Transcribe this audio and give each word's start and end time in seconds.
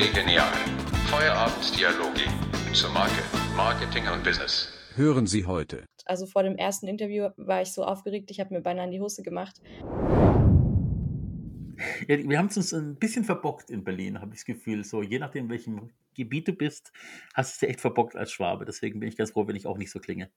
Gelee 0.00 0.12
Genial. 0.14 0.48
Feierabenddialoge 1.10 2.22
zur 2.72 2.88
Marke, 2.88 3.22
Marketing 3.54 4.04
und 4.08 4.24
Business. 4.24 4.72
Hören 4.94 5.26
Sie 5.26 5.44
heute. 5.44 5.84
Also 6.06 6.24
vor 6.24 6.42
dem 6.42 6.56
ersten 6.56 6.88
Interview 6.88 7.28
war 7.36 7.60
ich 7.60 7.72
so 7.72 7.84
aufgeregt, 7.84 8.30
ich 8.30 8.40
habe 8.40 8.54
mir 8.54 8.62
beinahe 8.62 8.86
in 8.86 8.92
die 8.92 9.00
Hose 9.02 9.22
gemacht. 9.22 9.60
Ja, 12.08 12.16
wir 12.16 12.38
haben 12.38 12.46
es 12.46 12.56
uns 12.56 12.72
ein 12.72 12.96
bisschen 12.96 13.24
verbockt 13.24 13.68
in 13.68 13.84
Berlin, 13.84 14.22
habe 14.22 14.32
ich 14.32 14.40
das 14.40 14.46
Gefühl. 14.46 14.84
So, 14.84 15.02
je 15.02 15.18
nachdem, 15.18 15.44
in 15.44 15.50
welchem 15.50 15.90
Gebiet 16.14 16.48
du 16.48 16.54
bist, 16.54 16.92
hast 17.34 17.50
du 17.50 17.52
es 17.52 17.58
dir 17.58 17.68
echt 17.68 17.82
verbockt 17.82 18.16
als 18.16 18.32
Schwabe. 18.32 18.64
Deswegen 18.64 19.00
bin 19.00 19.08
ich 19.10 19.18
ganz 19.18 19.32
froh, 19.32 19.46
wenn 19.48 19.56
ich 19.56 19.66
auch 19.66 19.76
nicht 19.76 19.90
so 19.90 20.00
klinge. 20.00 20.30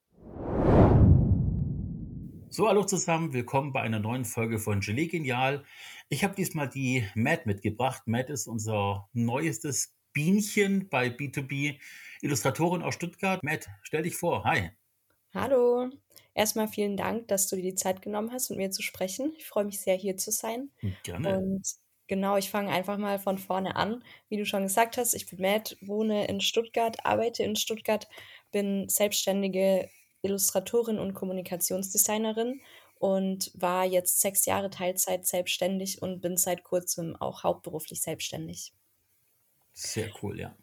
So, 2.55 2.67
hallo 2.67 2.83
zusammen, 2.83 3.33
willkommen 3.33 3.73
bei 3.73 3.81
einer 3.81 3.97
neuen 3.97 4.25
Folge 4.25 4.59
von 4.59 4.79
Gelee 4.79 5.07
Genial. 5.07 5.63
Ich 6.09 6.23
habe 6.23 6.35
diesmal 6.35 6.69
die 6.69 7.03
Matt 7.15 7.47
mitgebracht. 7.47 8.03
Matt 8.05 8.29
ist 8.29 8.45
unser 8.45 9.09
neuestes 9.11 9.95
Bienchen 10.13 10.87
bei 10.87 11.07
B2B, 11.07 11.79
Illustratorin 12.21 12.83
aus 12.83 12.93
Stuttgart. 12.93 13.41
Matt, 13.41 13.69
stell 13.81 14.03
dich 14.03 14.15
vor. 14.15 14.43
Hi. 14.43 14.69
Hallo. 15.33 15.89
Erstmal 16.35 16.67
vielen 16.67 16.95
Dank, 16.95 17.27
dass 17.27 17.47
du 17.47 17.55
dir 17.55 17.63
die 17.63 17.73
Zeit 17.73 18.03
genommen 18.03 18.31
hast, 18.31 18.51
mit 18.51 18.59
mir 18.59 18.69
zu 18.69 18.83
sprechen. 18.83 19.33
Ich 19.39 19.47
freue 19.47 19.65
mich 19.65 19.79
sehr, 19.79 19.95
hier 19.95 20.17
zu 20.17 20.29
sein. 20.29 20.69
Gerne. 21.01 21.39
Und 21.39 21.67
genau, 22.05 22.37
ich 22.37 22.51
fange 22.51 22.69
einfach 22.69 22.99
mal 22.99 23.17
von 23.17 23.39
vorne 23.39 23.75
an. 23.75 24.03
Wie 24.29 24.37
du 24.37 24.45
schon 24.45 24.61
gesagt 24.61 24.97
hast, 24.97 25.15
ich 25.15 25.27
bin 25.27 25.41
Matt, 25.41 25.75
wohne 25.81 26.27
in 26.27 26.39
Stuttgart, 26.39 27.03
arbeite 27.03 27.41
in 27.41 27.55
Stuttgart, 27.55 28.07
bin 28.51 28.87
selbstständige 28.89 29.89
Illustratorin 30.23 30.99
und 30.99 31.13
Kommunikationsdesignerin 31.13 32.61
und 32.95 33.51
war 33.55 33.85
jetzt 33.85 34.21
sechs 34.21 34.45
Jahre 34.45 34.69
Teilzeit 34.69 35.27
selbstständig 35.27 36.01
und 36.01 36.21
bin 36.21 36.37
seit 36.37 36.63
kurzem 36.63 37.15
auch 37.15 37.43
hauptberuflich 37.43 38.01
selbstständig. 38.01 38.73
Sehr 39.73 40.09
cool, 40.21 40.39
ja. 40.39 40.57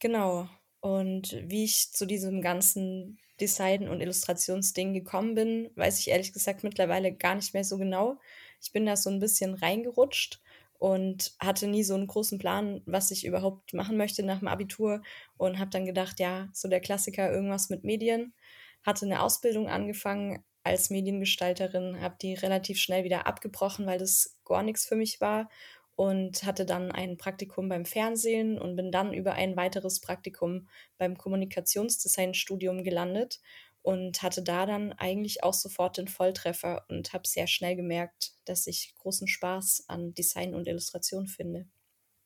Genau. 0.00 0.48
Und 0.80 1.36
wie 1.46 1.64
ich 1.64 1.92
zu 1.92 2.06
diesem 2.06 2.42
ganzen 2.42 3.18
Design- 3.40 3.88
und 3.88 4.00
Illustrationsding 4.00 4.92
gekommen 4.94 5.34
bin, 5.34 5.70
weiß 5.76 5.98
ich 6.00 6.08
ehrlich 6.08 6.32
gesagt 6.32 6.64
mittlerweile 6.64 7.12
gar 7.14 7.34
nicht 7.34 7.54
mehr 7.54 7.64
so 7.64 7.78
genau. 7.78 8.18
Ich 8.60 8.72
bin 8.72 8.86
da 8.86 8.96
so 8.96 9.10
ein 9.10 9.20
bisschen 9.20 9.54
reingerutscht 9.54 10.40
und 10.78 11.34
hatte 11.40 11.68
nie 11.68 11.84
so 11.84 11.94
einen 11.94 12.08
großen 12.08 12.38
Plan, 12.38 12.82
was 12.86 13.10
ich 13.12 13.24
überhaupt 13.24 13.74
machen 13.74 13.96
möchte 13.96 14.24
nach 14.24 14.40
dem 14.40 14.48
Abitur 14.48 15.02
und 15.36 15.58
habe 15.58 15.70
dann 15.70 15.86
gedacht, 15.86 16.18
ja, 16.18 16.48
so 16.52 16.68
der 16.68 16.80
Klassiker, 16.80 17.30
irgendwas 17.32 17.70
mit 17.70 17.84
Medien 17.84 18.34
hatte 18.82 19.06
eine 19.06 19.22
Ausbildung 19.22 19.68
angefangen 19.68 20.44
als 20.64 20.90
Mediengestalterin, 20.90 22.00
habe 22.00 22.16
die 22.20 22.34
relativ 22.34 22.78
schnell 22.78 23.04
wieder 23.04 23.26
abgebrochen, 23.26 23.86
weil 23.86 23.98
das 23.98 24.38
gar 24.44 24.62
nichts 24.62 24.84
für 24.86 24.96
mich 24.96 25.20
war 25.20 25.48
und 25.96 26.44
hatte 26.44 26.64
dann 26.64 26.90
ein 26.90 27.16
Praktikum 27.16 27.68
beim 27.68 27.84
Fernsehen 27.84 28.58
und 28.58 28.76
bin 28.76 28.90
dann 28.90 29.12
über 29.12 29.34
ein 29.34 29.56
weiteres 29.56 30.00
Praktikum 30.00 30.68
beim 30.98 31.18
Kommunikationsdesign-Studium 31.18 32.82
gelandet 32.84 33.40
und 33.82 34.22
hatte 34.22 34.42
da 34.42 34.64
dann 34.64 34.92
eigentlich 34.92 35.42
auch 35.42 35.54
sofort 35.54 35.98
den 35.98 36.08
Volltreffer 36.08 36.86
und 36.88 37.12
habe 37.12 37.26
sehr 37.26 37.46
schnell 37.46 37.76
gemerkt, 37.76 38.32
dass 38.44 38.66
ich 38.66 38.94
großen 38.94 39.28
Spaß 39.28 39.84
an 39.88 40.14
Design 40.14 40.54
und 40.54 40.68
Illustration 40.68 41.26
finde. 41.26 41.66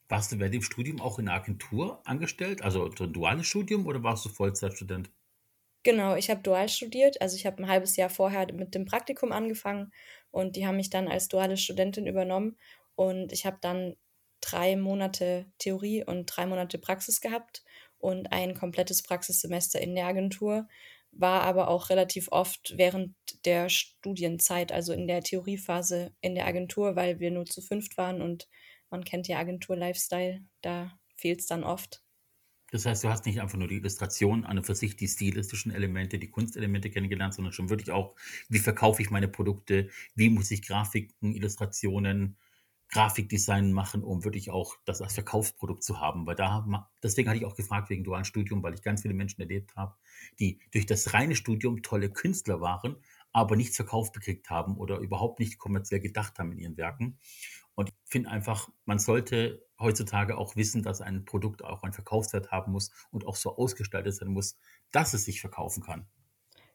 Warst 0.08 0.30
du 0.30 0.38
bei 0.38 0.48
dem 0.48 0.62
Studium 0.62 1.00
auch 1.00 1.18
in 1.18 1.26
der 1.26 1.34
Agentur 1.34 2.00
angestellt, 2.06 2.62
also 2.62 2.84
ein 2.84 3.12
duales 3.12 3.46
Studium 3.46 3.86
oder 3.86 4.02
warst 4.02 4.24
du 4.24 4.28
Vollzeitstudent? 4.28 5.10
Genau, 5.86 6.16
ich 6.16 6.30
habe 6.30 6.42
dual 6.42 6.68
studiert. 6.68 7.20
Also 7.20 7.36
ich 7.36 7.46
habe 7.46 7.62
ein 7.62 7.68
halbes 7.68 7.94
Jahr 7.94 8.10
vorher 8.10 8.52
mit 8.52 8.74
dem 8.74 8.86
Praktikum 8.86 9.30
angefangen 9.30 9.92
und 10.32 10.56
die 10.56 10.66
haben 10.66 10.74
mich 10.74 10.90
dann 10.90 11.06
als 11.06 11.28
duale 11.28 11.56
Studentin 11.56 12.08
übernommen. 12.08 12.56
Und 12.96 13.32
ich 13.32 13.46
habe 13.46 13.58
dann 13.60 13.94
drei 14.40 14.74
Monate 14.74 15.46
Theorie 15.58 16.02
und 16.04 16.26
drei 16.26 16.44
Monate 16.46 16.78
Praxis 16.78 17.20
gehabt 17.20 17.62
und 17.98 18.32
ein 18.32 18.54
komplettes 18.56 19.04
Praxissemester 19.04 19.80
in 19.80 19.94
der 19.94 20.06
Agentur. 20.06 20.66
War 21.12 21.42
aber 21.42 21.68
auch 21.68 21.88
relativ 21.88 22.32
oft 22.32 22.74
während 22.76 23.14
der 23.44 23.68
Studienzeit, 23.68 24.72
also 24.72 24.92
in 24.92 25.06
der 25.06 25.22
Theoriephase 25.22 26.12
in 26.20 26.34
der 26.34 26.46
Agentur, 26.48 26.96
weil 26.96 27.20
wir 27.20 27.30
nur 27.30 27.46
zu 27.46 27.62
fünft 27.62 27.96
waren 27.96 28.22
und 28.22 28.48
man 28.90 29.04
kennt 29.04 29.28
ja 29.28 29.38
Agentur-Lifestyle, 29.38 30.40
da 30.62 30.98
fehlt 31.14 31.38
es 31.42 31.46
dann 31.46 31.62
oft. 31.62 32.02
Das 32.76 32.84
heißt, 32.84 33.04
du 33.04 33.08
hast 33.08 33.24
nicht 33.24 33.40
einfach 33.40 33.56
nur 33.56 33.68
die 33.68 33.76
Illustration 33.76 34.44
an 34.44 34.58
und 34.58 34.64
für 34.64 34.74
sich, 34.74 34.96
die 34.96 35.08
stilistischen 35.08 35.72
Elemente, 35.72 36.18
die 36.18 36.28
Kunstelemente 36.28 36.90
kennengelernt, 36.90 37.32
sondern 37.32 37.54
schon 37.54 37.70
wirklich 37.70 37.90
auch, 37.90 38.14
wie 38.50 38.58
verkaufe 38.58 39.00
ich 39.00 39.08
meine 39.08 39.28
Produkte, 39.28 39.88
wie 40.14 40.28
muss 40.28 40.50
ich 40.50 40.60
Grafiken, 40.60 41.34
Illustrationen, 41.34 42.36
Grafikdesign 42.90 43.72
machen, 43.72 44.04
um 44.04 44.24
wirklich 44.24 44.50
auch 44.50 44.76
das 44.84 45.00
als 45.00 45.14
Verkaufsprodukt 45.14 45.82
zu 45.82 46.00
haben. 46.00 46.26
Weil 46.26 46.34
da, 46.34 46.86
deswegen 47.02 47.30
hatte 47.30 47.38
ich 47.38 47.46
auch 47.46 47.56
gefragt 47.56 47.88
wegen 47.88 48.04
dualen 48.04 48.26
Studium, 48.26 48.62
weil 48.62 48.74
ich 48.74 48.82
ganz 48.82 49.00
viele 49.00 49.14
Menschen 49.14 49.40
erlebt 49.40 49.74
habe, 49.74 49.96
die 50.38 50.60
durch 50.70 50.84
das 50.84 51.14
reine 51.14 51.34
Studium 51.34 51.80
tolle 51.82 52.10
Künstler 52.10 52.60
waren, 52.60 52.96
aber 53.32 53.56
nichts 53.56 53.76
verkauft 53.76 54.12
gekriegt 54.12 54.50
haben 54.50 54.76
oder 54.76 54.98
überhaupt 54.98 55.40
nicht 55.40 55.56
kommerziell 55.56 56.00
gedacht 56.00 56.38
haben 56.38 56.52
in 56.52 56.58
ihren 56.58 56.76
Werken. 56.76 57.18
Und 57.74 57.88
ich 57.88 57.94
finde 58.04 58.30
einfach, 58.30 58.68
man 58.84 58.98
sollte 58.98 59.65
heutzutage 59.78 60.38
auch 60.38 60.56
wissen, 60.56 60.82
dass 60.82 61.00
ein 61.00 61.24
Produkt 61.24 61.64
auch 61.64 61.82
einen 61.82 61.92
Verkaufswert 61.92 62.50
haben 62.50 62.72
muss 62.72 62.90
und 63.10 63.26
auch 63.26 63.36
so 63.36 63.56
ausgestaltet 63.56 64.14
sein 64.14 64.28
muss, 64.28 64.58
dass 64.92 65.14
es 65.14 65.24
sich 65.24 65.40
verkaufen 65.40 65.82
kann. 65.82 66.08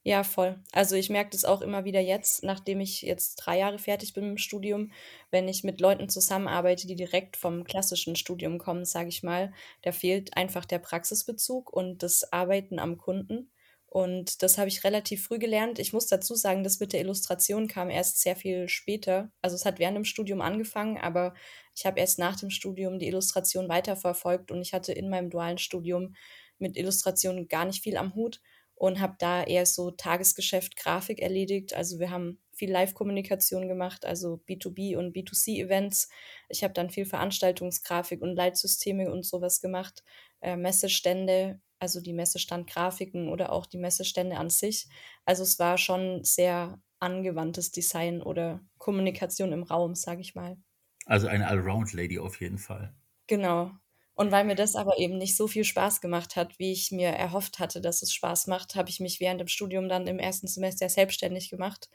Ja, 0.03 0.23
voll. 0.23 0.59
Also 0.71 0.95
ich 0.95 1.11
merke 1.11 1.29
das 1.31 1.45
auch 1.45 1.61
immer 1.61 1.85
wieder 1.85 1.99
jetzt, 1.99 2.43
nachdem 2.43 2.79
ich 2.79 3.03
jetzt 3.03 3.35
drei 3.35 3.59
Jahre 3.59 3.77
fertig 3.77 4.13
bin 4.13 4.23
im 4.23 4.37
Studium, 4.37 4.91
wenn 5.29 5.47
ich 5.47 5.63
mit 5.63 5.79
Leuten 5.79 6.09
zusammenarbeite, 6.09 6.87
die 6.87 6.95
direkt 6.95 7.37
vom 7.37 7.63
klassischen 7.65 8.15
Studium 8.15 8.57
kommen, 8.57 8.83
sage 8.83 9.09
ich 9.09 9.21
mal, 9.21 9.53
da 9.83 9.91
fehlt 9.91 10.35
einfach 10.35 10.65
der 10.65 10.79
Praxisbezug 10.79 11.71
und 11.71 12.01
das 12.01 12.33
Arbeiten 12.33 12.79
am 12.79 12.97
Kunden. 12.97 13.51
Und 13.93 14.41
das 14.41 14.57
habe 14.57 14.69
ich 14.69 14.85
relativ 14.85 15.25
früh 15.25 15.37
gelernt. 15.37 15.77
Ich 15.77 15.91
muss 15.91 16.07
dazu 16.07 16.33
sagen, 16.33 16.63
das 16.63 16.79
mit 16.79 16.93
der 16.93 17.01
Illustration 17.01 17.67
kam 17.67 17.89
erst 17.89 18.21
sehr 18.21 18.37
viel 18.37 18.69
später. 18.69 19.33
Also 19.41 19.57
es 19.57 19.65
hat 19.65 19.79
während 19.79 19.97
dem 19.97 20.05
Studium 20.05 20.39
angefangen, 20.39 20.97
aber 20.97 21.33
ich 21.75 21.85
habe 21.85 21.99
erst 21.99 22.17
nach 22.17 22.39
dem 22.39 22.51
Studium 22.51 22.99
die 22.99 23.07
Illustration 23.07 23.67
weiterverfolgt 23.67 24.49
und 24.49 24.61
ich 24.61 24.71
hatte 24.73 24.93
in 24.93 25.09
meinem 25.09 25.29
dualen 25.29 25.57
Studium 25.57 26.15
mit 26.57 26.77
Illustration 26.77 27.49
gar 27.49 27.65
nicht 27.65 27.83
viel 27.83 27.97
am 27.97 28.15
Hut 28.15 28.39
und 28.75 29.01
habe 29.01 29.17
da 29.19 29.43
eher 29.43 29.65
so 29.65 29.91
Tagesgeschäft 29.91 30.77
Grafik 30.77 31.21
erledigt. 31.21 31.73
Also 31.73 31.99
wir 31.99 32.11
haben 32.11 32.39
viel 32.53 32.71
Live-Kommunikation 32.71 33.67
gemacht, 33.67 34.05
also 34.05 34.41
B2B 34.47 34.95
und 34.95 35.13
B2C-Events. 35.13 36.07
Ich 36.47 36.63
habe 36.63 36.73
dann 36.73 36.91
viel 36.91 37.05
Veranstaltungsgrafik 37.05 38.21
und 38.21 38.37
Leitsysteme 38.37 39.11
und 39.11 39.25
sowas 39.25 39.59
gemacht, 39.59 40.01
äh, 40.39 40.55
Messestände, 40.55 41.59
also 41.81 41.99
die 41.99 42.13
Messestandgrafiken 42.13 43.27
oder 43.27 43.51
auch 43.51 43.65
die 43.65 43.79
Messestände 43.79 44.37
an 44.37 44.49
sich. 44.51 44.87
Also 45.25 45.43
es 45.43 45.57
war 45.59 45.77
schon 45.77 46.23
sehr 46.23 46.79
angewandtes 46.99 47.71
Design 47.71 48.21
oder 48.21 48.61
Kommunikation 48.77 49.51
im 49.51 49.63
Raum, 49.63 49.95
sage 49.95 50.21
ich 50.21 50.35
mal. 50.35 50.57
Also 51.07 51.27
eine 51.27 51.47
Allround-Lady 51.47 52.19
auf 52.19 52.39
jeden 52.39 52.59
Fall. 52.59 52.95
Genau. 53.27 53.71
Und 54.13 54.31
weil 54.31 54.45
mir 54.45 54.55
das 54.55 54.75
aber 54.75 54.99
eben 54.99 55.17
nicht 55.17 55.35
so 55.35 55.47
viel 55.47 55.63
Spaß 55.63 56.01
gemacht 56.01 56.35
hat, 56.35 56.59
wie 56.59 56.71
ich 56.71 56.91
mir 56.91 57.09
erhofft 57.09 57.57
hatte, 57.57 57.81
dass 57.81 58.03
es 58.03 58.13
Spaß 58.13 58.45
macht, 58.45 58.75
habe 58.75 58.89
ich 58.89 58.99
mich 58.99 59.19
während 59.19 59.41
dem 59.41 59.47
Studium 59.47 59.89
dann 59.89 60.05
im 60.05 60.19
ersten 60.19 60.47
Semester 60.47 60.87
selbstständig 60.87 61.49
gemacht, 61.49 61.89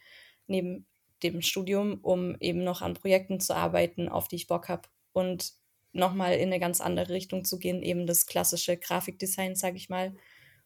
neben 0.48 0.86
dem 1.22 1.42
Studium, 1.42 2.00
um 2.02 2.36
eben 2.40 2.64
noch 2.64 2.82
an 2.82 2.94
Projekten 2.94 3.38
zu 3.38 3.54
arbeiten, 3.54 4.08
auf 4.08 4.26
die 4.26 4.36
ich 4.36 4.48
Bock 4.48 4.68
habe. 4.68 4.88
Und 5.12 5.52
nochmal 5.96 6.34
in 6.34 6.48
eine 6.48 6.60
ganz 6.60 6.80
andere 6.80 7.10
Richtung 7.10 7.44
zu 7.44 7.58
gehen, 7.58 7.82
eben 7.82 8.06
das 8.06 8.26
klassische 8.26 8.76
Grafikdesign, 8.76 9.56
sage 9.56 9.76
ich 9.76 9.88
mal, 9.88 10.14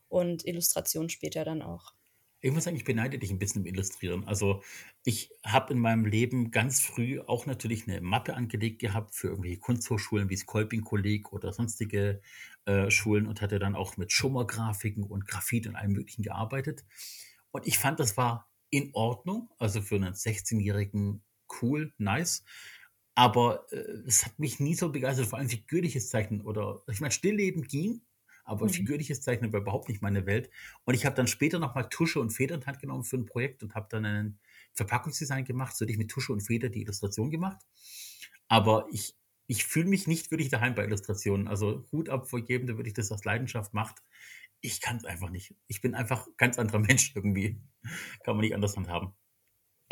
und 0.08 0.46
Illustration 0.46 1.08
später 1.08 1.44
dann 1.44 1.62
auch. 1.62 1.94
Ich 2.42 2.50
muss 2.52 2.64
sagen, 2.64 2.76
ich 2.76 2.84
beneide 2.84 3.18
dich 3.18 3.30
ein 3.30 3.38
bisschen 3.38 3.62
im 3.62 3.74
Illustrieren. 3.74 4.26
Also 4.26 4.62
ich 5.04 5.30
habe 5.44 5.74
in 5.74 5.78
meinem 5.78 6.06
Leben 6.06 6.50
ganz 6.50 6.80
früh 6.80 7.20
auch 7.20 7.44
natürlich 7.44 7.86
eine 7.86 8.00
Mappe 8.00 8.34
angelegt 8.34 8.78
gehabt 8.78 9.14
für 9.14 9.28
irgendwelche 9.28 9.58
Kunsthochschulen 9.58 10.30
wie 10.30 10.36
das 10.36 10.46
Kolping-Kolleg 10.46 11.34
oder 11.34 11.52
sonstige 11.52 12.22
äh, 12.64 12.90
Schulen 12.90 13.26
und 13.26 13.42
hatte 13.42 13.58
dann 13.58 13.76
auch 13.76 13.98
mit 13.98 14.10
Schummergrafiken 14.10 15.04
und 15.04 15.26
Graphit 15.26 15.66
und 15.66 15.76
allem 15.76 15.92
Möglichen 15.92 16.22
gearbeitet. 16.22 16.84
Und 17.50 17.66
ich 17.66 17.76
fand, 17.78 18.00
das 18.00 18.16
war 18.16 18.48
in 18.70 18.90
Ordnung, 18.94 19.50
also 19.58 19.82
für 19.82 19.96
einen 19.96 20.14
16-Jährigen 20.14 21.22
cool, 21.60 21.92
nice. 21.98 22.42
Aber 23.14 23.66
äh, 23.72 23.76
es 24.06 24.24
hat 24.24 24.38
mich 24.38 24.60
nie 24.60 24.74
so 24.74 24.90
begeistert, 24.90 25.26
vor 25.26 25.38
allem 25.38 25.48
figürliches 25.48 26.10
Zeichnen 26.10 26.40
oder, 26.42 26.82
ich 26.90 27.00
meine, 27.00 27.12
Stillleben 27.12 27.64
ging, 27.64 28.02
aber 28.44 28.66
mhm. 28.66 28.70
figürliches 28.70 29.20
Zeichnen 29.20 29.52
war 29.52 29.60
überhaupt 29.60 29.88
nicht 29.88 30.02
meine 30.02 30.26
Welt. 30.26 30.50
Und 30.84 30.94
ich 30.94 31.06
habe 31.06 31.14
dann 31.14 31.26
später 31.26 31.58
nochmal 31.58 31.88
Tusche 31.88 32.20
und 32.20 32.30
Feder 32.30 32.56
in 32.56 32.66
Hand 32.66 32.80
genommen 32.80 33.04
für 33.04 33.16
ein 33.16 33.26
Projekt 33.26 33.62
und 33.62 33.74
habe 33.74 33.86
dann 33.90 34.04
ein 34.04 34.38
Verpackungsdesign 34.72 35.44
gemacht, 35.44 35.76
so 35.76 35.84
ich 35.84 35.98
mit 35.98 36.10
Tusche 36.10 36.32
und 36.32 36.40
Feder 36.40 36.68
die 36.68 36.82
Illustration 36.82 37.30
gemacht. 37.30 37.58
Aber 38.48 38.86
ich, 38.90 39.14
ich 39.46 39.64
fühle 39.64 39.88
mich 39.88 40.06
nicht 40.06 40.30
wirklich 40.30 40.48
daheim 40.48 40.74
bei 40.74 40.84
Illustrationen. 40.84 41.46
Also 41.46 41.86
Hut 41.92 42.08
ab 42.08 42.28
vor 42.28 42.40
jedem, 42.40 42.66
der 42.66 42.76
wirklich 42.76 42.94
das 42.94 43.12
aus 43.12 43.24
Leidenschaft 43.24 43.72
macht. 43.72 44.02
Ich 44.60 44.80
kann 44.80 44.96
es 44.96 45.04
einfach 45.04 45.30
nicht. 45.30 45.54
Ich 45.68 45.80
bin 45.80 45.94
einfach 45.94 46.26
ganz 46.36 46.58
anderer 46.58 46.78
Mensch 46.80 47.12
irgendwie. 47.14 47.60
Kann 48.24 48.36
man 48.36 48.40
nicht 48.40 48.54
anders 48.54 48.76
handhaben. 48.76 49.14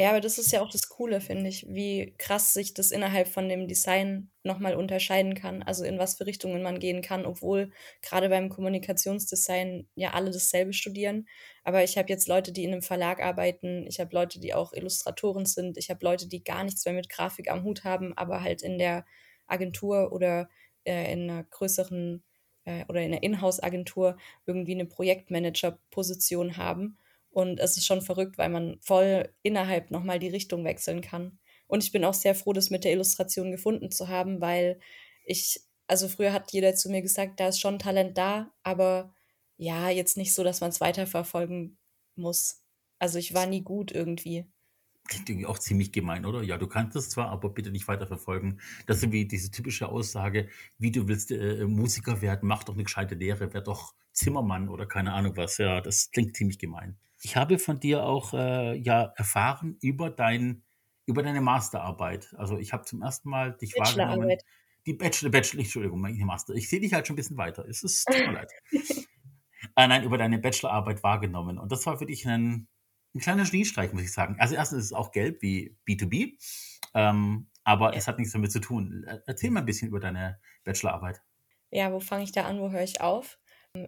Ja, 0.00 0.10
aber 0.10 0.20
das 0.20 0.38
ist 0.38 0.52
ja 0.52 0.60
auch 0.62 0.70
das 0.70 0.88
Coole, 0.88 1.20
finde 1.20 1.48
ich, 1.48 1.66
wie 1.68 2.14
krass 2.18 2.54
sich 2.54 2.72
das 2.72 2.92
innerhalb 2.92 3.26
von 3.26 3.48
dem 3.48 3.66
Design 3.66 4.30
noch 4.44 4.60
mal 4.60 4.76
unterscheiden 4.76 5.34
kann, 5.34 5.60
also 5.64 5.82
in 5.84 5.98
was 5.98 6.14
für 6.16 6.24
Richtungen 6.26 6.62
man 6.62 6.78
gehen 6.78 7.02
kann, 7.02 7.26
obwohl 7.26 7.72
grade 8.00 8.28
beim 8.28 8.48
Kommunikationsdesign 8.48 9.88
ja 9.96 10.12
alle 10.12 10.30
dasselbe 10.30 10.72
studieren. 10.72 11.26
Aber 11.64 11.82
ich 11.82 11.98
habe 11.98 12.08
jetzt 12.10 12.28
Leute, 12.28 12.52
die 12.52 12.62
in 12.62 12.70
'nem 12.70 12.82
Verlag 12.82 13.20
arbeiten, 13.20 13.88
ich 13.88 13.98
habe 13.98 14.14
Leute, 14.14 14.38
die 14.38 14.54
auch 14.54 14.72
Illustratoren 14.72 15.46
sind, 15.46 15.76
ich 15.76 15.90
habe 15.90 16.04
Leute, 16.04 16.28
die 16.28 16.44
gar 16.44 16.62
nichts 16.62 16.84
mehr 16.84 16.94
mit 16.94 17.08
Grafik 17.08 17.50
am 17.50 17.64
Hut 17.64 17.82
haben, 17.82 18.16
aber 18.16 18.40
halt 18.44 18.62
in 18.62 18.78
der 18.78 19.04
Agentur 19.48 20.12
oder, 20.12 20.48
äh, 20.84 21.12
in 21.12 21.26
'ner 21.26 21.42
größeren 21.42 22.22
äh, 22.66 22.84
oder 22.88 23.02
in 23.02 23.10
'ner 23.10 23.22
Inhouse-Agentur 23.24 24.16
irgendwie 24.46 24.76
'ne 24.76 24.86
Projektmanager-Position 24.86 26.56
haben. 26.56 26.98
Und 27.38 27.60
es 27.60 27.76
ist 27.76 27.86
schon 27.86 28.02
verrückt, 28.02 28.36
weil 28.38 28.48
man 28.50 28.78
voll 28.80 29.32
innerhalb 29.42 29.90
noch 29.92 30.02
mal 30.02 30.18
die 30.18 30.28
Richtung 30.28 30.64
wechseln 30.64 31.02
kann. 31.02 31.38
Und 31.68 31.84
ich 31.84 31.92
bin 31.92 32.04
auch 32.04 32.14
sehr 32.14 32.34
froh, 32.34 32.52
das 32.52 32.70
mit 32.70 32.82
der 32.84 32.92
Illustration 32.92 33.52
gefunden 33.52 33.90
zu 33.92 34.08
haben, 34.08 34.40
weil 34.40 34.80
ich 35.24 35.60
also 35.86 36.08
früher 36.08 36.32
hat 36.32 36.52
jeder 36.52 36.74
zu 36.74 36.90
mir 36.90 37.02
gesagt: 37.02 37.38
„Da 37.40 37.48
ist 37.48 37.60
schon 37.60 37.78
Talent 37.78 38.18
da, 38.18 38.52
aber 38.64 39.14
ja, 39.56 39.88
jetzt 39.90 40.16
nicht 40.16 40.34
so, 40.34 40.42
dass 40.44 40.60
man's 40.60 40.80
weiterverfolgen 40.80 41.78
muss.“ 42.16 42.62
Also, 42.98 43.18
ich 43.18 43.34
war 43.34 43.46
nie 43.46 43.62
gut 43.62 43.92
irgendwie. 43.92 44.48
Klingt 45.08 45.28
irgendwie 45.30 45.46
auch 45.46 45.58
ziemlich 45.58 45.90
gemein, 45.92 46.26
oder? 46.26 46.42
Ja, 46.42 46.58
du 46.58 46.66
kannst 46.66 46.94
es 46.96 47.08
zwar, 47.10 47.28
aber 47.30 47.48
bitte 47.50 47.70
nicht 47.70 47.88
weiterverfolgen. 47.88 48.60
Das 48.86 49.02
ist 49.02 49.10
wie 49.12 49.26
diese 49.26 49.50
typische 49.50 49.88
Aussage: 49.88 50.48
„Wie, 50.78 50.90
du 50.92 51.08
willst, 51.08 51.30
äh, 51.30 51.64
Musiker 51.66 52.20
werden? 52.20 52.46
Mach 52.48 52.62
doch 52.64 52.76
'ne 52.76 52.84
gescheite 52.84 53.14
Lehre, 53.14 53.52
werd 53.54 53.66
doch 53.68 53.94
Zimmermann“ 54.12 54.68
oder 54.68 54.86
keine 54.86 55.12
Ahnung 55.14 55.34
was. 55.36 55.56
Ja, 55.58 55.80
das 55.80 56.10
klingt 56.10 56.36
ziemlich 56.36 56.58
gemein. 56.58 56.98
Ich 57.24 57.36
habe 57.36 57.58
von 57.58 57.80
dir 57.80 58.04
auch, 58.04 58.32
äh, 58.32 58.76
ja, 58.76 59.12
erfahren 59.16 59.76
über 59.82 60.10
dein 60.10 60.62
über 61.06 61.22
deine 61.22 61.40
Masterarbeit. 61.40 62.34
Also, 62.36 62.58
ich 62.58 62.72
habe 62.74 62.84
zum 62.84 63.00
1. 63.00 63.30
Mal 63.30 63.54
dich 63.56 63.78
wahrgenommen 63.78 64.42
die 64.86 64.92
Bachelor 64.94 65.30
Bachelor 65.30 65.60
Entschuldigung, 65.62 66.00
meine 66.00 66.22
Master. 66.24 66.54
Ich 66.54 66.68
sehe 66.68 66.80
dich 66.80 66.92
halt 66.92 67.06
schon 67.06 67.14
'n 67.14 67.16
bisschen 67.16 67.36
weiter. 67.38 67.66
Es 67.66 67.82
ist 67.82 68.10
tut 68.12 68.24
mir 68.26 68.32
leid. 68.34 68.54
Äh, 69.76 69.86
nein, 69.88 70.04
über 70.04 70.18
deine 70.18 70.38
Bachelorarbeit 70.38 71.02
wahrgenommen. 71.02 71.58
Und 71.58 71.72
das 71.72 71.86
war 71.86 71.98
für 71.98 72.06
dich 72.06 72.24
'nen 72.24 72.68
'n 73.14 73.20
kleiner 73.20 73.44
Geniestreich, 73.44 73.92
muss 73.92 74.02
ich 74.02 74.12
sagen. 74.12 74.36
Also, 74.38 74.54
1. 74.54 74.76
ist 74.76 74.86
es 74.86 74.92
auch 74.92 75.12
gelb 75.12 75.40
wie 75.42 75.76
B2B, 75.86 76.36
ähm, 76.94 77.48
aber 77.64 77.94
Ja. 77.94 77.98
es 77.98 78.08
hat 78.08 78.18
nichts 78.18 78.32
damit 78.32 78.52
zu 78.52 78.60
tun. 78.60 79.04
Erzähl 79.26 79.50
mal 79.50 79.60
'n 79.60 79.66
bisschen 79.66 79.88
über 79.88 80.00
deine 80.00 80.40
Bachelorarbeit. 80.64 81.22
Ja, 81.72 81.92
wo 81.92 82.00
fange 82.00 82.24
ich 82.24 82.32
da 82.32 82.44
an, 82.46 82.60
wo 82.60 82.70
höre 82.70 82.82
ich 82.82 83.00
auf? 83.02 83.38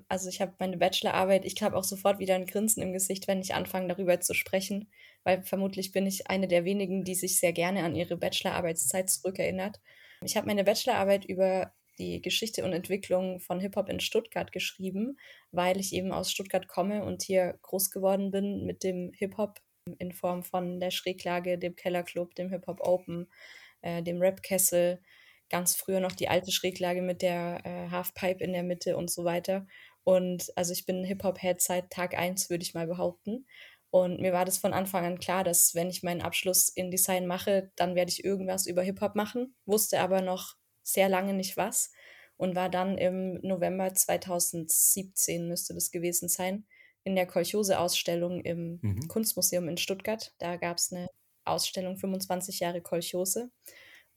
Also, 0.09 0.29
ich 0.29 0.41
habe 0.41 0.55
meine 0.59 0.77
Bachelorarbeit 0.77 1.45
ich 1.45 1.61
habe 1.63 1.77
auch 1.77 1.85
sofort 1.85 2.19
wieder 2.19 2.35
'n 2.37 2.45
Grinsen 2.47 2.83
im 2.83 2.93
Gesicht, 2.93 3.27
wenn 3.29 3.41
ich 3.41 3.55
anfange, 3.55 3.89
darüber 3.89 4.21
zu 4.21 4.35
sprechen, 4.35 4.91
weil 5.25 5.43
vermutlich 5.43 5.93
bin 5.93 6.07
ich 6.07 6.29
eine 6.29 6.49
der 6.49 6.65
wenigen, 6.65 7.03
die 7.05 7.15
sich 7.15 7.39
sehr 7.41 7.53
gerne 7.53 7.83
an 7.85 7.95
ihre 7.97 8.17
Bachelorarbeitszeit 8.17 9.09
zurückerinnert. 9.09 9.81
Ich 10.23 10.37
habe 10.37 10.47
meine 10.47 10.65
Bachelorarbeit 10.65 11.25
über 11.25 11.73
die 11.99 12.21
Geschichte 12.23 12.65
und 12.65 12.73
Entwicklung 12.73 13.41
von 13.41 13.61
Hip-Hop 13.61 13.89
in 13.89 14.01
Stuttgart 14.01 14.53
geschrieben, 14.53 15.17
weil 15.51 15.79
ich 15.81 15.93
eben 15.95 16.13
aus 16.13 16.31
Stuttgart 16.31 16.69
komme 16.69 17.05
und 17.05 17.23
hier 17.23 17.59
groß 17.63 17.91
geworden 17.91 18.31
bin 18.31 18.65
mit 18.67 18.83
dem 18.85 19.13
Hip-Hop 19.15 19.61
in 19.99 20.13
Form 20.13 20.43
von 20.45 20.79
der 20.81 20.91
Schräglage, 20.91 21.59
dem 21.59 21.75
Kellerclub, 21.77 22.35
dem 22.35 22.51
Hip-Hop 22.51 22.81
Open, 22.81 23.31
äh, 23.83 24.03
dem 24.03 24.21
Rap-Kessel, 24.21 25.01
ganz 25.51 25.77
früher 25.77 26.01
noch 26.01 26.13
die 26.13 26.29
alte 26.29 26.53
Schräglage 26.53 27.03
mit 27.03 27.23
der, 27.23 27.61
äh, 27.65 27.91
Halfpipe 27.91 28.43
in 28.45 28.53
der 28.53 28.63
Mitte 28.63 28.97
und 28.97 29.11
so 29.11 29.25
weiter. 29.25 29.67
Und 30.05 30.53
also, 30.57 30.73
ich 30.73 30.87
bin 30.87 31.05
Hip-Hop-Head 31.05 31.61
seit 31.61 31.91
Tag 31.91 32.17
1, 32.19 32.51
würde 32.51 32.63
ich 32.63 32.75
mal 32.75 32.87
behaupten. 32.87 33.47
Und 33.91 34.21
mir 34.21 34.33
war 34.33 34.45
das 34.45 34.59
von 34.59 34.73
Anfang 34.73 35.05
an 35.05 35.19
klar, 35.19 35.45
dass, 35.45 35.75
wenn 35.75 35.91
ich 35.91 36.03
meinen 36.03 36.23
Abschluss 36.23 36.69
in 36.69 36.91
Design 36.91 37.27
mache, 37.27 37.73
dann 37.77 37.95
werde 37.97 38.11
ich 38.13 38.25
irgendwas 38.25 38.67
über 38.67 38.83
Hip-Hop 38.83 39.17
machen, 39.17 39.57
wusste 39.67 40.01
aber 40.01 40.23
noch 40.23 40.55
sehr 40.83 41.09
lange 41.09 41.35
nicht 41.35 41.57
was 41.57 41.93
und 42.37 42.55
war 42.57 42.71
dann 42.71 42.97
im 42.99 43.35
November 43.43 43.93
2017 43.95 45.49
müsste 45.49 45.75
das 45.75 45.91
gewesen 45.91 46.29
sein, 46.29 46.67
in 47.05 47.17
der 47.17 47.27
Kolchose-Ausstellung 47.27 48.41
im 48.43 48.83
Mhm. 48.83 49.11
Kunstmuseum 49.11 49.69
in 49.69 49.77
Stuttgart. 49.77 50.35
Da 50.39 50.57
gab's 50.57 50.91
'ne 50.93 51.09
Ausstellung 51.45 51.97
„25 51.99 52.61
Jahre 52.61 52.81
Kolchose“ 52.83 53.51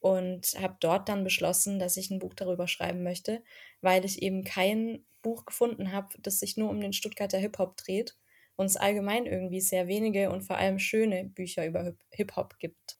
und 0.03 0.47
habe 0.61 0.77
dort 0.81 1.09
dann 1.09 1.23
beschlossen, 1.23 1.79
dass 1.79 1.97
ich 1.97 2.11
'n 2.11 2.19
Buch 2.19 2.33
darüber 2.35 2.67
schreiben 2.67 3.03
möchte, 3.03 3.44
weil 3.81 4.05
ich 4.05 4.21
eben 4.21 4.44
kein 4.44 5.05
Buch 5.23 5.45
gefunden 5.45 5.94
habe, 5.94 6.09
das 6.21 6.39
sich 6.41 6.57
nur 6.57 6.69
um 6.69 6.81
den 6.81 6.94
Stuttgarter 6.94 7.38
Hip-Hop 7.39 7.77
dreht 7.77 8.17
und 8.57 8.65
es 8.67 8.77
allgemein 8.77 9.25
irgendwie 9.25 9.61
sehr 9.61 9.88
wenige 9.88 10.29
und 10.31 10.44
vor 10.44 10.57
allem 10.57 10.79
schöne 10.79 11.25
Bücher 11.25 11.65
über 11.65 11.83
Hip 11.85 12.00
Hip-Hop 12.11 12.59
gibt. 12.59 12.97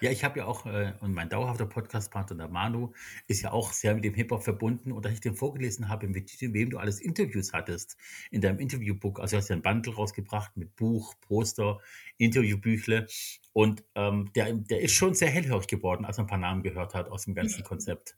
Ja, 0.00 0.10
ich 0.10 0.24
habe 0.24 0.38
ja 0.40 0.46
auch 0.46 0.66
äh, 0.66 0.92
und 1.00 1.12
mein 1.14 1.28
dauerhafter 1.30 1.66
Podcastpartner, 1.66 2.36
der 2.36 2.48
Manu, 2.48 2.92
ist 3.28 3.42
ja 3.42 3.52
auch 3.52 3.72
sehr 3.72 3.94
mit 3.94 4.04
dem 4.04 4.14
Hip-Hop 4.14 4.42
verbunden. 4.44 4.92
Und 4.92 5.06
als 5.06 5.14
ich 5.14 5.20
dem 5.20 5.34
vorgelesen 5.36 5.88
habe, 5.88 6.08
mit 6.08 6.30
wem 6.40 6.70
du 6.70 6.78
alles 6.78 7.00
Interviews 7.00 7.52
hattest 7.52 7.96
in 8.30 8.40
deinem 8.42 8.58
Interviewbook 8.58 9.20
also, 9.20 9.36
du 9.36 9.38
hast 9.40 9.48
ja 9.48 9.56
'n 9.56 9.62
Bundle 9.62 9.94
rausgebracht 9.94 10.56
mit 10.56 10.76
Buch, 10.76 11.14
Poster, 11.20 11.78
Interviewbüchle 12.18 13.06
und, 13.52 13.84
ähm, 13.94 14.30
der 14.34 14.52
der 14.54 14.80
ist 14.82 14.92
schon 14.92 15.14
sehr 15.14 15.30
hellhörig 15.30 15.66
geworden, 15.66 16.04
als 16.04 16.18
er 16.18 16.24
'n 16.24 16.26
paar 16.26 16.38
Namen 16.38 16.62
gehört 16.62 16.94
hat 16.94 17.08
aus 17.08 17.24
dem 17.24 17.34
ganzen 17.34 17.62
Konzept. 17.64 18.16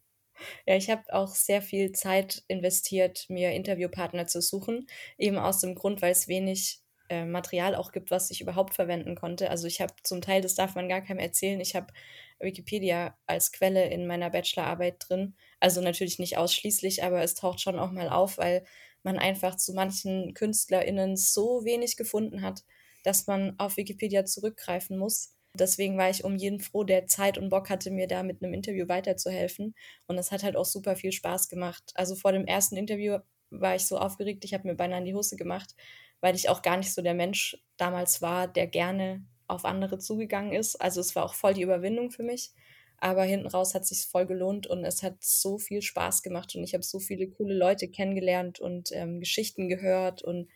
Ja, 0.67 0.77
ich 0.77 0.91
habe 0.91 1.03
auch 1.13 1.35
sehr 1.35 1.63
viel 1.63 1.93
Zeit 1.93 2.45
investiert, 2.49 3.27
mir 3.29 3.53
Interviewpartner 3.53 4.27
zu 4.27 4.41
suchen, 4.41 4.87
eben 5.17 5.37
aus 5.39 5.61
dem 5.61 5.75
Grund, 5.75 6.03
weil's 6.03 6.29
wenig, 6.29 6.81
äh, 7.11 7.25
Material 7.25 7.75
auch 7.75 7.93
gibt, 7.93 8.11
was 8.11 8.31
ich 8.31 8.41
überhaupt 8.41 8.75
verwenden 8.75 9.15
konnte. 9.17 9.51
Also, 9.51 9.67
ich 9.67 9.81
habe 9.81 9.95
zum 10.03 10.21
Teil 10.23 10.41
das 10.43 10.55
darf 10.55 10.75
man 10.75 10.89
gar 10.89 11.01
keinem 11.03 11.19
erzählen, 11.21 11.61
ich 11.61 11.75
habe 11.77 11.93
Wikipedia 12.41 13.17
als 13.27 13.53
Quelle 13.53 13.89
in 13.89 14.07
meiner 14.07 14.31
Bachelorarbeit 14.31 14.97
drin. 15.09 15.35
Also, 15.61 15.81
natürlich 15.81 16.19
nicht 16.19 16.37
ausschließlich, 16.39 17.05
aber 17.05 17.23
es 17.23 17.35
taucht 17.35 17.61
schon 17.61 17.79
auch 17.79 17.91
mal 17.93 18.09
auf, 18.11 18.39
weil 18.39 18.65
man 19.03 19.19
einfach 19.19 19.57
zu 19.57 19.73
manchen 19.75 20.35
KünstlerInnen 20.35 21.17
so 21.17 21.65
wenig 21.65 21.97
gefunden 21.97 22.43
hat, 22.43 22.65
dass 23.05 23.27
man 23.27 23.55
auf 23.59 23.77
Wikipedia 23.77 24.25
zurückgreifen 24.25 24.99
muss. 24.99 25.35
Deswegen 25.55 25.97
war 25.99 26.11
ich 26.11 26.25
um 26.25 26.37
jeden 26.37 26.61
froh, 26.61 26.85
der 26.85 27.07
Zeit 27.07 27.39
und 27.39 27.49
Bock 27.49 27.71
hatte, 27.71 27.91
mir 27.91 28.07
da 28.07 28.23
mit 28.23 28.43
'nem 28.43 28.53
Interview 28.55 28.87
weiterzuhelfen. 28.89 29.75
Und 30.07 30.17
das 30.17 30.31
hat 30.33 30.43
halt 30.45 30.57
auch 30.57 30.65
super 30.67 30.95
viel 30.97 31.13
Spaß 31.13 31.49
gemacht. 31.49 31.93
Also, 31.95 32.17
vor 32.17 32.33
dem 32.33 32.47
1. 32.47 32.77
Interview 32.77 33.19
war 33.51 33.75
ich 33.77 33.87
so 33.87 33.99
aufgeregt, 33.99 34.45
ich 34.45 34.53
habe 34.55 34.69
mir 34.69 34.75
beinahe 34.75 34.99
in 35.01 35.07
die 35.07 35.15
Hose 35.15 35.37
gemacht, 35.37 35.75
weil 36.21 36.35
ich 36.37 36.49
auch 36.49 36.63
gar 36.63 36.77
nicht 36.77 36.93
so 36.95 37.03
der 37.03 37.15
Mensch 37.15 37.57
damals 37.77 38.23
war, 38.23 38.49
der 38.49 38.67
gerne 38.69 39.25
auf 39.49 39.65
andere 39.65 39.99
zugegangen 39.99 40.53
ist. 40.53 40.77
Also, 40.77 41.01
es 41.01 41.17
war 41.17 41.25
auch 41.25 41.35
voll 41.35 41.55
die 41.55 41.63
Überwindung 41.63 42.11
für 42.11 42.23
mich, 42.25 42.53
aber 42.99 43.25
hinten 43.25 43.47
raus 43.49 43.75
hat 43.75 43.87
sich's 43.87 44.05
voll 44.05 44.27
gelohnt 44.27 44.67
und 44.67 44.85
es 44.85 45.03
hat 45.03 45.19
so 45.25 45.59
viel 45.59 45.83
Spaß 45.83 46.23
gemacht 46.23 46.55
und 46.57 46.65
ich 46.65 46.75
habe 46.75 46.85
so 46.85 47.01
viele 47.01 47.29
coole 47.31 47.55
Leute 47.57 47.89
kennengelernt 47.89 48.61
und, 48.61 48.91
ähm, 48.93 49.21
Geschichten 49.21 49.69
gehört 49.69 50.23
und 50.23 50.49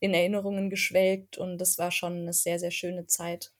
in 0.00 0.14
Erinnerungen 0.14 0.70
geschwelgt 0.70 1.38
und 1.38 1.58
das 1.58 1.78
war 1.78 1.90
schon 1.92 2.24
'ne 2.26 2.32
sehr, 2.34 2.58
sehr 2.60 2.70
schöne 2.72 3.06
Zeit. 3.06 3.50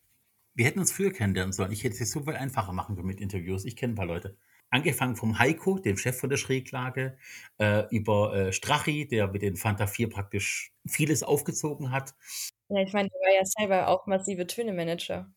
Wir 0.57 0.67
hätten 0.67 0.79
uns 0.79 0.93
früher 0.93 1.13
kennenlernen 1.13 1.53
sollen. 1.53 1.73
Ich 1.73 1.83
hätte 1.83 2.01
es 2.01 2.13
so 2.13 2.23
viel 2.23 2.35
einfacher 2.37 2.73
machen 2.73 2.95
können 2.95 3.09
mit 3.09 3.21
Interviews. 3.21 3.65
Ich 3.65 3.75
kenne 3.75 3.95
'n 3.95 3.97
paar 3.97 4.07
Leute. 4.07 4.37
Angefangen 4.75 5.15
vom 5.15 5.39
Heiko, 5.39 5.79
dem 5.79 5.97
Chef 5.97 6.19
von 6.19 6.31
der 6.31 6.37
Schräglage, 6.37 7.17
äh, 7.59 7.85
über, 7.91 8.35
äh, 8.35 8.53
Strachi, 8.53 9.07
der 9.07 9.29
mit 9.29 9.43
den 9.43 9.55
Fanta 9.57 9.87
4 9.87 10.09
praktisch 10.11 10.73
vieles 10.85 11.23
aufgezogen 11.23 11.93
hat. 11.93 12.15
Ja, 12.71 12.81
ich 12.83 12.93
meine, 12.95 13.09
der 13.11 13.21
war 13.21 13.35
ja 13.35 13.45
selber 13.45 13.89
auch 13.89 14.07
massive 14.07 14.47
Töne-Manager. 14.47 15.35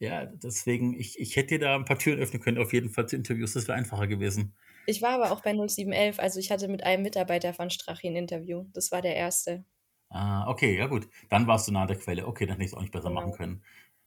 Ja, 0.00 0.26
deswegen, 0.26 0.94
ich 0.94 1.18
ich 1.18 1.34
hätte 1.34 1.58
dir 1.58 1.58
da 1.58 1.74
'n 1.76 1.84
paar 1.84 1.98
Türen 1.98 2.20
öffnen 2.20 2.40
können 2.40 2.58
auf 2.58 2.72
jeden 2.72 2.88
Fall 2.90 3.08
zu 3.08 3.16
Interviews. 3.16 3.54
Das 3.54 3.66
wäre 3.66 3.76
einfacher 3.76 4.06
gewesen. 4.06 4.54
Ich 4.90 5.02
war 5.02 5.10
aber 5.10 5.32
auch 5.32 5.42
bei 5.42 5.52
0711, 5.52 6.18
also, 6.18 6.40
ich 6.40 6.50
hatte 6.50 6.66
mit 6.66 6.82
einem 6.82 7.02
Mitarbeiter 7.02 7.52
von 7.52 7.68
Strachi 7.68 8.06
'n 8.08 8.16
Interview. 8.16 8.64
Das 8.72 8.90
war 8.90 9.02
der 9.02 9.16
1. 9.16 9.64
Ah, 10.10 10.48
okay, 10.48 10.74
ja 10.78 10.86
gut. 10.86 11.08
Dann 11.28 11.46
warst 11.46 11.68
du 11.68 11.72
nah 11.72 11.82
an 11.82 11.88
der 11.88 11.98
Quelle. 11.98 12.26
Okay, 12.26 12.46
dann 12.46 12.54
hätte 12.56 12.64
ich's 12.64 12.74
auch 12.74 12.80
nicht 12.80 12.92
besser 12.92 13.10
machen 13.10 13.30
Genau. 13.30 13.32
können. 13.32 13.62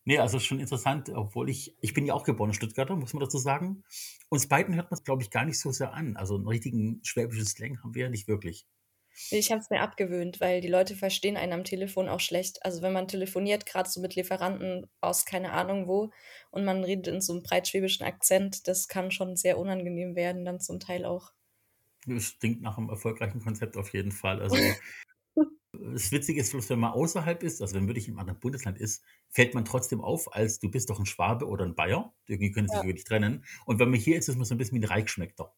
Ne, 0.08 0.17
also, 0.20 0.39
schon 0.39 0.60
interessant, 0.60 1.10
obwohl 1.10 1.48
ich 1.50 1.77
ich 1.79 1.93
bin 1.93 2.08
ja 2.08 2.15
auch 2.15 2.24
geborener 2.24 2.55
Stuttgarter, 2.55 2.96
muss 2.96 3.13
man 3.13 3.22
dazu 3.22 3.38
sagen. 3.38 3.84
Uns 4.29 4.48
beiden 4.48 4.74
hört 4.75 4.89
man's, 4.89 5.03
glaube 5.03 5.22
ich, 5.22 5.29
gar 5.29 5.46
nicht 5.46 5.60
so 5.60 5.72
sehr 5.72 5.93
an. 5.93 6.17
Also, 6.17 6.36
'n 6.38 6.48
richtigen 6.48 7.01
schwäbischen 7.03 7.46
Slang 7.46 7.84
haben 7.84 7.93
wir 7.93 8.03
ja 8.05 8.10
nicht 8.10 8.27
wirklich. 8.27 8.65
Ich 9.34 9.50
habe 9.50 9.62
es 9.62 9.70
mir 9.70 9.79
abgewöhnt, 9.79 10.41
weil 10.41 10.60
die 10.60 10.67
Leute 10.67 10.93
verstehen 10.93 11.38
einen 11.38 11.53
am 11.53 11.63
Telefon 11.63 12.10
auch 12.10 12.20
schlecht. 12.20 12.65
Also, 12.65 12.81
wenn 12.81 12.91
man 12.91 13.08
telefoniert, 13.08 13.65
grad 13.65 13.89
so 13.89 14.01
mit 14.01 14.13
Lieferanten 14.15 14.88
aus 15.00 15.24
keine 15.25 15.53
Ahnung 15.53 15.88
wo 15.88 16.12
und 16.51 16.65
man 16.65 16.84
redet 16.84 17.08
in 17.08 17.22
so 17.22 17.31
'nem 17.34 17.41
breitschwäbischen 17.41 18.05
Akzent, 18.05 18.67
das 18.67 18.89
kann 18.89 19.10
schon 19.10 19.38
sehr 19.38 19.58
unangenehm 19.58 20.17
werden 20.17 20.43
dann 20.43 20.60
zum 20.60 20.81
Teil 20.81 21.05
auch. 21.05 21.31
Das 22.08 22.39
klingt 22.39 22.62
nach 22.62 22.77
'nem 22.79 22.89
erfolgreichen 22.89 23.41
Konzept 23.41 23.77
auf 23.77 23.93
jeden 23.93 24.12
Fall. 24.12 24.41
Also, 24.41 24.79
das 25.82 26.12
Witzige 26.12 26.40
ist 26.42 26.54
wenn 26.70 26.80
man 26.80 26.92
außerhalb 26.94 27.44
ist, 27.44 27.62
also, 27.62 27.76
wenn 27.76 27.84
man 27.84 27.90
wirklich 27.90 28.08
im 28.10 28.20
anderen 28.20 28.40
Bundesland 28.40 28.78
ist, 28.80 29.04
fällt 29.30 29.54
man 29.56 29.66
trotzdem 29.66 30.02
auf 30.02 30.34
als: 30.36 30.60
„Du 30.60 30.70
bist 30.72 30.90
doch 30.90 31.00
'n 31.00 31.06
Schwabe 31.06 31.48
oder 31.48 31.66
'n 31.66 31.76
Bayer.“ 31.76 32.14
Irgendwie 32.28 32.52
können 32.52 32.68
sie 32.68 32.74
Ja. 32.74 32.82
sich 32.82 32.88
wirklich 32.88 33.06
trennen. 33.06 33.46
Und 33.66 33.80
wenn 33.80 33.90
man 33.90 34.00
hier 34.00 34.18
ist, 34.18 34.30
ist 34.30 34.36
man 34.38 34.46
so 34.46 34.56
'n 34.56 34.58
bisschen 34.58 34.76
wie 34.82 34.86
'n 34.86 34.90
Reichsschmeckter. 34.90 35.54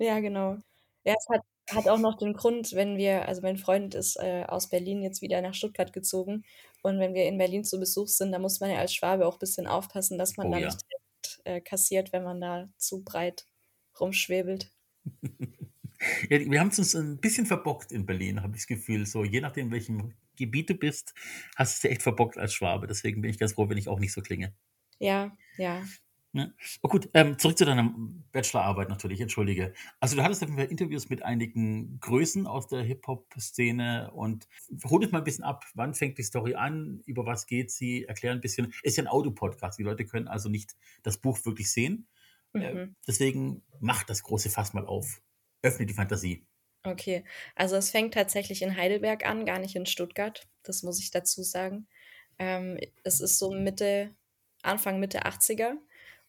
Ja, 0.00 0.20
genau. 0.20 0.56
Ja, 1.04 1.14
es 1.18 1.26
hat 1.30 1.42
hat 1.70 1.88
auch 1.88 1.98
noch 1.98 2.16
den 2.18 2.34
Grund, 2.34 2.72
wenn 2.74 2.96
wir 2.98 3.26
also, 3.28 3.40
mein 3.40 3.56
Freund 3.56 3.94
ist, 3.94 4.16
äh, 4.16 4.44
aus 4.46 4.68
Berlin 4.68 5.00
jetzt 5.00 5.22
wieder 5.22 5.40
nach 5.40 5.54
Stuttgart 5.54 5.92
gezogen 5.92 6.44
Und 6.82 6.98
wenn 6.98 7.14
wir 7.14 7.24
in 7.26 7.38
Berlin 7.38 7.64
zu 7.64 7.78
Besuch 7.78 8.08
sind, 8.08 8.32
dann 8.32 8.42
muss 8.42 8.60
man 8.60 8.70
ja 8.70 8.78
als 8.78 8.92
Schwabe 8.92 9.26
auch 9.26 9.34
ein 9.36 9.38
bisschen 9.38 9.66
aufpassen, 9.68 10.18
dass 10.18 10.36
man 10.36 10.50
Oh 10.50 10.50
da 10.50 10.58
ja. 10.58 10.60
nicht 10.60 10.82
direkt 10.90 11.40
äh, 11.46 11.60
kassiert, 11.62 12.12
wenn 12.12 12.24
man 12.24 12.40
da 12.40 12.68
zu 12.78 13.04
breit 13.04 13.46
rumschwebelt. 13.98 14.72
Ja, 16.28 16.38
wir 16.40 16.60
haben 16.60 16.68
es 16.68 16.78
uns 16.78 16.94
ein 16.94 17.18
bisschen 17.18 17.46
verbockt 17.46 17.92
in 17.92 18.06
Berlin, 18.06 18.42
habe 18.42 18.54
ich 18.56 18.62
das 18.62 18.66
Gefühl. 18.66 19.06
So, 19.06 19.24
je 19.24 19.40
nachdem, 19.40 19.66
in 19.66 19.72
welchem 19.72 20.14
Gebiet 20.36 20.70
du 20.70 20.74
bist, 20.74 21.14
hast 21.56 21.72
du 21.72 21.76
es 21.76 21.80
dir 21.80 21.90
echt 21.90 22.02
verbockt 22.02 22.38
als 22.38 22.54
Schwabe. 22.54 22.86
Deswegen 22.86 23.20
bin 23.22 23.30
ich 23.30 23.38
ganz 23.38 23.52
froh, 23.52 23.68
wenn 23.68 23.78
ich 23.78 23.88
auch 23.88 24.00
nicht 24.00 24.12
so 24.12 24.20
klinge. 24.22 24.54
Ja, 24.98 25.36
ja. 25.56 25.82
Ja. 26.34 26.50
Oh 26.80 26.88
gut, 26.88 27.10
ähm, 27.12 27.38
zurück 27.38 27.58
zu 27.58 27.66
deiner 27.66 27.94
Bachelorarbeit 28.32 28.88
natürlich, 28.88 29.20
entschuldige. 29.20 29.74
Also 30.00 30.16
du 30.16 30.22
hattest 30.22 30.42
auf 30.42 30.48
jeden 30.48 30.58
Fall 30.58 30.70
Interviews 30.70 31.10
mit 31.10 31.22
einigen 31.22 32.00
Größen 32.00 32.46
aus 32.46 32.68
der 32.68 32.82
Hip-Hop-Szene 32.82 34.10
und 34.12 34.48
hol 34.84 35.02
uns 35.02 35.12
mal 35.12 35.18
ein 35.18 35.24
bisschen 35.24 35.44
ab. 35.44 35.66
Wann 35.74 35.92
fängt 35.92 36.16
die 36.16 36.22
Story 36.22 36.54
an? 36.54 37.02
Über 37.04 37.26
was 37.26 37.46
geht 37.46 37.70
sie? 37.70 38.04
Erklär 38.04 38.32
ein 38.32 38.40
bisschen. 38.40 38.72
Ist 38.82 38.96
ja 38.96 39.02
ein 39.04 39.08
Audio-Podcast. 39.08 39.78
Die 39.78 39.82
Leute 39.82 40.06
können 40.06 40.26
also 40.26 40.48
nicht 40.48 40.74
das 41.02 41.18
Buch 41.18 41.38
wirklich 41.44 41.70
sehen. 41.70 42.06
Äh, 42.54 42.72
Mhm. 42.86 42.96
deswegen 43.06 43.62
mach 43.80 44.02
das 44.04 44.22
große 44.22 44.48
Fass 44.48 44.72
mal 44.72 44.86
auf. 44.86 45.20
Öffne 45.62 45.86
die 45.86 45.94
Fantasie. 45.94 46.46
Okay, 46.84 47.24
also 47.54 47.76
es 47.76 47.90
fängt 47.90 48.14
tatsächlich 48.14 48.60
in 48.62 48.76
Heidelberg 48.76 49.24
an, 49.24 49.46
gar 49.46 49.58
nicht 49.60 49.76
in 49.76 49.86
Stuttgart. 49.86 50.48
Das 50.64 50.82
muss 50.82 50.98
ich 51.00 51.10
dazu 51.12 51.42
sagen. 51.42 51.86
Ähm, 52.38 52.78
es 53.04 53.20
ist 53.20 53.38
so 53.38 53.52
Mitte, 53.52 54.14
Anfang 54.62 54.98
Mitte 54.98 55.24
80er 55.24 55.76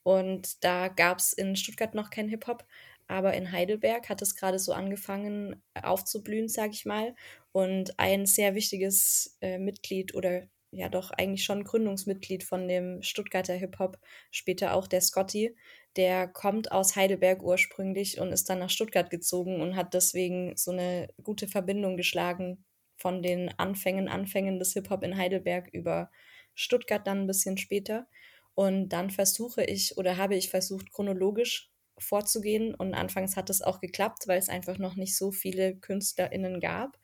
und 0.03 0.63
da 0.63 0.89
gab 0.89 1.19
es 1.19 1.33
in 1.33 1.55
Stuttgart 1.55 1.95
noch 1.95 2.11
kein 2.11 2.29
Hip-Hop, 2.29 2.65
aber 3.07 3.33
in 3.33 3.51
Heidelberg 3.51 4.09
hat 4.09 4.21
es 4.21 4.35
gerade 4.35 4.59
so 4.59 4.73
angefangen 4.73 5.61
äh, 5.73 5.81
aufzublühen, 5.81 6.49
sage 6.49 6.73
ich 6.73 6.85
mal. 6.85 7.15
Und 7.51 7.99
ein 7.99 8.25
sehr 8.25 8.55
wichtiges 8.55 9.37
äh, 9.41 9.57
Mitglied 9.59 10.13
oder 10.15 10.47
ja 10.73 10.89
doch 10.89 11.11
eigentlich 11.11 11.43
schon 11.43 11.63
Gründungsmitglied 11.63 12.43
von 12.43 12.67
dem 12.67 13.01
Stuttgarter 13.01 13.53
Hip-Hop, 13.53 13.99
später 14.31 14.73
auch 14.73 14.87
der 14.87 15.01
Scotty, 15.01 15.55
der 15.95 16.27
kommt 16.27 16.71
aus 16.71 16.95
Heidelberg 16.95 17.43
ursprünglich 17.43 18.19
und 18.19 18.31
ist 18.31 18.49
dann 18.49 18.59
nach 18.59 18.69
Stuttgart 18.69 19.09
gezogen 19.09 19.61
und 19.61 19.75
hat 19.75 19.93
deswegen 19.93 20.55
so 20.57 20.71
eine 20.71 21.07
gute 21.21 21.47
Verbindung 21.47 21.97
geschlagen 21.97 22.63
von 22.95 23.21
den 23.21 23.49
Anfängen, 23.57 24.07
Anfängen 24.07 24.59
des 24.59 24.73
Hip-Hop 24.73 25.03
in 25.03 25.17
Heidelberg 25.17 25.69
über 25.71 26.09
Stuttgart 26.55 27.05
dann 27.05 27.21
ein 27.21 27.27
bisschen 27.27 27.57
später. 27.57 28.07
Und 28.55 28.89
dann 28.89 29.09
versuche 29.09 29.63
ich 29.63 29.97
oder 29.97 30.17
habe 30.17 30.35
ich 30.35 30.49
versucht, 30.49 30.91
chronologisch 30.91 31.71
vorzugehen. 31.97 32.75
Und 32.75 32.93
anfangs 32.93 33.35
hat 33.35 33.49
es 33.49 33.61
auch 33.61 33.79
geklappt, 33.79 34.27
weil 34.27 34.39
es 34.39 34.49
einfach 34.49 34.77
noch 34.77 34.95
nicht 34.95 35.17
so 35.17 35.31
viele 35.31 35.75
KünstlerInnen 35.75 36.59
gab. 36.59 36.97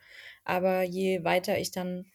Aber 0.44 0.84
je 0.84 1.24
weiter 1.24 1.58
ich 1.60 1.72
dann 1.72 2.06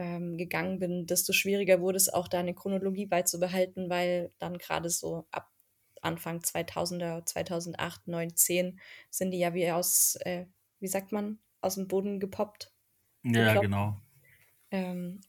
ähm, 0.00 0.38
gegangen 0.38 0.78
bin, 0.78 1.06
desto 1.06 1.34
schwieriger 1.34 1.82
wurde 1.82 1.98
es 1.98 2.08
auch, 2.08 2.26
da 2.26 2.40
eine 2.40 2.54
Chronologie 2.54 3.04
beizubehalten, 3.04 3.90
weil 3.90 4.32
dann 4.38 4.56
gerade 4.56 4.88
so 4.88 5.26
ab 5.30 5.50
Anfang 6.00 6.40
2000er, 6.40 7.26
2008, 7.26 8.08
9, 8.08 8.34
10 8.34 8.80
sind 9.10 9.30
die 9.32 9.38
ja 9.38 9.52
wie 9.52 9.70
aus, 9.70 10.16
äh, 10.22 10.46
wie 10.78 10.88
sagt 10.88 11.12
man, 11.12 11.38
aus 11.60 11.74
dem 11.74 11.86
Boden 11.86 12.18
gepoppt, 12.18 12.72
Ja, 13.22 13.56
genau. 13.56 14.00
Ähm, 14.70 15.20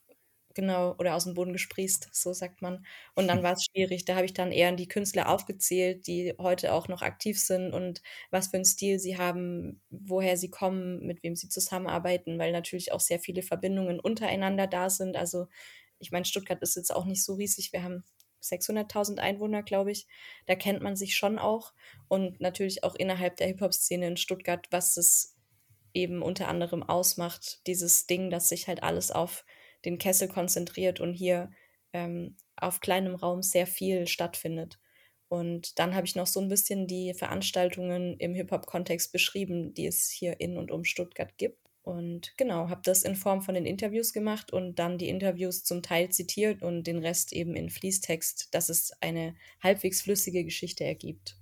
genau, 0.55 0.95
oder 0.99 1.15
aus 1.15 1.23
dem 1.25 1.33
Boden 1.33 1.53
gesprießt, 1.53 2.09
so 2.11 2.33
sagt 2.33 2.61
man. 2.61 2.85
Und 3.15 3.27
dann 3.27 3.43
war 3.43 3.53
es 3.53 3.65
schwierig. 3.65 4.05
Da 4.05 4.15
habe 4.15 4.25
ich 4.25 4.33
dann 4.33 4.51
eher 4.51 4.71
die 4.73 4.87
Künstler 4.87 5.29
aufgezählt, 5.29 6.07
die 6.07 6.33
heute 6.39 6.73
auch 6.73 6.87
noch 6.87 7.01
aktiv 7.01 7.39
sind 7.39 7.73
und 7.73 8.01
was 8.29 8.47
für 8.47 8.55
einen 8.57 8.65
Stil 8.65 8.99
sie 8.99 9.17
haben, 9.17 9.81
woher 9.89 10.37
sie 10.37 10.49
kommen, 10.49 11.05
mit 11.05 11.23
wem 11.23 11.35
sie 11.35 11.49
zusammenarbeiten, 11.49 12.39
weil 12.39 12.51
natürlich 12.51 12.91
auch 12.91 12.99
sehr 12.99 13.19
viele 13.19 13.43
Verbindungen 13.43 13.99
untereinander 13.99 14.67
da 14.67 14.89
sind. 14.89 15.15
Also 15.17 15.47
ich 15.99 16.11
meine, 16.11 16.25
Stuttgart 16.25 16.61
ist 16.61 16.75
jetzt 16.75 16.93
auch 16.93 17.05
nicht 17.05 17.23
so 17.23 17.35
riesig. 17.35 17.73
Wir 17.73 17.83
haben 17.83 18.03
600.000 18.41 19.19
Einwohner, 19.19 19.63
glaube 19.63 19.91
ich. 19.91 20.07
Da 20.47 20.55
kennt 20.55 20.81
man 20.81 20.95
sich 20.95 21.15
schon 21.15 21.39
auch. 21.39 21.73
Und 22.07 22.41
natürlich 22.41 22.83
auch 22.83 22.95
innerhalb 22.95 23.37
der 23.37 23.47
Hip-Hop-Szene 23.47 24.07
in 24.07 24.17
Stuttgart, 24.17 24.67
was 24.71 24.97
es 24.97 25.35
eben 25.93 26.21
unter 26.21 26.47
anderem 26.47 26.83
ausmacht, 26.83 27.65
dieses 27.67 28.07
Ding, 28.07 28.29
dass 28.29 28.49
sich 28.49 28.67
halt 28.67 28.83
alles 28.83 29.11
auf 29.11 29.45
den 29.85 29.97
Kessel 29.97 30.27
konzentriert 30.27 30.99
und 30.99 31.13
hier 31.13 31.51
ähm, 31.93 32.35
auf 32.55 32.79
kleinem 32.79 33.15
Raum 33.15 33.41
sehr 33.41 33.67
viel 33.67 34.07
stattfindet. 34.07 34.79
Und 35.27 35.79
dann 35.79 35.95
habe 35.95 36.05
ich 36.05 36.15
noch 36.15 36.27
so 36.27 36.41
ein 36.41 36.49
bisschen 36.49 36.87
die 36.87 37.13
Veranstaltungen 37.13 38.17
im 38.17 38.33
Hip-Hop-Kontext 38.33 39.13
beschrieben, 39.13 39.73
die 39.73 39.85
es 39.85 40.09
hier 40.09 40.41
in 40.41 40.57
und 40.57 40.71
um 40.71 40.83
Stuttgart 40.83 41.37
gibt. 41.37 41.57
Und 41.83 42.37
genau, 42.37 42.69
habe 42.69 42.81
das 42.83 43.03
in 43.03 43.15
Form 43.15 43.41
von 43.41 43.55
den 43.55 43.65
Interviews 43.65 44.13
gemacht 44.13 44.53
und 44.53 44.77
dann 44.77 44.97
die 44.97 45.09
Interviews 45.09 45.63
zum 45.63 45.81
Teil 45.81 46.09
zitiert 46.09 46.61
und 46.61 46.83
den 46.83 46.99
Rest 46.99 47.33
eben 47.33 47.55
in 47.55 47.69
Fließtext, 47.69 48.53
dass 48.53 48.69
es 48.69 48.91
eine 49.01 49.35
halbwegs 49.63 50.01
flüssige 50.01 50.43
Geschichte 50.43 50.83
ergibt. 50.83 51.37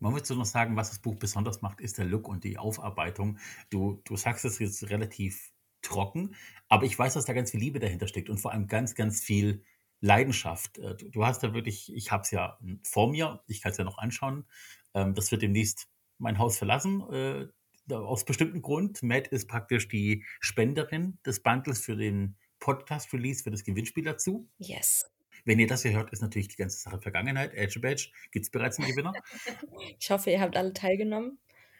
Man 0.00 0.12
muss 0.12 0.28
noch 0.28 0.44
sagen, 0.44 0.76
was 0.76 0.90
das 0.90 0.98
Buch 0.98 1.16
besonders 1.16 1.62
macht, 1.62 1.80
ist 1.80 1.96
der 1.96 2.04
Look 2.04 2.28
und 2.28 2.44
die 2.44 2.58
Aufarbeitung. 2.58 3.38
Du, 3.70 4.02
du 4.04 4.16
sagst 4.16 4.44
es 4.44 4.58
jetzt 4.58 4.90
relativ 4.90 5.53
trocken, 5.84 6.34
aber 6.68 6.84
ich 6.84 6.98
weiß, 6.98 7.14
dass 7.14 7.24
da 7.26 7.32
ganz 7.32 7.50
viel 7.52 7.60
Liebe 7.60 7.78
dahinter 7.78 8.08
steckt 8.08 8.30
und 8.30 8.38
vor 8.38 8.52
allem 8.52 8.66
ganz, 8.66 8.94
ganz 8.94 9.20
viel 9.20 9.62
Leidenschaft. 10.00 10.78
Äh, 10.78 10.96
Du, 11.12 11.24
hast 11.24 11.42
da 11.42 11.54
wirklich, 11.54 11.94
ich 11.94 12.10
habe 12.10 12.22
es 12.22 12.30
ja 12.30 12.58
vor 12.82 13.10
mir, 13.10 13.42
ich 13.46 13.60
kann 13.62 13.72
es 13.72 13.78
ja 13.78 13.84
noch 13.84 13.98
anschauen. 13.98 14.46
Ähm, 14.94 15.14
Das 15.14 15.30
wird 15.30 15.42
demnächst 15.42 15.88
mein 16.18 16.38
Haus 16.38 16.58
verlassen, 16.58 17.02
äh, 17.12 17.46
aus 17.92 18.24
bestimmten 18.24 18.62
Grund. 18.62 19.02
Matt 19.02 19.28
ist 19.28 19.46
praktisch 19.48 19.88
die 19.88 20.24
Spenderin 20.40 21.18
des 21.26 21.42
Bundles 21.42 21.80
für 21.84 21.96
den 21.96 22.36
Podcast-Release, 22.60 23.42
für 23.42 23.50
das 23.50 23.62
Gewinnspiel 23.64 24.04
dazu. 24.04 24.48
Yes. 24.58 25.10
Wenn 25.44 25.58
ihr 25.58 25.66
das 25.66 25.82
hier 25.82 25.92
hört, 25.92 26.10
ist 26.10 26.22
natürlich 26.22 26.48
die 26.48 26.56
ganze 26.56 26.78
Sache 26.78 26.98
Vergangenheit. 27.00 27.52
Edge 27.52 27.80
Badge 27.80 28.08
gibt 28.32 28.44
es 28.46 28.50
bereits 28.50 28.78
einen 28.78 28.88
Gewinner. 28.88 29.12
Ich 29.98 30.10
hoffe, 30.10 30.30
ihr 30.30 30.40
habt 30.40 30.56
alle 30.56 30.72
teilgenommen. 30.72 31.38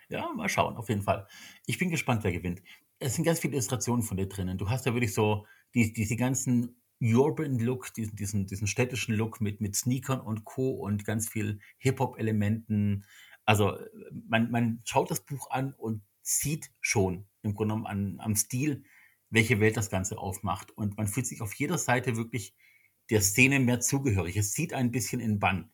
Ja, 0.09 0.31
mal 0.35 0.49
schauen, 0.49 0.77
auf 0.77 0.89
jeden 0.89 1.03
Fall. 1.03 1.27
Ich 1.67 1.79
bin 1.79 1.91
gespannt, 1.91 2.25
wer 2.25 2.33
gewinnt. 2.33 2.63
Es 2.99 3.15
sind 3.15 3.25
ganz 3.25 3.41
viele 3.41 3.55
Illustrationen 3.55 4.03
von 4.03 4.17
dir 4.17 4.29
drinnen. 4.29 4.59
Du 4.59 4.71
hast 4.71 4.87
ja 4.87 4.95
wirklich 4.95 5.15
so 5.15 5.47
die, 5.75 5.93
diese 5.93 6.17
ganzen 6.17 6.81
Urban 7.01 7.59
Look, 7.59 7.93
diesen, 7.95 8.17
diesen, 8.17 8.47
diesen 8.47 8.67
städtischen 8.67 9.15
Look 9.15 9.41
mit, 9.41 9.61
mit 9.61 9.77
Sneakern 9.77 10.21
und 10.21 10.45
Co. 10.45 10.71
und 10.71 11.05
ganz 11.05 11.29
viel 11.29 11.61
Hip-Hop-Elementen. 11.79 13.05
Also 13.45 13.77
man, 14.29 14.51
man 14.51 14.81
schaut 14.85 15.11
das 15.11 15.25
Buch 15.25 15.51
an 15.51 15.75
und 15.75 16.03
sieht 16.23 16.71
schon 16.81 17.27
im 17.43 17.55
Grunde 17.55 17.75
genommen 17.75 17.87
an, 17.87 18.21
am 18.21 18.37
Stil, 18.37 18.85
welche 19.29 19.61
Welt 19.61 19.77
das 19.77 19.91
Ganze 19.91 20.19
aufmacht. 20.19 20.71
Und 20.71 20.97
man 20.97 21.09
fühlt 21.09 21.27
sich 21.27 21.43
auf 21.43 21.55
jeder 21.55 21.77
Seite 21.77 22.17
wirklich 22.17 22.55
der 23.11 23.21
Szene 23.21 23.61
mehr 23.61 23.81
zugehörig. 23.81 24.37
Es 24.37 24.53
zieht 24.53 24.73
ein 24.73 24.91
bisschen 24.91 25.21
in 25.21 25.39
Bann. 25.39 25.71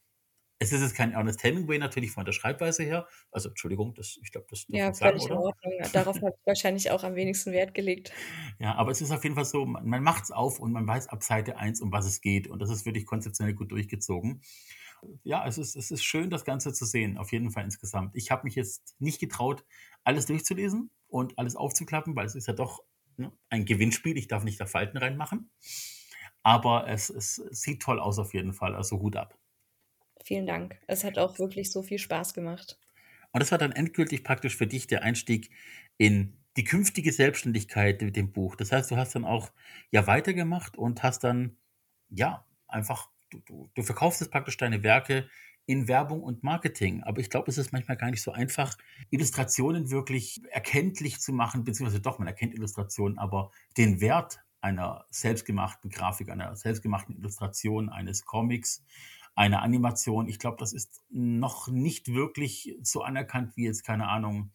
Es 0.63 0.73
ist 0.73 0.83
jetzt 0.83 0.95
kein 0.95 1.13
Ernest 1.13 1.43
Hemingway 1.43 1.79
natürlich 1.79 2.11
von 2.11 2.27
der 2.27 2.33
Schreibweise 2.33 2.83
her. 2.83 3.09
Also 3.33 3.49
Entschuldigung, 3.49 3.95
das, 3.95 4.19
ich 4.23 4.31
glaube, 4.31 4.47
das 4.51 4.67
Ja, 4.69 4.85
man 4.85 4.95
sagen, 4.95 5.19
völlig 5.19 5.31
in? 5.31 5.37
Ordnung. 5.37 5.73
Darauf 5.95 6.17
habe 6.17 6.35
ich 6.39 6.47
wahrscheinlich 6.47 6.91
auch 6.91 7.03
am 7.03 7.15
wenigsten 7.15 7.53
Wert 7.53 7.73
gelegt. 7.73 8.13
Ja, 8.59 8.75
aber 8.75 8.91
es 8.91 9.01
ist 9.01 9.11
auf 9.11 9.25
jeden 9.25 9.35
Fall 9.35 9.47
so, 9.47 9.65
man, 9.65 9.89
man 9.89 10.03
macht 10.03 10.25
es 10.25 10.31
auf 10.31 10.61
und 10.61 10.73
man 10.73 10.87
weiß 10.87 11.09
ab 11.09 11.23
Seite 11.23 11.57
1, 11.57 11.81
um 11.81 11.91
was 11.93 12.05
es 12.05 12.21
geht. 12.21 12.47
Und 12.47 12.61
das 12.61 12.69
ist 12.69 12.85
wirklich 12.85 13.07
konzeptionell 13.07 13.55
gut 13.55 13.73
durchgezogen. 13.73 14.43
Ja, 15.23 15.47
es 15.47 15.57
ist, 15.57 15.77
es 15.77 15.91
ist 15.91 16.05
schön, 16.05 16.29
das 16.29 16.45
Ganze 16.45 16.75
zu 16.75 16.85
sehen, 16.85 17.17
auf 17.17 17.33
jeden 17.33 17.51
Fall 17.51 17.65
insgesamt. 17.65 18.15
Ich 18.15 18.31
habe 18.31 18.45
mich 18.45 18.55
jetzt 18.55 18.97
nicht 18.99 19.19
getraut, 19.19 19.65
alles 20.05 20.27
durchzulesen 20.27 20.91
und 21.09 21.39
alles 21.39 21.57
aufzuklappen, 21.57 22.15
weil 22.17 22.27
es 22.27 22.35
ist 22.35 22.49
ja 22.49 22.53
doch 22.53 22.81
ne, 23.17 23.33
ein 23.49 23.65
Gewinnspiel. 23.65 24.19
Ich 24.19 24.29
darf 24.29 24.45
nicht 24.45 24.61
da 24.61 24.67
Falten 24.67 24.99
reinmachen. 24.99 25.51
Aber 26.43 26.87
es, 26.87 27.09
es 27.09 27.37
sieht 27.51 27.81
toll 27.81 27.99
aus 27.99 28.19
auf 28.19 28.35
jeden 28.35 28.53
Fall, 28.53 28.75
also 28.75 29.01
Hut 29.01 29.17
ab. 29.17 29.39
Vielen 30.25 30.47
Dank. 30.47 30.79
Es 30.87 31.05
hat 31.05 31.19
auch 31.19 31.39
wirklich 31.39 31.71
so 31.71 31.83
viel 31.83 31.99
Spaß 31.99 32.35
gemacht. 32.35 32.79
Und 33.33 33.41
das 33.41 33.51
war 33.51 33.59
dann 33.59 33.73
endgültig 33.73 34.25
praktisch 34.25 34.57
für 34.57 34.67
dich 34.67 34.87
der 34.87 35.03
Einstieg 35.03 35.51
in 35.99 36.37
die 36.57 36.65
künftige 36.65 37.13
Selbstständigkeit 37.13 38.03
mit 38.03 38.17
dem 38.17 38.33
Buch. 38.33 38.57
Das 38.57 38.73
heißt, 38.73 38.91
du 38.91 38.97
hast 38.97 39.15
dann 39.15 39.25
auch 39.25 39.51
ja 39.91 40.07
weitergemacht 40.07 40.77
und 40.77 41.03
hast 41.03 41.25
dann 41.25 41.57
ja 42.09 42.45
einfach, 42.67 43.09
du, 43.31 43.41
du, 43.47 43.71
du 43.75 43.83
verkaufst 43.83 44.21
jetzt 44.21 44.31
praktisch 44.31 44.57
deine 44.57 44.83
Werke 44.83 45.29
in 45.67 45.87
Werbung 45.87 46.23
und 46.23 46.43
Marketing. 46.43 47.03
Aber 47.05 47.21
ich 47.21 47.31
glaube, 47.31 47.49
es 47.51 47.59
ist 47.59 47.73
manchmal 47.73 47.97
gar 47.97 48.11
nicht 48.11 48.23
so 48.23 48.33
einfach, 48.33 48.77
Illustrationen 49.11 49.91
wirklich 49.91 50.43
erkenntlich 50.51 51.21
zu 51.21 51.33
machen, 51.33 51.63
beziehungsweise 51.63 52.01
doch, 52.01 52.19
man 52.19 52.27
erkennt 52.27 52.55
Illustrationen, 52.55 53.19
aber 53.19 53.53
den 53.77 54.01
Wert 54.01 54.41
einer 54.61 55.07
selbstgemachten 55.11 55.91
Grafik, 55.91 56.29
einer 56.29 56.57
selbstgemachten 56.57 57.17
Illustration, 57.17 57.89
eines 57.89 58.25
Comics, 58.25 58.85
einer 59.35 59.63
Animation, 59.63 60.29
ich 60.29 60.39
glaube, 60.39 60.57
das 60.59 60.73
ist 60.73 61.03
noch 61.09 61.69
nicht 61.69 62.13
wirklich 62.13 62.77
so 62.83 63.03
anerkannt 63.03 63.57
wie 63.57 63.65
jetzt, 63.65 63.85
keine 63.85 64.09
Ahnung, 64.09 64.53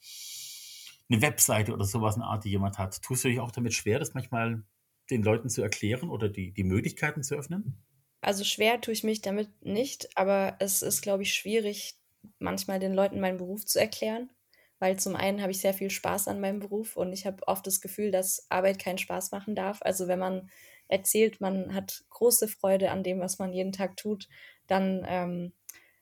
eine 1.09 1.21
Webseite 1.21 1.73
oder 1.73 1.85
sowas, 1.85 2.15
eine 2.15 2.25
Art, 2.25 2.43
die 2.45 2.49
jemand 2.49 2.77
hat. 2.77 3.01
Tust 3.01 3.23
du 3.23 3.29
dich 3.29 3.39
auch 3.39 3.51
damit 3.51 3.73
schwer, 3.73 3.99
das 3.99 4.13
manchmal 4.13 4.63
den 5.09 5.23
Leuten 5.23 5.49
zu 5.49 5.61
erklären 5.61 6.09
oder 6.09 6.29
die, 6.29 6.51
die 6.51 6.63
Möglichkeiten 6.63 7.23
zu 7.23 7.35
öffnen? 7.35 7.83
Also 8.21 8.43
schwer 8.43 8.81
tue 8.81 8.93
ich 8.93 9.03
mich 9.03 9.21
damit 9.21 9.49
nicht, 9.63 10.09
aber 10.17 10.55
es 10.59 10.81
ist, 10.81 11.01
glaube 11.01 11.23
ich, 11.23 11.33
schwierig, 11.33 11.95
manchmal 12.39 12.79
den 12.79 12.93
Leuten 12.93 13.19
meinen 13.19 13.37
Beruf 13.37 13.65
zu 13.65 13.79
erklären, 13.79 14.31
weil 14.79 14.97
zum 14.97 15.15
einen 15.15 15.41
habe 15.41 15.51
ich 15.51 15.59
sehr 15.59 15.75
viel 15.75 15.91
Spaß 15.91 16.27
an 16.27 16.41
meinem 16.41 16.59
Beruf 16.59 16.97
und 16.97 17.13
ich 17.13 17.27
habe 17.27 17.47
oft 17.47 17.67
das 17.67 17.81
Gefühl, 17.81 18.09
dass 18.09 18.47
Arbeit 18.49 18.79
keinen 18.79 18.97
Spaß 18.97 19.31
machen 19.31 19.53
darf. 19.53 19.79
Also 19.81 20.07
wenn 20.07 20.19
man 20.19 20.49
erzählt, 20.87 21.39
man 21.39 21.75
hat 21.75 22.03
große 22.09 22.47
Freude 22.47 22.89
an 22.89 23.03
dem, 23.03 23.19
was 23.19 23.37
man 23.37 23.53
jeden 23.53 23.71
Tag 23.71 23.95
tut, 23.97 24.27
dann 24.67 25.05
ähm, 25.07 25.53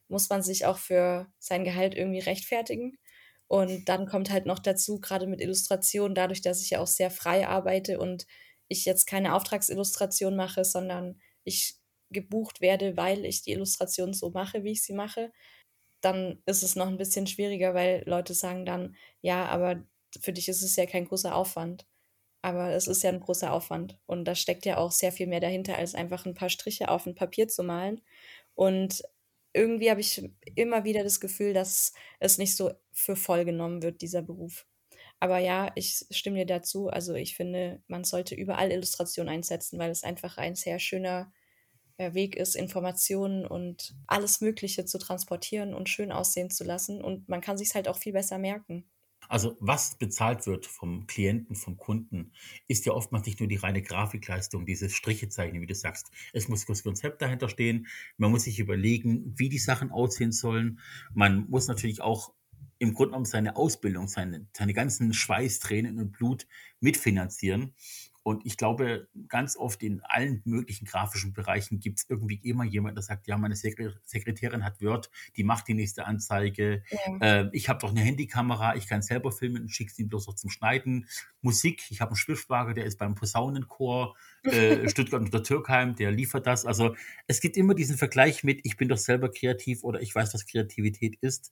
muss 0.08 0.30
man 0.30 0.44
sich 0.44 0.66
auch 0.66 0.78
für 0.78 1.28
sein 1.40 1.64
Gehalt 1.64 1.96
irgendwie 1.96 2.20
rechtfertigen. 2.20 2.98
Und 3.48 3.88
dann 3.90 4.08
kommt 4.08 4.32
halt 4.32 4.46
noch 4.46 4.60
dazu, 4.60 5.00
gerade 5.00 5.28
mit 5.28 5.42
Illustration, 5.42 6.16
dadurch, 6.16 6.42
dass 6.42 6.62
ich 6.62 6.72
ja 6.72 6.80
auch 6.80 6.88
sehr 6.88 7.12
frei 7.12 7.48
arbeite 7.48 8.00
und 8.00 8.26
ich 8.68 8.86
jetzt 8.86 9.06
keine 9.06 9.36
Auftragsillustration 9.36 10.36
mache, 10.36 10.66
sondern 10.66 11.20
ich 11.44 11.76
gebucht 12.10 12.62
werde, 12.62 12.96
weil 12.98 13.26
ich 13.26 13.42
die 13.44 13.52
Illustration 13.52 14.14
so 14.14 14.32
mache, 14.32 14.64
wie 14.64 14.72
ich 14.72 14.84
sie 14.84 14.94
mache, 14.94 15.32
dann 16.02 16.42
ist 16.46 16.64
es 16.64 16.76
noch 16.76 16.88
ein 16.88 16.98
bisschen 16.98 17.28
schwieriger, 17.28 17.74
weil 17.74 18.04
Leute 18.06 18.34
sagen 18.34 18.66
dann, 18.66 18.96
ja, 19.22 19.46
aber 19.48 19.84
für 20.22 20.34
dich 20.34 20.50
ist 20.50 20.62
es 20.64 20.76
ja 20.76 20.86
kein 20.86 21.06
großer 21.06 21.36
Aufwand. 21.36 21.86
Aber 22.44 22.72
es 22.74 22.88
ist 22.88 23.04
ja 23.04 23.10
ein 23.12 23.22
großer 23.22 23.54
Aufwand. 23.54 24.00
Und 24.08 24.26
da 24.26 24.36
steckt 24.36 24.66
ja 24.66 24.78
auch 24.78 24.92
sehr 24.92 25.12
viel 25.14 25.28
mehr 25.28 25.42
dahinter, 25.42 25.78
als 25.78 25.96
einfach 25.96 26.26
ein 26.28 26.36
paar 26.36 26.50
Striche 26.52 26.90
auf 26.90 27.08
ein 27.08 27.16
Papier 27.16 27.48
zu 27.50 27.64
malen. 27.64 28.02
Und 28.56 29.04
irgendwie 29.54 29.90
habe 29.92 30.02
ich 30.02 30.30
immer 30.56 30.84
wieder 30.86 31.04
das 31.04 31.20
Gefühl, 31.22 31.54
dass 31.54 31.94
es 32.20 32.38
nicht 32.40 32.56
so 32.58 32.72
für 32.92 33.16
voll 33.16 33.46
genommen 33.46 33.84
wird, 33.84 34.02
dieser 34.02 34.22
Beruf. 34.24 34.68
Aber 35.20 35.40
ja, 35.40 35.72
ich 35.76 36.06
stimme 36.12 36.40
dir 36.40 36.46
dazu. 36.48 36.90
Also 36.90 37.16
ich 37.16 37.36
finde, 37.36 37.82
man 37.88 38.04
sollte 38.06 38.36
überall 38.36 38.72
Illustration 38.72 39.30
einsetzen, 39.30 39.80
weil 39.80 39.92
es 39.92 40.04
einfach 40.04 40.38
ein 40.38 40.56
sehr 40.56 40.80
schöner 40.80 41.32
äh, 41.98 42.14
Weg 42.14 42.36
ist, 42.38 42.56
Informationen 42.56 43.46
und 43.48 43.96
alles 44.08 44.42
Mögliche 44.42 44.86
zu 44.86 45.00
transportieren 45.00 45.74
und 45.76 45.90
schön 45.90 46.12
aussehen 46.12 46.50
zu 46.52 46.64
lassen. 46.66 47.02
Und 47.04 47.30
man 47.30 47.42
kann 47.42 47.58
sich 47.58 47.76
halt 47.76 47.88
auch 47.90 47.98
viel 47.98 48.14
besser 48.14 48.40
merken. 48.40 48.90
Also 49.30 49.58
was 49.60 49.96
bezahlt 49.96 50.46
wird 50.48 50.66
vom 50.66 51.08
Klienten, 51.08 51.56
vom 51.56 51.78
Kunden, 51.78 52.32
ist 52.68 52.86
ja 52.86 52.94
oftmals 52.94 53.26
nicht 53.26 53.40
nur 53.40 53.50
die 53.50 53.56
reine 53.56 53.82
Grafikleistung, 53.82 54.66
dieses 54.66 54.94
Strichezeichnen, 54.94 55.62
wie 55.62 55.68
du 55.68 55.76
sagst. 55.76 56.12
Es 56.34 56.48
muss 56.48 56.66
das 56.66 56.84
Konzept 56.84 57.22
dahinter 57.22 57.50
stehen. 57.50 57.88
Man 58.18 58.32
muss 58.32 58.44
sich 58.44 58.60
überlegen, 58.60 59.34
wie 59.38 59.50
die 59.50 59.60
Sachen 59.60 59.92
aussehen 59.92 60.32
sollen. 60.32 60.80
Man 61.14 61.50
muss 61.50 61.68
natürlich 61.68 62.02
auch 62.02 62.34
im 62.80 62.94
Grunde 62.94 63.12
genommen 63.12 63.26
seine 63.26 63.56
Ausbildung, 63.56 64.08
seine, 64.08 64.46
seine 64.52 64.74
ganzen 64.74 65.14
Schweiß, 65.14 65.60
Tränen 65.60 66.00
und 66.00 66.12
Blut 66.12 66.48
mitfinanzieren. 66.82 67.74
Und 68.24 68.46
ich 68.46 68.56
glaube, 68.56 69.10
ganz 69.28 69.58
oft 69.58 69.84
in 69.84 70.02
allen 70.02 70.42
möglichen 70.46 70.86
grafischen 70.86 71.34
Bereichen 71.34 71.80
gibt 71.80 72.00
es 72.00 72.06
irgendwie 72.10 72.40
immer 72.44 72.64
jemand, 72.64 72.98
der 72.98 73.04
sagt, 73.04 73.28
ja, 73.28 73.38
meine 73.38 73.56
Sekretärin 73.56 74.64
hat 74.64 74.82
Word, 74.82 75.12
die 75.36 75.44
macht 75.44 75.68
die 75.68 75.74
nächste 75.74 76.06
Anzeige. 76.06 76.84
Ja. 76.90 77.18
Äh, 77.42 77.50
ich 77.52 77.68
habe 77.68 77.80
doch 77.80 77.90
eine 77.90 78.00
Handykamera, 78.00 78.78
ich 78.78 78.88
kann 78.88 79.02
selber 79.02 79.34
filmen 79.34 79.64
und 79.64 79.70
schicke 79.70 79.92
sie 79.92 80.06
bloß 80.06 80.28
noch 80.28 80.36
zum 80.36 80.50
Schneiden. 80.50 81.08
Musik, 81.42 81.84
ich 81.90 82.00
habe 82.00 82.12
einen 82.12 82.16
Schwiftwagen, 82.16 82.76
der 82.76 82.86
ist 82.86 82.98
beim 82.98 83.14
Posaunenchor 83.14 84.16
äh, 84.44 84.88
Stuttgart 84.90 85.22
und 85.22 85.44
Türkheim, 85.44 85.96
der 85.96 86.12
liefert 86.12 86.48
das. 86.48 86.66
Also 86.66 86.96
es 87.28 87.42
gibt 87.42 87.58
immer 87.58 87.74
diesen 87.74 87.98
Vergleich 87.98 88.46
mit, 88.46 88.62
ich 88.64 88.78
bin 88.78 88.88
doch 88.88 88.98
selber 88.98 89.30
kreativ 89.30 89.84
oder 89.84 90.02
ich 90.02 90.16
weiß, 90.16 90.34
was 90.34 90.46
Kreativität 90.46 91.18
ist. 91.20 91.52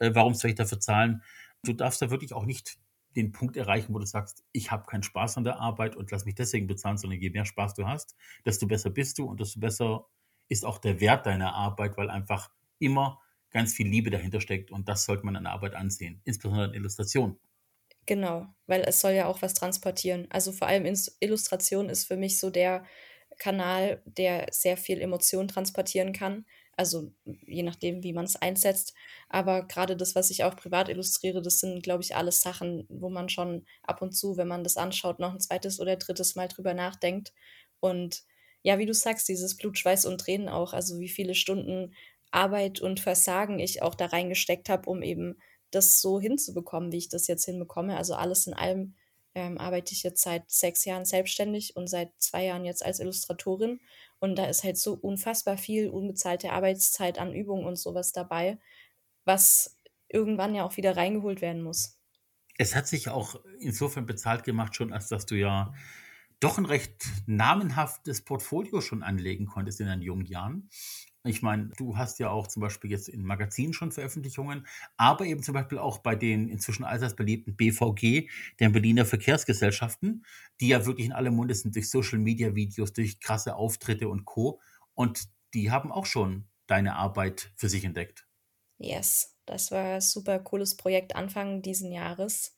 Äh, 0.00 0.10
warum 0.14 0.34
soll 0.34 0.50
ich 0.50 0.56
dafür 0.56 0.80
zahlen? 0.80 1.22
Du 1.62 1.72
darfst 1.72 2.02
da 2.02 2.10
wirklich 2.10 2.32
auch 2.32 2.44
nicht 2.44 2.78
den 3.16 3.32
Punkt 3.32 3.56
erreichen, 3.56 3.94
wo 3.94 3.98
du 3.98 4.06
sagst, 4.06 4.44
ich 4.52 4.70
habe 4.70 4.86
keinen 4.86 5.02
Spaß 5.02 5.38
an 5.38 5.44
der 5.44 5.58
Arbeit 5.58 5.96
und 5.96 6.10
lass 6.10 6.24
mich 6.24 6.34
deswegen 6.34 6.66
bezahlen, 6.66 6.98
sondern 6.98 7.20
je 7.20 7.30
mehr 7.30 7.44
Spaß 7.44 7.74
du 7.74 7.86
hast, 7.86 8.14
desto 8.44 8.66
besser 8.66 8.90
bist 8.90 9.18
du 9.18 9.24
und 9.24 9.40
desto 9.40 9.60
besser 9.60 10.06
ist 10.48 10.64
auch 10.64 10.78
der 10.78 11.00
Wert 11.00 11.26
deiner 11.26 11.54
Arbeit, 11.54 11.96
weil 11.96 12.10
einfach 12.10 12.50
immer 12.78 13.20
ganz 13.50 13.74
viel 13.74 13.88
Liebe 13.88 14.10
dahinter 14.10 14.40
steckt 14.40 14.70
und 14.70 14.88
das 14.88 15.04
sollte 15.04 15.24
man 15.24 15.36
an 15.36 15.44
der 15.44 15.52
Arbeit 15.52 15.74
ansehen, 15.74 16.20
insbesondere 16.24 16.68
in 16.68 16.74
Illustration. 16.74 17.38
Genau, 18.06 18.46
weil 18.66 18.82
es 18.82 19.00
soll 19.00 19.12
ja 19.12 19.26
auch 19.26 19.42
was 19.42 19.54
transportieren. 19.54 20.26
Also 20.30 20.52
vor 20.52 20.68
allem 20.68 20.86
Illustration 21.20 21.90
ist 21.90 22.06
für 22.06 22.16
mich 22.16 22.38
so 22.38 22.50
der 22.50 22.84
Kanal, 23.38 24.02
der 24.06 24.46
sehr 24.50 24.76
viel 24.76 25.00
Emotion 25.00 25.48
transportieren 25.48 26.12
kann. 26.12 26.46
Also 26.78 27.12
je 27.24 27.62
nachdem, 27.64 28.02
wie 28.04 28.12
man 28.14 28.24
es 28.24 28.36
einsetzt. 28.36 28.94
Aber 29.28 29.66
gerade 29.66 29.96
das, 29.96 30.14
was 30.14 30.30
ich 30.30 30.44
auch 30.44 30.56
privat 30.56 30.88
illustriere, 30.88 31.42
das 31.42 31.58
sind, 31.60 31.82
glaube 31.82 32.02
ich, 32.04 32.16
alles 32.16 32.40
Sachen, 32.40 32.86
wo 32.88 33.10
man 33.10 33.28
schon 33.28 33.66
ab 33.82 34.00
und 34.02 34.12
zu, 34.12 34.36
wenn 34.38 34.48
man 34.48 34.64
das 34.64 34.76
anschaut, 34.78 35.18
noch 35.18 35.32
ein 35.34 35.40
zweites 35.40 35.80
oder 35.80 35.96
drittes 35.96 36.36
Mal 36.36 36.48
drüber 36.48 36.74
nachdenkt. 36.74 37.32
Und 37.80 38.22
ja, 38.62 38.78
wie 38.78 38.86
du 38.86 38.94
sagst, 38.94 39.28
dieses 39.28 39.56
Blut, 39.56 39.78
Schweiß 39.78 40.06
und 40.06 40.20
Tränen 40.20 40.48
auch, 40.48 40.72
also 40.72 40.98
wie 41.00 41.08
viele 41.08 41.34
Stunden 41.34 41.94
Arbeit 42.30 42.80
und 42.80 43.00
Versagen 43.00 43.58
ich 43.58 43.82
auch 43.82 43.94
da 43.94 44.06
reingesteckt 44.06 44.68
habe, 44.68 44.88
um 44.90 45.02
eben 45.02 45.38
das 45.70 46.00
so 46.00 46.20
hinzubekommen, 46.20 46.92
wie 46.92 46.98
ich 46.98 47.08
das 47.08 47.26
jetzt 47.26 47.44
hinbekomme. 47.44 47.96
Also 47.96 48.14
alles 48.14 48.46
in 48.46 48.54
allem 48.54 48.94
ähm, 49.38 49.56
arbeite 49.56 49.92
ich 49.92 50.02
jetzt 50.02 50.20
seit 50.20 50.50
sechs 50.50 50.84
Jahren 50.84 51.04
selbstständig 51.04 51.76
und 51.76 51.86
seit 51.86 52.10
zwei 52.18 52.46
Jahren 52.46 52.64
jetzt 52.64 52.84
als 52.84 52.98
Illustratorin. 52.98 53.80
Und 54.18 54.36
da 54.36 54.46
ist 54.46 54.64
halt 54.64 54.76
so 54.76 54.94
unfassbar 54.94 55.56
viel 55.56 55.88
unbezahlte 55.90 56.50
Arbeitszeit 56.50 57.20
an 57.20 57.32
Übungen 57.32 57.64
und 57.64 57.76
sowas 57.76 58.10
dabei, 58.10 58.58
was 59.24 59.76
irgendwann 60.08 60.56
ja 60.56 60.64
auch 60.64 60.76
wieder 60.76 60.96
reingeholt 60.96 61.40
werden 61.40 61.62
muss. 61.62 62.00
Es 62.56 62.74
hat 62.74 62.88
sich 62.88 63.08
auch 63.08 63.36
insofern 63.60 64.06
bezahlt 64.06 64.42
gemacht, 64.42 64.74
schon 64.74 64.92
als 64.92 65.06
dass 65.06 65.24
du 65.24 65.36
ja 65.36 65.72
doch 66.40 66.58
ein 66.58 66.66
recht 66.66 67.06
namenhaftes 67.26 68.24
Portfolio 68.24 68.80
schon 68.80 69.04
anlegen 69.04 69.46
konntest 69.46 69.80
in 69.80 69.86
deinen 69.86 70.02
jungen 70.02 70.26
Jahren. 70.26 70.68
Ich 71.24 71.42
meine, 71.42 71.70
du 71.76 71.96
hast 71.98 72.18
ja 72.20 72.30
auch 72.30 72.46
zum 72.46 72.60
Beispiel 72.62 72.90
jetzt 72.90 73.08
in 73.08 73.24
Magazinen 73.24 73.72
schon 73.72 73.92
Veröffentlichungen, 73.92 74.66
aber 74.96 75.26
eben 75.26 75.42
zum 75.42 75.52
Beispiel 75.54 75.78
auch 75.78 75.98
bei 75.98 76.14
den 76.14 76.48
inzwischen 76.48 76.84
allseits 76.84 77.16
beliebten 77.16 77.56
BVG, 77.56 78.30
den 78.60 78.72
Berliner 78.72 79.04
Verkehrsgesellschaften, 79.04 80.24
die 80.60 80.68
ja 80.68 80.86
wirklich 80.86 81.06
in 81.06 81.12
allem 81.12 81.34
Munde 81.34 81.54
sind 81.54 81.74
durch 81.74 81.90
Social 81.90 82.18
Media 82.18 82.54
Videos, 82.54 82.92
durch 82.92 83.20
krasse 83.20 83.56
Auftritte 83.56 84.08
und 84.08 84.24
Co. 84.24 84.60
Und 84.94 85.24
die 85.54 85.70
haben 85.70 85.92
auch 85.92 86.06
schon 86.06 86.48
deine 86.66 86.94
Arbeit 86.96 87.52
für 87.56 87.68
sich 87.68 87.84
entdeckt. 87.84 88.26
Yes, 88.78 89.36
das 89.46 89.70
war 89.70 89.94
ein 89.96 90.00
super 90.00 90.38
cooles 90.40 90.76
Projekt 90.76 91.14
Anfang 91.16 91.62
diesen 91.62 91.92
Jahres. 91.92 92.56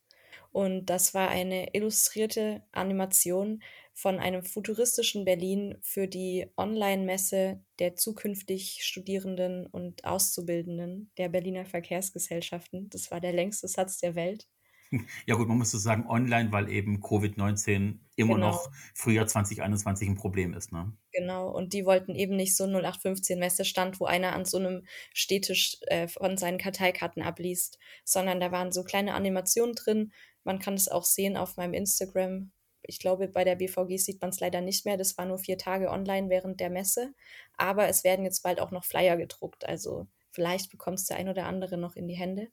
Und 0.53 0.87
das 0.87 1.15
war 1.15 1.29
eine 1.29 1.75
illustrierte 1.75 2.63
Animation 2.73 3.63
von 4.01 4.19
einem 4.19 4.43
futuristischen 4.43 5.27
Berlin 5.27 5.77
für 5.83 6.09
die 6.09 6.47
Online-Messe 6.57 7.63
der 7.79 7.97
zukünftig 7.97 8.79
Studierenden 8.83 9.67
und 9.67 10.05
Auszubildenden 10.05 11.13
der 11.19 11.29
Berliner 11.29 11.67
Verkehrsgesellschaften. 11.67 12.89
Das 12.89 13.11
war 13.11 13.21
der 13.21 13.35
längste 13.35 13.69
Satz 13.69 13.99
der 13.99 14.15
Welt. 14.15 14.49
Ja 15.27 15.37
gut, 15.37 15.47
man 15.47 15.59
muss 15.59 15.71
so 15.71 15.79
sagen 15.79 16.07
online, 16.09 16.51
weil 16.51 16.69
eben 16.69 17.01
Covid-19 17.01 17.99
immer 18.17 18.35
genau. 18.35 18.49
noch 18.49 18.71
Frühjahr 18.95 19.27
2021 19.27 20.09
ein 20.09 20.17
Problem 20.17 20.53
ist. 20.53 20.73
Ne? 20.73 20.93
Genau, 21.13 21.49
und 21.49 21.75
die 21.75 21.85
wollten 21.85 22.17
eben 22.17 22.35
nicht 22.35 22.57
so 22.57 22.65
0815 22.65 23.39
Messestand, 23.39 24.01
wo 24.01 24.07
einer 24.07 24.33
an 24.33 24.45
so 24.45 24.59
einem 24.59 24.85
Städtisch 25.15 25.77
äh, 25.83 26.09
von 26.09 26.37
seinen 26.37 26.59
Karteikarten 26.59 27.23
abliest, 27.23 27.79
sondern 28.05 28.41
da 28.41 28.51
waren 28.51 28.73
so 28.73 28.83
kleine 28.83 29.15
Animationen 29.15 29.77
drin. 29.77 30.13
Man 30.43 30.59
kann 30.59 30.75
es 30.75 30.89
auch 30.89 31.05
sehen 31.05 31.37
auf 31.37 31.57
meinem 31.57 31.75
Instagram. 31.75 32.51
Ich 32.91 32.99
glaube, 32.99 33.29
bei 33.29 33.45
der 33.45 33.55
BVG 33.55 33.97
sieht 33.99 34.21
man 34.21 34.31
es 34.31 34.41
leider 34.41 34.61
nicht 34.61 34.85
mehr. 34.85 34.97
Das 34.97 35.17
war 35.17 35.25
nur 35.25 35.39
vier 35.39 35.57
Tage 35.57 35.91
online 35.91 36.29
während 36.29 36.59
der 36.59 36.71
Messe. 36.71 37.15
Aber 37.57 37.89
es 37.89 38.03
werden 38.03 38.25
jetzt 38.25 38.43
bald 38.43 38.61
auch 38.61 38.73
noch 38.73 38.85
Flyer 38.85 39.17
gedruckt. 39.17 39.65
Also 39.65 40.09
vielleicht 40.33 40.71
bekommt 40.71 40.99
es 40.99 41.07
der 41.07 41.17
ein 41.17 41.29
oder 41.29 41.47
andere 41.47 41.79
noch 41.79 41.95
in 41.95 42.09
die 42.09 42.17
Hände. 42.17 42.49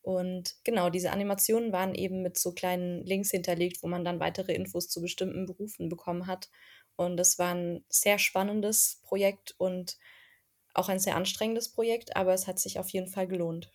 Und 0.00 0.54
genau, 0.64 0.88
diese 0.88 1.10
Animationen 1.10 1.72
waren 1.72 1.94
eben 1.94 2.22
mit 2.22 2.38
so 2.38 2.52
kleinen 2.52 3.04
Links 3.04 3.30
hinterlegt, 3.30 3.82
wo 3.82 3.88
man 3.88 4.04
dann 4.04 4.18
weitere 4.18 4.54
Infos 4.54 4.88
zu 4.88 5.02
bestimmten 5.02 5.44
Berufen 5.44 5.90
bekommen 5.90 6.26
hat. 6.26 6.48
Und 6.96 7.18
das 7.18 7.38
war 7.38 7.54
ein 7.54 7.84
sehr 7.90 8.18
spannendes 8.18 9.00
Projekt 9.02 9.54
und 9.58 9.98
auch 10.72 10.88
ein 10.88 11.00
sehr 11.00 11.16
anstrengendes 11.16 11.70
Projekt, 11.70 12.16
aber 12.16 12.32
es 12.32 12.46
hat 12.46 12.58
sich 12.58 12.78
auf 12.78 12.88
jeden 12.88 13.08
Fall 13.08 13.26
gelohnt. 13.26 13.70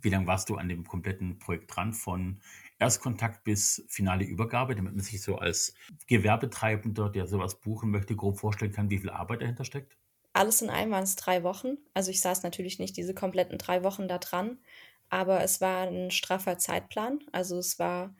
Wie 0.00 0.10
lange 0.10 0.26
warst 0.26 0.48
du 0.48 0.56
an 0.56 0.68
dem 0.68 0.84
kompletten 0.84 1.38
Projekt 1.38 1.74
dran, 1.74 1.92
von 1.92 2.40
Erstkontakt 2.78 3.44
bis 3.44 3.84
finale 3.88 4.24
Übergabe, 4.24 4.74
damit 4.74 4.94
man 4.94 5.02
sich 5.02 5.22
so 5.22 5.36
als 5.36 5.74
Gewerbetreibender, 6.06 7.10
der 7.10 7.26
sowas 7.26 7.60
buchen 7.60 7.90
möchte, 7.90 8.16
grob 8.16 8.38
vorstellen 8.38 8.72
kann, 8.72 8.90
wie 8.90 8.98
viel 8.98 9.10
Arbeit 9.10 9.42
dahinter 9.42 9.64
steckt? 9.64 9.96
Alles 10.32 10.62
in 10.62 10.70
allem 10.70 10.90
waren 10.90 11.04
es 11.04 11.16
drei 11.16 11.42
Wochen. 11.42 11.78
Also 11.94 12.10
ich 12.10 12.20
saß 12.20 12.42
natürlich 12.42 12.78
nicht 12.78 12.96
diese 12.96 13.14
kompletten 13.14 13.58
drei 13.58 13.82
Wochen 13.82 14.08
da 14.08 14.18
dran, 14.18 14.58
aber 15.08 15.42
es 15.42 15.60
war 15.60 15.86
ein 15.88 16.10
straffer 16.10 16.58
Zeitplan. 16.58 17.20
Also 17.32 17.58
es 17.58 17.78
war 17.78 18.14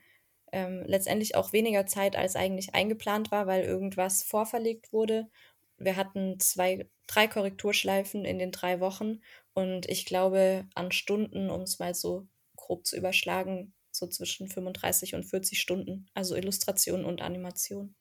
ähm, 0.51 0.83
letztendlich 0.85 1.35
auch 1.35 1.53
weniger 1.53 1.85
Zeit, 1.87 2.15
als 2.15 2.35
eigentlich 2.35 2.75
eingeplant 2.75 3.31
war, 3.31 3.47
weil 3.47 3.63
irgendwas 3.63 4.23
vorverlegt 4.23 4.93
wurde. 4.93 5.29
Wir 5.77 5.95
hatten 5.95 6.39
zwei, 6.39 6.89
drei 7.07 7.27
Korrekturschleifen 7.27 8.25
in 8.25 8.39
den 8.39 8.51
drei 8.51 8.79
Wochen 8.81 9.21
und 9.53 9.87
ich 9.89 10.05
glaube 10.05 10.67
an 10.75 10.91
Stunden, 10.91 11.49
um 11.49 11.61
es 11.61 11.79
mal 11.79 11.95
so 11.95 12.27
grob 12.55 12.85
zu 12.85 12.97
überschlagen, 12.97 13.73
so 13.99 14.07
zwischen 14.07 14.47
35 14.47 15.13
und 15.13 15.25
40 15.25 15.61
Stunden. 15.61 16.07
Also 16.15 16.35
Illustration 16.35 17.05
und 17.05 17.21
Animation. 17.21 17.93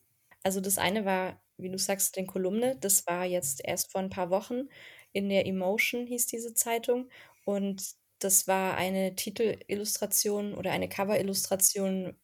Also 0.43 0.61
das 0.61 0.79
eine 0.79 1.05
war, 1.05 1.41
wie 1.57 1.71
du 1.71 1.79
sagst, 1.79 2.17
den 2.17 2.27
Kolumne. 2.27 2.77
Das 2.81 3.07
war 3.07 3.25
jetzt 3.25 3.61
erst 3.65 3.93
vor 3.93 4.01
ein 4.01 4.11
paar 4.11 4.31
Wochen 4.31 4.69
in 5.13 5.29
der 5.29 5.47
Emotion 5.47 6.07
hieß 6.07 6.27
diese 6.27 6.55
Zeitung 6.55 7.09
und 7.45 7.95
das 8.19 8.49
war 8.49 8.77
eine 8.77 9.15
Titelillustration 9.15 10.55
oder 10.55 10.73
eine 10.73 10.89
Coverillustration 10.89 12.17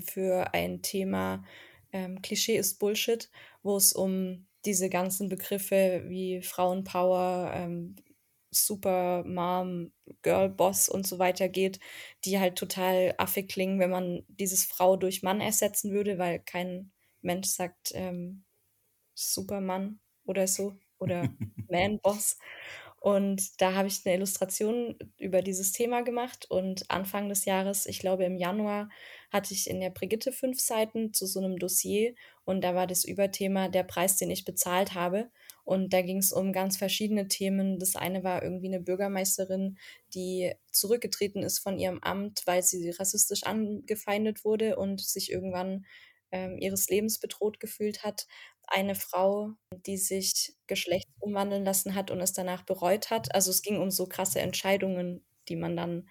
für 0.00 0.52
ein 0.54 0.82
Thema 0.82 1.44
ähm, 1.92 2.20
Klischee 2.20 2.56
ist 2.56 2.78
Bullshit, 2.78 3.30
wo 3.62 3.76
es 3.76 3.92
um 3.92 4.46
diese 4.64 4.88
ganzen 4.90 5.28
Begriffe 5.28 6.04
wie 6.06 6.42
Frauenpower, 6.42 7.52
ähm, 7.54 7.96
Super 8.50 9.24
Mom, 9.24 9.92
Girl 10.22 10.48
Boss 10.48 10.88
und 10.88 11.06
so 11.06 11.18
weiter 11.18 11.48
geht, 11.48 11.80
die 12.24 12.38
halt 12.38 12.56
total 12.56 13.14
affig 13.18 13.48
klingen, 13.48 13.78
wenn 13.78 13.90
man 13.90 14.24
dieses 14.28 14.64
Frau 14.64 14.96
durch 14.96 15.22
Mann 15.22 15.40
ersetzen 15.40 15.92
würde, 15.92 16.18
weil 16.18 16.40
kein 16.40 16.90
Mensch 17.20 17.48
sagt 17.48 17.92
ähm, 17.94 18.44
Supermann 19.14 20.00
oder 20.24 20.46
so 20.48 20.76
oder 20.98 21.28
Man 21.68 22.00
Boss. 22.00 22.38
Und 23.00 23.60
da 23.60 23.74
habe 23.74 23.88
ich 23.88 24.04
eine 24.04 24.16
Illustration 24.16 24.96
über 25.18 25.40
dieses 25.40 25.72
Thema 25.72 26.02
gemacht 26.02 26.50
und 26.50 26.90
Anfang 26.90 27.28
des 27.28 27.44
Jahres, 27.44 27.86
ich 27.86 28.00
glaube 28.00 28.24
im 28.24 28.36
Januar, 28.36 28.88
hatte 29.30 29.54
ich 29.54 29.70
in 29.70 29.80
der 29.80 29.90
Brigitte 29.90 30.32
fünf 30.32 30.60
Seiten 30.60 31.12
zu 31.14 31.26
so 31.26 31.38
einem 31.38 31.58
Dossier 31.58 32.14
und 32.44 32.62
da 32.62 32.74
war 32.74 32.86
das 32.88 33.04
Überthema 33.04 33.68
der 33.68 33.84
Preis, 33.84 34.16
den 34.16 34.30
ich 34.30 34.44
bezahlt 34.44 34.94
habe. 34.94 35.30
Und 35.64 35.92
da 35.92 36.00
ging 36.00 36.16
es 36.16 36.32
um 36.32 36.52
ganz 36.54 36.78
verschiedene 36.78 37.28
Themen. 37.28 37.78
Das 37.78 37.94
eine 37.94 38.24
war 38.24 38.42
irgendwie 38.42 38.68
eine 38.68 38.80
Bürgermeisterin, 38.80 39.76
die 40.14 40.54
zurückgetreten 40.72 41.42
ist 41.42 41.58
von 41.58 41.78
ihrem 41.78 41.98
Amt, 42.02 42.42
weil 42.46 42.62
sie 42.62 42.88
rassistisch 42.88 43.42
angefeindet 43.42 44.46
wurde 44.46 44.76
und 44.76 45.02
sich 45.02 45.30
irgendwann 45.30 45.84
ähm, 46.32 46.56
ihres 46.58 46.88
Lebens 46.88 47.18
bedroht 47.18 47.60
gefühlt 47.60 48.02
hat. 48.02 48.26
Eine 48.70 48.94
Frau, 48.94 49.52
die 49.86 49.96
sich 49.96 50.54
Geschlecht 50.66 51.08
umwandeln 51.20 51.64
lassen 51.64 51.94
hat 51.94 52.10
und 52.10 52.20
es 52.20 52.32
danach 52.32 52.62
bereut 52.64 53.10
hat. 53.10 53.34
Also 53.34 53.50
es 53.50 53.62
ging 53.62 53.80
um 53.80 53.90
so 53.90 54.06
krasse 54.06 54.40
Entscheidungen, 54.40 55.24
die 55.48 55.56
man 55.56 55.76
dann 55.76 56.08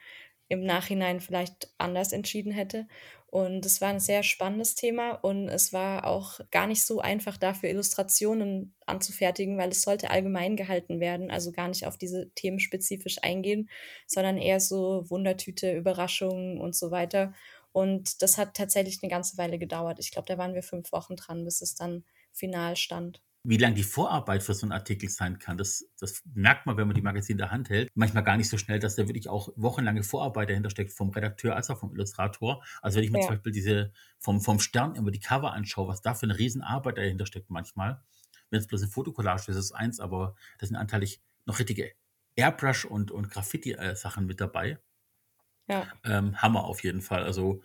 im 0.50 0.64
Nachhinein 0.64 1.20
vielleicht 1.20 1.74
anders 1.78 2.14
entschieden 2.14 2.52
hätte. 2.52 2.88
Und 3.30 3.66
es 3.66 3.82
war 3.82 3.90
ein 3.90 4.00
sehr 4.00 4.24
spannendes 4.24 4.76
Thema 4.76 5.12
und 5.12 5.50
es 5.50 5.74
war 5.74 6.08
auch 6.08 6.40
gar 6.50 6.66
nicht 6.66 6.84
so 6.86 7.02
einfach 7.02 7.36
dafür 7.38 7.70
Illustrationen 7.70 8.74
anzufertigen, 8.86 9.58
weil 9.58 9.70
es 9.70 9.82
sollte 9.82 10.10
allgemein 10.10 10.56
gehalten 10.56 11.02
werden, 11.02 11.30
also 11.30 11.52
gar 11.52 11.68
nicht 11.68 11.86
auf 11.86 11.98
diese 11.98 12.32
Themen 12.36 12.60
spezifisch 12.60 13.18
eingehen, 13.22 13.70
sondern 14.08 14.38
eher 14.38 14.62
so 14.62 15.04
Wundertüte, 15.10 15.74
Überraschungen 15.76 16.58
und 16.60 16.74
so 16.76 16.90
weiter. 16.90 17.34
Und 17.74 18.22
das 18.22 18.38
hat 18.38 18.56
tatsächlich 18.56 19.00
eine 19.04 19.12
ganze 19.12 19.38
Weile 19.38 19.60
gedauert. 19.60 20.00
Ich 20.00 20.12
glaube, 20.12 20.28
da 20.28 20.38
waren 20.38 20.54
wir 20.56 20.64
fünf 20.64 20.94
Wochen 20.94 21.18
dran, 21.18 21.44
bis 21.44 21.62
es 21.62 21.76
dann 21.76 22.06
final 22.38 22.76
stand 22.76 23.22
wie 23.50 23.56
lang 23.56 23.76
die 23.76 23.84
Vorarbeit 23.84 24.44
für 24.44 24.54
so 24.54 24.66
einen 24.66 24.74
Artikel 24.74 25.08
sein 25.08 25.40
kann, 25.40 25.58
das, 25.58 25.90
das 26.02 26.22
merkt 26.34 26.66
man, 26.66 26.76
wenn 26.76 26.86
man 26.86 26.96
die 26.96 27.02
Magazine 27.02 27.36
in 27.36 27.38
der 27.38 27.52
Hand 27.52 27.70
hält. 27.70 27.90
Manchmal 27.96 28.26
gar 28.26 28.36
nicht 28.36 28.50
so 28.50 28.58
schnell, 28.58 28.80
dass 28.80 28.96
da 28.96 29.08
wirklich 29.08 29.30
auch 29.30 29.54
wochenlange 29.56 30.04
Vorarbeit 30.04 30.50
dahinter 30.50 30.70
steckt, 30.70 30.92
vom 30.92 31.12
Redakteur 31.12 31.56
als 31.56 31.70
auch 31.70 31.80
vom 31.80 31.94
Illustrator. 31.94 32.62
Also 32.82 32.98
wenn 32.98 33.06
ich 33.06 33.12
mir 33.12 33.20
ja. 33.20 33.26
zum 33.26 33.36
Beispiel 33.36 33.54
diese 33.54 33.94
vom, 34.20 34.42
vom 34.42 34.60
Stern 34.60 34.96
immer 34.96 35.12
die 35.12 35.22
Cover 35.22 35.54
anschaue, 35.54 35.88
was 35.88 36.02
da 36.02 36.14
für 36.14 36.26
eine 36.26 36.38
Riesenarbeit 36.38 36.98
dahinter 36.98 37.26
steckt 37.26 37.50
manchmal. 37.50 38.02
Wenn 38.50 38.60
es 38.60 38.68
bloß 38.68 38.82
eine 38.82 38.92
Fotokollage 38.92 39.44
ist, 39.44 39.48
ist 39.48 39.56
es 39.56 39.72
eins, 39.72 40.02
aber 40.02 40.36
da 40.60 40.68
sind 40.68 40.76
anteilig 40.76 41.22
noch 41.46 41.60
richtige 41.60 41.94
Airbrush 42.36 42.84
und, 42.84 43.12
und 43.12 43.30
Graffiti-Sachen 43.30 44.26
mit 44.26 44.42
dabei. 44.42 44.78
Ja. 45.68 45.88
Ähm, 46.04 46.42
Hammer 46.42 46.66
auf 46.66 46.84
jeden 46.84 47.02
Fall. 47.02 47.24
Also 47.24 47.62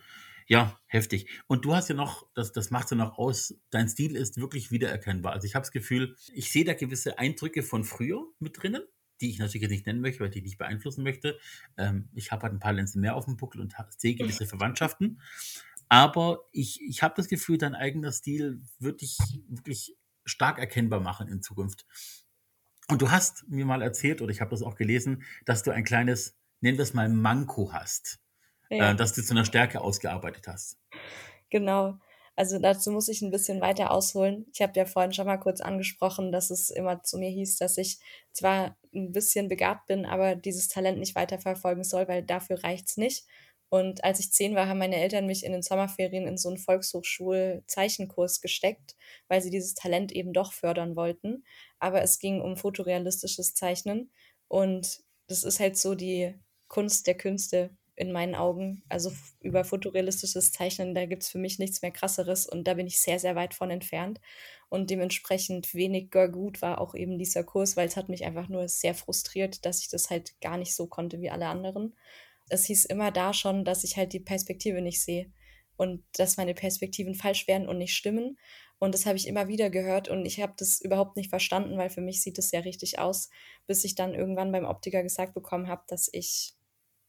ja, 0.47 0.79
heftig. 0.87 1.29
Und 1.47 1.65
du 1.65 1.75
hast 1.75 1.89
ja 1.89 1.95
noch, 1.95 2.27
das, 2.35 2.53
das 2.53 2.71
macht 2.71 2.91
ja 2.91 2.97
noch 2.97 3.19
aus, 3.19 3.55
dein 3.71 3.89
Stil 3.89 4.17
ist 4.17 4.39
wirklich 4.39 4.71
wiedererkennbar. 4.71 5.33
Also 5.33 5.47
ich 5.47 5.55
habe 5.55 5.63
das 5.63 5.73
Gefühl, 5.73 6.17
ich 6.33 6.51
sehe 6.51 6.65
da 6.65 6.75
gewisse 6.75 7.19
Eindrücke 7.19 7.63
von 7.63 7.85
früher 7.85 8.25
mit 8.39 8.63
drinnen, 8.63 8.83
die 9.21 9.31
ich 9.31 9.39
natürlich 9.39 9.69
nicht 9.69 9.87
nennen 9.87 10.01
möchte, 10.01 10.21
weil 10.21 10.29
ich 10.29 10.35
die 10.35 10.43
nicht 10.43 10.59
beeinflussen 10.59 11.05
möchte. 11.05 11.39
Ähm, 11.77 12.09
ich 12.15 12.33
habe 12.33 12.43
halt 12.43 12.53
ein 12.53 12.61
paar 12.61 12.73
Lenzen 12.73 13.01
mehr 13.01 13.17
auf 13.17 13.25
dem 13.25 13.37
Buckel 13.37 13.61
und 13.61 13.75
sehe 13.97 14.15
gewisse 14.15 14.47
Verwandtschaften. 14.47 15.21
Aber 15.89 16.45
ich, 16.53 16.81
ich 16.83 17.03
habe 17.03 17.15
das 17.17 17.29
Gefühl, 17.29 17.59
dein 17.59 17.75
eigener 17.75 18.13
Stil 18.13 18.63
wird 18.79 19.03
dich 19.03 19.19
wirklich 19.49 19.97
stark 20.25 20.59
erkennbar 20.59 21.01
machen 21.01 21.29
in 21.29 21.43
Zukunft. 21.43 21.87
Und 22.89 23.03
du 23.03 23.11
hast 23.11 23.49
mir 23.49 23.65
mal 23.65 23.83
erzählt, 23.83 24.23
oder 24.23 24.31
ich 24.31 24.41
habe 24.41 24.51
das 24.51 24.63
auch 24.63 24.75
gelesen, 24.75 25.23
dass 25.45 25.63
du 25.63 25.71
ein 25.71 25.85
kleines, 25.85 26.37
nennen 26.61 26.79
wir 26.79 26.83
es 26.83 26.95
mal, 26.95 27.09
Manko 27.09 27.73
hast 27.73 28.22
ja. 28.77 28.93
äh, 28.93 28.97
dass 28.97 29.13
du 29.13 29.23
zu 29.23 29.35
einer 29.35 29.45
Stärke 29.45 29.81
ausgearbeitet 29.81 30.47
hast. 30.49 30.79
Genau. 31.51 31.99
Also 32.35 32.59
dazu 32.59 32.91
muss 32.91 33.09
ich 33.09 33.21
ein 33.21 33.31
bisschen 33.31 33.61
weiter 33.61 33.91
ausholen. 33.91 34.47
Ich 34.55 34.63
habe 34.63 34.73
ja 34.75 34.87
vorhin 34.87 35.13
schon 35.13 35.27
mal 35.27 35.37
kurz 35.37 35.61
angesprochen, 35.61 36.33
dass 36.33 36.51
es 36.51 36.71
immer 36.71 37.03
zu 37.03 37.19
mir 37.19 37.29
hieß, 37.29 37.57
dass 37.57 37.77
ich 37.77 37.99
zwar 38.33 38.77
ein 38.95 39.13
bisschen 39.13 39.49
begabt 39.49 39.87
bin, 39.87 40.07
aber 40.07 40.35
dieses 40.35 40.69
Talent 40.69 40.99
nicht 40.99 41.15
weiterverfolgen 41.15 41.85
soll, 41.85 42.09
weil 42.09 42.23
dafür 42.23 42.65
reicht 42.65 42.89
es 42.89 42.97
nicht. 42.97 43.27
Und 43.69 44.05
als 44.05 44.21
ich 44.21 44.33
zehn 44.33 44.55
war, 44.55 44.69
haben 44.69 44.79
meine 44.79 44.97
Eltern 44.97 45.27
mich 45.27 45.45
in 45.45 45.53
den 45.53 45.63
Sommerferien 45.63 46.27
in 46.27 46.37
so 46.37 46.49
einen 46.51 46.59
Volkshochschul-Zeichenkurs 46.59 48.43
gesteckt, 48.43 48.97
weil 49.29 49.41
sie 49.41 49.51
dieses 49.51 49.75
Talent 49.75 50.13
eben 50.13 50.35
doch 50.35 50.53
fördern 50.53 50.95
wollten. 50.95 51.45
Aber 51.79 52.03
es 52.03 52.19
ging 52.19 52.43
um 52.43 52.57
fotorealistisches 52.59 53.55
Zeichnen. 53.55 54.11
Und 54.49 55.01
das 55.27 55.43
ist 55.45 55.59
halt 55.59 55.79
so 55.79 55.95
die 55.95 56.35
Kunst 56.69 57.07
der 57.07 57.17
Künste, 57.17 57.71
in 57.95 58.13
meinen 58.13 58.35
Augen. 58.35 58.83
Also 58.89 59.13
über 59.41 59.65
fotorealistisches 59.65 60.53
Zeichnen, 60.53 60.95
da 60.95 61.07
gibt 61.07 61.23
es 61.23 61.31
für 61.31 61.39
mich 61.39 61.59
nichts 61.59 61.83
mehr 61.83 61.91
krasseres 61.91 62.47
und 62.47 62.67
da 62.67 62.75
bin 62.75 62.87
ich 62.87 63.01
sehr, 63.01 63.19
sehr 63.19 63.37
weit 63.37 63.55
von 63.55 63.71
entfernt. 63.71 64.21
Und 64.69 64.91
dementsprechend 64.91 65.75
wenig 65.75 66.11
gut 66.11 66.63
war 66.63 66.81
auch 66.81 66.95
eben 66.95 67.19
dieser 67.19 67.45
Kurs, 67.45 67.77
weil 67.77 67.87
es 67.87 67.97
hat 67.97 68.09
mich 68.09 68.25
einfach 68.25 68.49
nur 68.49 68.69
sehr 68.69 68.95
frustriert, 68.95 69.67
dass 69.67 69.81
ich 69.81 69.89
das 69.89 70.09
halt 70.09 70.41
gar 70.41 70.57
nicht 70.57 70.75
so 70.75 70.87
konnte 70.87 71.21
wie 71.21 71.31
alle 71.31 71.47
anderen. 71.47 71.95
Es 72.49 72.65
hieß 72.67 72.87
immer 72.87 73.11
da 73.11 73.35
schon, 73.35 73.65
dass 73.65 73.85
ich 73.85 73.97
halt 73.97 74.13
die 74.13 74.21
Perspektive 74.21 74.81
nicht 74.81 75.03
sehe 75.03 75.31
und 75.77 76.03
dass 76.17 76.37
meine 76.37 76.55
Perspektiven 76.55 77.15
falsch 77.15 77.47
wären 77.49 77.69
und 77.69 77.79
nicht 77.79 77.95
stimmen. 77.95 78.39
Und 78.79 78.95
das 78.95 79.07
habe 79.07 79.17
ich 79.17 79.29
immer 79.29 79.47
wieder 79.47 79.71
gehört 79.71 80.09
und 80.09 80.27
ich 80.27 80.41
habe 80.41 80.55
das 80.57 80.81
überhaupt 80.81 81.17
nicht 81.17 81.31
verstanden, 81.31 81.79
weil 81.79 81.91
für 81.91 82.01
mich 82.01 82.21
sieht 82.23 82.39
es 82.39 82.51
sehr 82.51 82.65
richtig 82.65 82.99
aus, 82.99 83.31
bis 83.67 83.85
ich 83.85 83.95
dann 83.95 84.15
irgendwann 84.15 84.51
beim 84.51 84.65
Optiker 84.65 85.03
gesagt 85.03 85.35
bekommen 85.35 85.69
habe, 85.69 85.83
dass 85.87 86.09
ich 86.13 86.55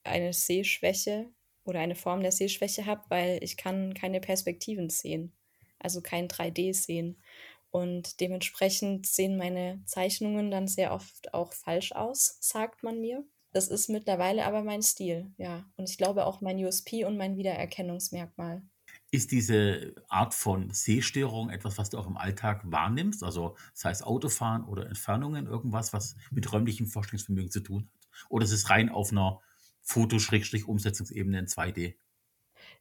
eine 0.03 0.33
Sehschwäche 0.33 1.29
oder 1.63 1.79
eine 1.79 1.95
Form 1.95 2.21
der 2.21 2.31
Sehschwäche 2.31 2.85
habe, 2.85 3.03
weil 3.09 3.43
ich 3.43 3.57
kann 3.57 3.93
keine 3.93 4.19
Perspektiven 4.19 4.89
sehen, 4.89 5.33
also 5.79 6.01
kein 6.01 6.27
3D 6.27 6.73
sehen. 6.73 7.17
Und 7.71 8.19
dementsprechend 8.19 9.07
sehen 9.07 9.37
meine 9.37 9.81
Zeichnungen 9.85 10.51
dann 10.51 10.67
sehr 10.67 10.93
oft 10.93 11.33
auch 11.33 11.53
falsch 11.53 11.91
aus, 11.93 12.37
sagt 12.39 12.83
man 12.83 13.01
mir. 13.01 13.25
Das 13.51 13.67
ist 13.67 13.89
mittlerweile 13.89 14.45
aber 14.45 14.63
mein 14.63 14.81
Stil, 14.81 15.31
ja. 15.37 15.65
Und 15.75 15.89
ich 15.89 15.97
glaube 15.97 16.25
auch 16.25 16.41
mein 16.41 16.63
USP 16.63 17.05
und 17.05 17.17
mein 17.17 17.37
Wiedererkennungsmerkmal. 17.37 18.63
Ist 19.11 19.31
diese 19.31 19.95
Art 20.07 20.33
von 20.33 20.71
Sehstörung 20.71 21.49
etwas, 21.49 21.77
was 21.77 21.89
du 21.89 21.97
auch 21.97 22.07
im 22.07 22.17
Alltag 22.17 22.61
wahrnimmst? 22.65 23.23
Also 23.23 23.55
sei 23.73 23.91
es 23.91 24.01
Autofahren 24.01 24.63
oder 24.65 24.87
Entfernungen, 24.87 25.45
irgendwas, 25.45 25.93
was 25.93 26.15
mit 26.31 26.51
räumlichem 26.51 26.87
Vorstellungsvermögen 26.87 27.51
zu 27.51 27.61
tun 27.61 27.83
hat? 27.83 28.29
Oder 28.29 28.45
ist 28.45 28.51
es 28.51 28.69
rein 28.69 28.89
auf 28.89 29.11
einer 29.11 29.39
Foto-Umsetzungsebene 29.83 31.39
in 31.39 31.47
2D? 31.47 31.95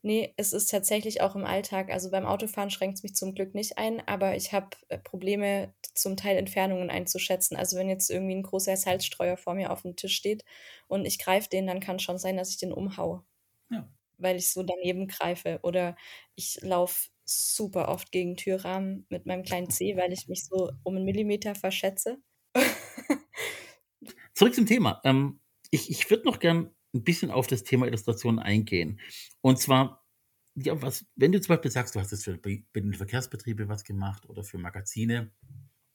Nee, 0.02 0.34
es 0.36 0.52
ist 0.52 0.70
tatsächlich 0.70 1.20
auch 1.20 1.36
im 1.36 1.44
Alltag. 1.44 1.90
Also 1.90 2.10
beim 2.10 2.26
Autofahren 2.26 2.70
schränkt 2.70 2.98
es 2.98 3.02
mich 3.02 3.14
zum 3.14 3.34
Glück 3.34 3.54
nicht 3.54 3.78
ein, 3.78 4.06
aber 4.06 4.36
ich 4.36 4.52
habe 4.52 4.68
äh, 4.88 4.98
Probleme, 4.98 5.72
zum 5.94 6.16
Teil 6.16 6.36
Entfernungen 6.36 6.90
einzuschätzen. 6.90 7.56
Also 7.56 7.76
wenn 7.76 7.88
jetzt 7.88 8.10
irgendwie 8.10 8.34
ein 8.34 8.42
großer 8.42 8.76
Salzstreuer 8.76 9.36
vor 9.36 9.54
mir 9.54 9.70
auf 9.70 9.82
dem 9.82 9.96
Tisch 9.96 10.16
steht 10.16 10.44
und 10.88 11.04
ich 11.04 11.18
greife 11.18 11.48
den, 11.48 11.66
dann 11.66 11.80
kann 11.80 11.96
es 11.96 12.02
schon 12.02 12.18
sein, 12.18 12.36
dass 12.36 12.50
ich 12.50 12.58
den 12.58 12.72
umhaue. 12.72 13.24
Ja. 13.70 13.88
Weil 14.18 14.36
ich 14.36 14.50
so 14.50 14.62
daneben 14.62 15.06
greife. 15.06 15.60
Oder 15.62 15.96
ich 16.34 16.60
laufe 16.62 17.10
super 17.24 17.88
oft 17.88 18.10
gegen 18.10 18.36
Türrahmen 18.36 19.06
mit 19.08 19.26
meinem 19.26 19.44
kleinen 19.44 19.70
C, 19.70 19.96
weil 19.96 20.12
ich 20.12 20.28
mich 20.28 20.44
so 20.44 20.72
um 20.82 20.96
einen 20.96 21.04
Millimeter 21.04 21.54
verschätze. 21.54 22.18
Zurück 24.34 24.54
zum 24.54 24.66
Thema. 24.66 25.00
Ähm, 25.04 25.40
ich 25.70 25.90
ich 25.90 26.10
würde 26.10 26.24
noch 26.24 26.38
gern 26.38 26.74
ein 26.94 27.04
bisschen 27.04 27.30
auf 27.30 27.46
das 27.46 27.64
Thema 27.64 27.86
Illustration 27.86 28.38
eingehen. 28.38 29.00
Und 29.40 29.58
zwar, 29.58 30.06
ja, 30.54 30.80
was, 30.82 31.06
wenn 31.16 31.32
du 31.32 31.40
zum 31.40 31.54
Beispiel 31.54 31.70
sagst, 31.70 31.94
du 31.94 32.00
hast 32.00 32.12
jetzt 32.12 32.24
für 32.24 32.36
den 32.36 32.94
Verkehrsbetriebe 32.94 33.68
was 33.68 33.84
gemacht 33.84 34.28
oder 34.28 34.44
für 34.44 34.58
Magazine, 34.58 35.32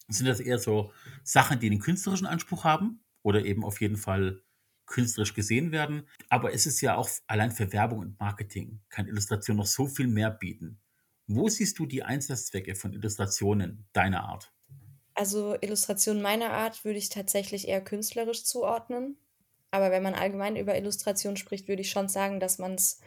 sind 0.08 0.28
das 0.28 0.40
eher 0.40 0.60
so 0.60 0.92
Sachen, 1.24 1.60
die 1.60 1.68
einen 1.68 1.80
künstlerischen 1.80 2.28
Anspruch 2.28 2.64
haben 2.64 3.04
oder 3.24 3.46
eben 3.46 3.64
auf 3.64 3.82
jeden 3.82 3.98
Fall 3.98 4.42
künstlerisch 4.86 5.34
gesehen 5.34 5.72
werden. 5.72 6.08
Aber 6.30 6.54
es 6.54 6.66
ist 6.66 6.82
ja 6.82 6.96
auch 6.96 7.10
allein 7.28 7.52
für 7.52 7.72
Werbung 7.74 8.00
und 8.00 8.20
Marketing 8.20 8.80
kann 8.90 9.08
Illustration 9.08 9.58
noch 9.58 9.66
so 9.66 9.86
viel 9.86 10.08
mehr 10.08 10.32
bieten. 10.32 10.80
Wo 11.28 11.50
siehst 11.50 11.78
du 11.78 11.86
die 11.86 12.04
Einsatzzwecke 12.04 12.74
von 12.74 12.94
Illustrationen 12.94 13.86
deiner 13.92 14.24
Art? 14.24 14.54
Also 15.14 15.58
Illustration 15.60 16.22
meiner 16.22 16.52
Art 16.52 16.86
würde 16.86 17.00
ich 17.00 17.10
tatsächlich 17.10 17.68
eher 17.68 17.84
künstlerisch 17.84 18.46
zuordnen. 18.46 19.18
Aber 19.72 19.92
wenn 19.92 20.04
man 20.04 20.14
allgemein 20.16 20.56
über 20.56 20.78
Illustration 20.78 21.38
spricht, 21.38 21.68
würde 21.68 21.82
ich 21.82 21.90
schon 21.92 22.08
sagen, 22.10 22.40
dass 22.40 22.58
man 22.58 22.76
es 22.76 23.00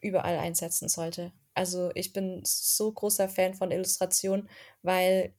überall 0.00 0.38
einsetzen 0.38 0.88
sollte. 0.88 1.32
Also 1.54 1.90
ich 1.94 2.12
bin 2.12 2.42
so 2.44 2.92
großer 2.92 3.28
Fan 3.28 3.54
von 3.54 3.70
Illustration, 3.72 4.48
weil 4.82 5.34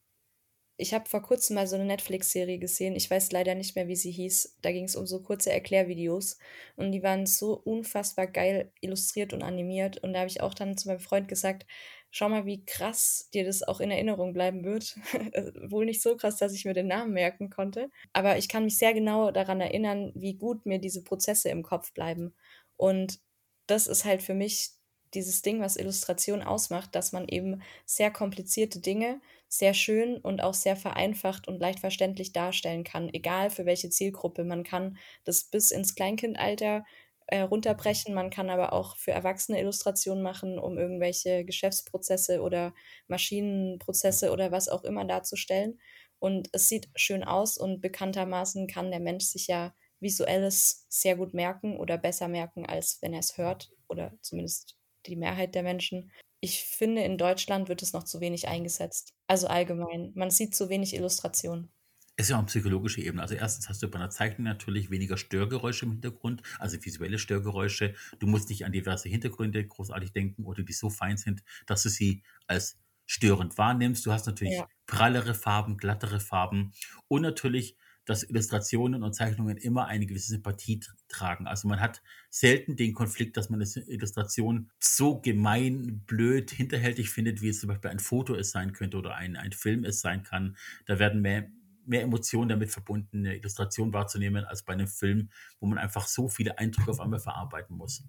ich 0.78 0.93
habe 0.93 1.10
vor 1.10 1.22
kurzem 1.22 1.56
mal 1.56 1.67
so 1.67 1.76
eine 1.76 1.86
Netflix-Serie 1.86 2.58
gesehen. 2.58 2.95
Ich 2.95 3.12
weiß 3.12 3.32
leider 3.34 3.54
nicht 3.54 3.76
mehr, 3.76 3.89
wie 3.89 3.98
sie 3.98 4.12
hieß. 4.12 4.58
Da 4.62 4.72
ging 4.72 4.86
es 4.86 4.95
um 4.95 5.06
so 5.06 5.22
kurze 5.22 5.52
Erklärvideos. 5.52 6.38
Und 6.78 6.93
die 6.93 7.04
waren 7.04 7.26
so 7.26 7.54
unfassbar 7.54 8.28
geil 8.28 8.72
illustriert 8.80 9.34
und 9.34 9.43
animiert. 9.43 9.98
Und 9.98 10.13
da 10.13 10.19
habe 10.19 10.30
ich 10.30 10.41
auch 10.41 10.54
dann 10.54 10.78
zu 10.78 10.88
meinem 10.88 11.02
Freund 11.02 11.28
gesagt, 11.28 11.65
schau 12.12 12.30
mal, 12.30 12.45
wie 12.45 12.65
krass 12.65 13.30
dir 13.34 13.45
das 13.45 13.63
auch 13.63 13.80
in 13.80 13.91
Erinnerung 13.91 14.34
bleiben 14.34 14.63
wird. 14.63 14.95
Wohl 15.72 15.86
nicht 15.86 16.02
so 16.02 16.15
krass, 16.17 16.38
dass 16.38 16.54
ich 16.54 16.65
mir 16.65 16.74
den 16.74 16.88
Namen 16.88 17.13
merken 17.13 17.50
konnte. 17.50 17.89
Aber 18.13 18.38
ich 18.38 18.50
kann 18.50 18.63
mich 18.65 18.78
sehr 18.78 18.93
genau 18.93 19.32
daran 19.32 19.62
erinnern, 19.62 20.12
wie 20.15 20.36
gut 20.36 20.65
mir 20.65 20.80
diese 20.80 21.04
Prozesse 21.04 21.50
im 21.50 21.63
Kopf 21.63 21.93
bleiben. 21.93 22.34
Und 22.78 23.19
das 23.67 23.88
ist 23.88 24.06
halt 24.06 24.24
für 24.24 24.34
mich 24.34 24.72
dieses 25.13 25.41
Ding, 25.41 25.60
was 25.62 25.76
Illustration 25.78 26.43
ausmacht, 26.43 26.95
dass 26.95 27.12
man 27.12 27.28
eben 27.28 27.62
sehr 27.86 28.12
komplizierte 28.12 28.80
Dinge 28.80 29.22
sehr 29.48 29.74
schön 29.74 30.17
und 30.17 30.41
auch 30.43 30.54
sehr 30.54 30.76
vereinfacht 30.76 31.48
und 31.48 31.60
leicht 31.60 31.80
verständlich 31.80 32.32
darstellen 32.34 32.84
kann, 32.84 33.10
egal 33.12 33.50
für 33.50 33.65
welche 33.65 33.89
Zielgruppe. 33.89 34.43
Man 34.43 34.63
kann 34.63 34.98
das 35.24 35.43
bis 35.43 35.72
ins 35.72 35.95
Kleinkindalter 35.95 36.86
äh, 37.32 37.42
runterbrechen, 37.42 38.13
man 38.13 38.30
kann 38.30 38.50
aber 38.50 38.74
auch 38.74 38.98
für 38.98 39.12
Erwachsene 39.12 39.60
Illustrationen 39.60 40.24
machen, 40.24 40.60
um 40.60 40.78
irgendwelche 40.78 41.46
Geschäftsprozesse 41.46 42.42
oder 42.42 42.74
Maschinenprozesse 43.08 44.32
oder 44.32 44.52
was 44.52 44.70
auch 44.70 44.84
immer 44.84 45.06
darzustellen. 45.06 45.80
Und 46.20 46.50
es 46.54 46.68
sieht 46.68 46.89
schön 46.96 47.24
aus 47.24 47.58
und 47.58 47.82
bekanntermaßen 47.82 48.68
kann 48.68 48.92
der 48.92 49.00
Mensch 49.00 49.26
sich 49.26 49.48
ja 49.48 49.74
visuelles 50.00 50.86
sehr 50.89 51.15
gut 51.15 51.34
merken 51.34 51.78
oder 51.78 51.98
besser 51.98 52.28
merken, 52.28 52.65
als 52.65 52.98
wenn 53.02 53.13
er 53.13 53.20
es 53.20 53.38
hört 53.38 53.72
oder 53.88 54.13
zumindest 54.22 54.78
die 55.06 55.15
Mehrheit 55.15 55.56
der 55.56 55.63
Menschen. 55.63 56.12
Ich 56.42 56.63
finde, 56.63 57.04
in 57.04 57.18
Deutschland 57.18 57.70
wird 57.70 57.82
es 57.82 57.94
noch 57.94 58.04
zu 58.04 58.22
wenig 58.22 58.48
eingesetzt. 58.48 59.13
Also 59.28 59.48
allgemein. 59.48 60.12
Man 60.15 60.30
sieht 60.32 60.56
zu 60.56 60.70
wenig 60.70 60.94
Illustrationen. 60.96 61.72
Es 62.20 62.26
ist 62.26 62.32
ja 62.32 62.36
auch 62.36 62.40
eine 62.40 62.48
psychologische 62.48 63.00
Ebene. 63.00 63.22
Also 63.22 63.36
erstens 63.36 63.70
hast 63.70 63.82
du 63.82 63.88
bei 63.88 63.98
einer 63.98 64.10
Zeichnung 64.10 64.44
natürlich 64.44 64.92
weniger 64.92 65.16
Störgeräusche 65.16 65.86
im 65.86 65.94
Hintergrund, 65.94 66.44
also 66.60 66.78
visuelle 66.84 67.18
Störgeräusche. 67.18 67.94
Du 68.20 68.28
musst 68.28 68.50
nicht 68.50 68.66
an 68.66 68.74
diverse 68.74 69.08
Hintergründe 69.08 69.66
großartig 69.66 70.12
denken 70.12 70.44
oder 70.44 70.62
die 70.62 70.74
so 70.74 70.90
fein 70.90 71.16
sind, 71.16 71.46
dass 71.66 71.84
du 71.84 71.88
sie 71.88 72.24
als 72.46 72.78
störend 73.06 73.58
wahrnimmst. 73.58 74.06
Du 74.06 74.12
hast 74.12 74.26
natürlich 74.26 74.56
ja. 74.56 74.68
prallere 74.86 75.34
Farben, 75.34 75.78
glattere 75.78 76.20
Farben 76.20 76.74
und 77.08 77.22
natürlich 77.22 77.78
dass 78.10 78.24
Illustrationen 78.24 79.04
und 79.04 79.14
Zeichnungen 79.14 79.58
immer 79.58 79.86
eine 79.86 80.08
gewisse 80.08 80.30
Sympathie 80.30 80.80
tragen. 81.10 81.46
Also 81.46 81.68
man 81.68 81.80
hat 81.80 82.02
selten 82.32 82.76
den 82.76 82.96
Konflikt, 82.96 83.38
dass 83.38 83.52
man 83.52 83.62
eine 83.62 83.86
Illustration 83.88 84.72
so 84.80 85.22
gemein, 85.22 86.02
blöd, 86.08 86.50
hinterhältig 86.50 87.12
findet, 87.12 87.44
wie 87.44 87.50
es 87.50 87.60
zum 87.60 87.68
Beispiel 87.68 87.92
ein 87.92 88.00
Foto 88.00 88.34
es 88.34 88.50
sein 88.50 88.74
könnte 88.74 88.98
oder 88.98 89.14
ein, 89.14 89.36
ein 89.36 89.52
Film 89.52 89.84
es 89.84 90.02
sein 90.02 90.24
kann. 90.24 90.58
Da 90.88 90.98
werden 90.98 91.22
mehr, 91.22 91.52
mehr 91.89 92.04
Emotionen 92.04 92.49
damit 92.49 92.71
verbunden, 92.71 93.25
eine 93.25 93.36
Illustration 93.36 93.91
wahrzunehmen, 93.93 94.45
als 94.45 94.63
bei 94.63 94.73
einem 94.73 94.88
Film, 94.88 95.30
wo 95.60 95.67
man 95.67 95.78
einfach 95.78 96.08
so 96.08 96.28
viele 96.28 96.58
Eindrücke 96.58 96.91
auf 96.91 96.99
einmal 96.99 97.19
verarbeiten 97.19 97.75
muss. 97.75 98.04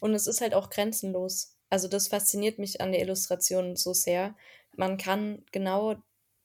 Und 0.00 0.14
es 0.14 0.26
ist 0.26 0.40
halt 0.40 0.54
auch 0.54 0.68
grenzenlos. 0.68 1.56
Also 1.70 1.88
das 1.88 2.08
fasziniert 2.08 2.58
mich 2.58 2.80
an 2.80 2.92
der 2.92 3.00
Illustration 3.00 3.76
so 3.76 3.94
sehr. 3.94 4.36
Man 4.76 4.98
kann 4.98 5.44
genau 5.52 6.02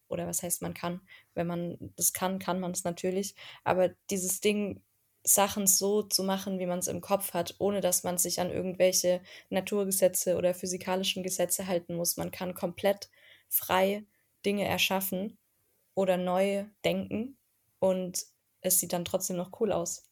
oder 0.09 0.27
was 0.27 0.43
heißt 0.43 0.61
man 0.61 0.73
kann, 0.73 1.01
wenn 1.33 1.47
man 1.47 1.77
das 1.97 2.13
kann, 2.13 2.39
kann 2.39 2.61
man 2.61 2.71
es 2.71 2.85
natürlich, 2.85 3.35
aber 3.65 3.89
dieses 4.09 4.39
Ding, 4.39 4.81
Sachen 5.25 5.67
so 5.67 6.03
zu 6.03 6.23
machen, 6.23 6.57
wie 6.57 6.65
man 6.65 6.79
es 6.79 6.87
im 6.87 7.01
Kopf 7.01 7.33
hat, 7.33 7.55
ohne 7.59 7.81
dass 7.81 8.05
man 8.05 8.17
sich 8.17 8.39
an 8.39 8.49
irgendwelche 8.49 9.21
Naturgesetze 9.49 10.37
oder 10.37 10.53
physikalischen 10.53 11.21
Gesetze 11.21 11.67
halten 11.67 11.95
muss. 11.95 12.15
Man 12.15 12.31
kann 12.31 12.53
komplett 12.53 13.09
frei 13.49 14.05
Dinge 14.45 14.65
erschaffen 14.65 15.37
oder 15.97 16.15
neu 16.15 16.65
denken 16.85 17.37
und 17.79 18.23
es 18.61 18.79
sieht 18.79 18.93
dann 18.93 19.03
trotzdem 19.03 19.35
noch 19.35 19.59
cool 19.59 19.71
aus. 19.71 20.03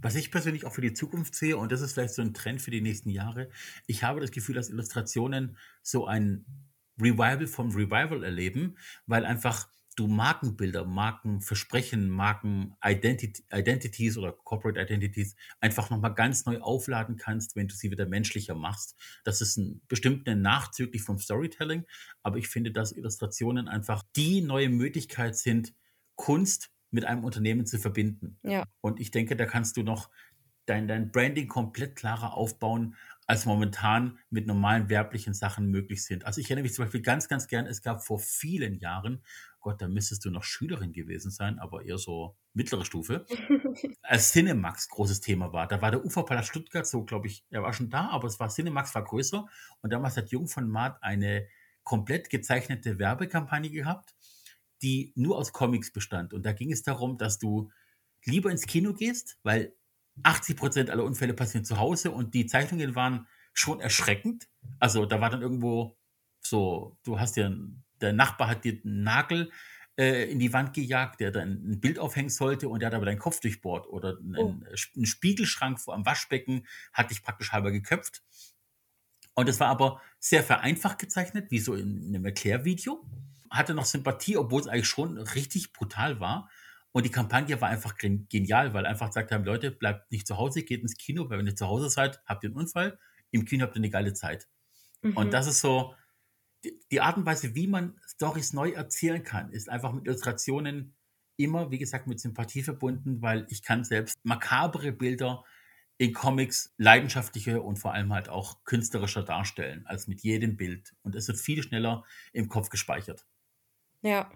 Was 0.00 0.14
ich 0.14 0.30
persönlich 0.30 0.64
auch 0.64 0.72
für 0.72 0.80
die 0.80 0.94
Zukunft 0.94 1.34
sehe, 1.34 1.56
und 1.56 1.72
das 1.72 1.80
ist 1.80 1.92
vielleicht 1.92 2.14
so 2.14 2.22
ein 2.22 2.34
Trend 2.34 2.62
für 2.62 2.70
die 2.70 2.80
nächsten 2.80 3.10
Jahre, 3.10 3.50
ich 3.88 4.04
habe 4.04 4.20
das 4.20 4.30
Gefühl, 4.30 4.54
dass 4.54 4.70
Illustrationen 4.70 5.58
so 5.82 6.06
ein 6.06 6.46
Revival 7.00 7.48
vom 7.48 7.70
Revival 7.70 8.22
erleben, 8.22 8.78
weil 9.06 9.24
einfach 9.24 9.68
du 9.98 10.06
Markenbilder, 10.06 10.84
Markenversprechen, 10.84 12.08
Marken 12.08 12.74
Identity, 12.84 13.42
Identities 13.52 14.16
oder 14.16 14.32
Corporate 14.32 14.80
Identities 14.80 15.34
einfach 15.60 15.90
nochmal 15.90 16.14
ganz 16.14 16.46
neu 16.46 16.60
aufladen 16.60 17.16
kannst, 17.16 17.56
wenn 17.56 17.68
du 17.68 17.74
sie 17.74 17.90
wieder 17.90 18.06
menschlicher 18.06 18.54
machst. 18.54 18.96
Das 19.24 19.40
ist 19.40 19.56
ein, 19.56 19.82
bestimmt 19.88 20.28
eine 20.28 20.40
Nachzüglich 20.40 21.02
vom 21.02 21.18
Storytelling, 21.18 21.84
aber 22.22 22.38
ich 22.38 22.48
finde, 22.48 22.70
dass 22.70 22.92
Illustrationen 22.92 23.68
einfach 23.68 24.04
die 24.14 24.40
neue 24.40 24.68
Möglichkeit 24.68 25.36
sind, 25.36 25.74
Kunst 26.14 26.70
mit 26.90 27.04
einem 27.04 27.24
Unternehmen 27.24 27.66
zu 27.66 27.78
verbinden. 27.78 28.38
Ja. 28.42 28.64
Und 28.80 29.00
ich 29.00 29.10
denke, 29.10 29.36
da 29.36 29.46
kannst 29.46 29.76
du 29.76 29.82
noch 29.82 30.10
dein, 30.68 30.86
dein 30.86 31.10
Branding 31.10 31.48
komplett 31.48 31.96
klarer 31.96 32.34
aufbauen, 32.34 32.94
als 33.26 33.44
momentan 33.44 34.18
mit 34.30 34.46
normalen 34.46 34.88
werblichen 34.88 35.34
Sachen 35.34 35.70
möglich 35.70 36.04
sind. 36.04 36.24
Also 36.24 36.40
ich 36.40 36.46
erinnere 36.46 36.62
mich 36.62 36.74
zum 36.74 36.84
Beispiel 36.84 37.02
ganz, 37.02 37.28
ganz 37.28 37.46
gern, 37.46 37.66
es 37.66 37.82
gab 37.82 38.04
vor 38.04 38.18
vielen 38.18 38.74
Jahren, 38.74 39.22
Gott, 39.60 39.80
da 39.82 39.88
müsstest 39.88 40.24
du 40.24 40.30
noch 40.30 40.44
Schülerin 40.44 40.92
gewesen 40.92 41.30
sein, 41.30 41.58
aber 41.58 41.84
eher 41.84 41.98
so 41.98 42.36
mittlere 42.52 42.84
Stufe, 42.84 43.26
als 44.02 44.32
Cinemax 44.32 44.88
großes 44.88 45.20
Thema 45.20 45.52
war. 45.52 45.66
Da 45.66 45.82
war 45.82 45.90
der 45.90 46.04
Uferpalast 46.04 46.48
Stuttgart 46.48 46.86
so, 46.86 47.04
glaube 47.04 47.26
ich, 47.26 47.44
er 47.50 47.62
war 47.62 47.72
schon 47.72 47.90
da, 47.90 48.08
aber 48.08 48.28
es 48.28 48.38
war 48.38 48.48
Cinemax 48.48 48.94
war 48.94 49.04
größer 49.04 49.46
und 49.80 49.92
damals 49.92 50.16
hat 50.16 50.30
Jung 50.30 50.48
von 50.48 50.68
Maat 50.68 51.02
eine 51.02 51.48
komplett 51.82 52.30
gezeichnete 52.30 52.98
Werbekampagne 52.98 53.70
gehabt, 53.70 54.14
die 54.82 55.12
nur 55.16 55.38
aus 55.38 55.52
Comics 55.52 55.92
bestand. 55.92 56.32
Und 56.32 56.44
da 56.44 56.52
ging 56.52 56.70
es 56.70 56.82
darum, 56.82 57.18
dass 57.18 57.38
du 57.38 57.70
lieber 58.24 58.50
ins 58.50 58.66
Kino 58.66 58.92
gehst, 58.92 59.38
weil 59.42 59.74
80 60.22 60.56
Prozent 60.56 60.90
aller 60.90 61.04
Unfälle 61.04 61.34
passieren 61.34 61.64
zu 61.64 61.78
Hause 61.78 62.10
und 62.10 62.34
die 62.34 62.46
Zeichnungen 62.46 62.94
waren 62.94 63.26
schon 63.52 63.80
erschreckend. 63.80 64.48
Also 64.78 65.06
da 65.06 65.20
war 65.20 65.30
dann 65.30 65.42
irgendwo 65.42 65.96
so, 66.40 66.96
du 67.04 67.18
hast 67.18 67.36
ja, 67.36 67.50
der 68.00 68.12
Nachbar 68.12 68.48
hat 68.48 68.64
dir 68.64 68.80
einen 68.84 69.02
Nagel 69.02 69.50
äh, 69.98 70.30
in 70.30 70.38
die 70.38 70.52
Wand 70.52 70.74
gejagt, 70.74 71.20
der 71.20 71.30
dann 71.30 71.50
ein 71.50 71.80
Bild 71.80 71.98
aufhängen 71.98 72.30
sollte 72.30 72.68
und 72.68 72.80
der 72.80 72.88
hat 72.88 72.94
aber 72.94 73.06
deinen 73.06 73.18
Kopf 73.18 73.40
durchbohrt. 73.40 73.86
Oder 73.88 74.16
ein, 74.20 74.36
oh. 74.36 74.54
ein 74.96 75.06
Spiegelschrank 75.06 75.80
vor 75.80 75.94
am 75.94 76.06
Waschbecken 76.06 76.66
hat 76.92 77.10
dich 77.10 77.22
praktisch 77.22 77.52
halber 77.52 77.72
geköpft. 77.72 78.22
Und 79.34 79.48
es 79.48 79.60
war 79.60 79.68
aber 79.68 80.00
sehr 80.18 80.42
vereinfacht 80.42 80.98
gezeichnet, 80.98 81.50
wie 81.50 81.58
so 81.58 81.74
in, 81.74 82.02
in 82.02 82.14
einem 82.14 82.24
Erklärvideo. 82.24 83.04
Hatte 83.50 83.74
noch 83.74 83.84
Sympathie, 83.84 84.36
obwohl 84.36 84.60
es 84.60 84.68
eigentlich 84.68 84.88
schon 84.88 85.18
richtig 85.18 85.72
brutal 85.72 86.20
war. 86.20 86.50
Und 86.92 87.04
die 87.04 87.10
Kampagne 87.10 87.60
war 87.60 87.68
einfach 87.68 87.96
genial, 87.96 88.74
weil 88.74 88.86
einfach 88.86 89.08
gesagt 89.08 89.30
haben, 89.30 89.44
Leute, 89.44 89.70
bleibt 89.70 90.10
nicht 90.10 90.26
zu 90.26 90.36
Hause, 90.36 90.62
geht 90.62 90.82
ins 90.82 90.96
Kino, 90.96 91.28
weil 91.28 91.38
wenn 91.38 91.46
ihr 91.46 91.54
zu 91.54 91.66
Hause 91.66 91.90
seid, 91.90 92.20
habt 92.26 92.42
ihr 92.44 92.48
einen 92.48 92.56
Unfall, 92.56 92.98
im 93.30 93.44
Kino 93.44 93.64
habt 93.64 93.76
ihr 93.76 93.80
eine 93.80 93.90
geile 93.90 94.12
Zeit. 94.14 94.48
Mhm. 95.02 95.16
Und 95.16 95.32
das 95.32 95.46
ist 95.46 95.60
so, 95.60 95.94
die, 96.64 97.00
Art 97.00 97.16
und 97.16 97.26
Weise, 97.26 97.54
wie 97.54 97.66
man 97.66 98.00
Stories 98.06 98.52
neu 98.52 98.70
erzählen 98.70 99.22
kann, 99.22 99.52
ist 99.52 99.68
einfach 99.68 99.92
mit 99.92 100.06
Illustrationen 100.06 100.94
immer, 101.36 101.70
wie 101.70 101.78
gesagt, 101.78 102.06
mit 102.06 102.20
Sympathie 102.20 102.62
verbunden, 102.62 103.22
weil 103.22 103.46
ich 103.48 103.62
kann 103.62 103.84
selbst 103.84 104.16
makabere 104.24 104.92
Bilder 104.92 105.44
in 105.98 106.12
Comics 106.12 106.74
leidenschaftlicher 106.78 107.64
und 107.64 107.76
vor 107.76 107.92
allem 107.92 108.12
halt 108.12 108.28
auch 108.28 108.62
künstlerischer 108.64 109.22
darstellen 109.22 109.86
als 109.86 110.06
mit 110.06 110.20
jedem 110.22 110.56
Bild. 110.56 110.94
Und 111.02 111.14
es 111.14 111.28
wird 111.28 111.38
viel 111.38 111.62
schneller 111.62 112.04
im 112.32 112.48
Kopf 112.48 112.70
gespeichert. 112.70 113.26
Ja. 114.02 114.30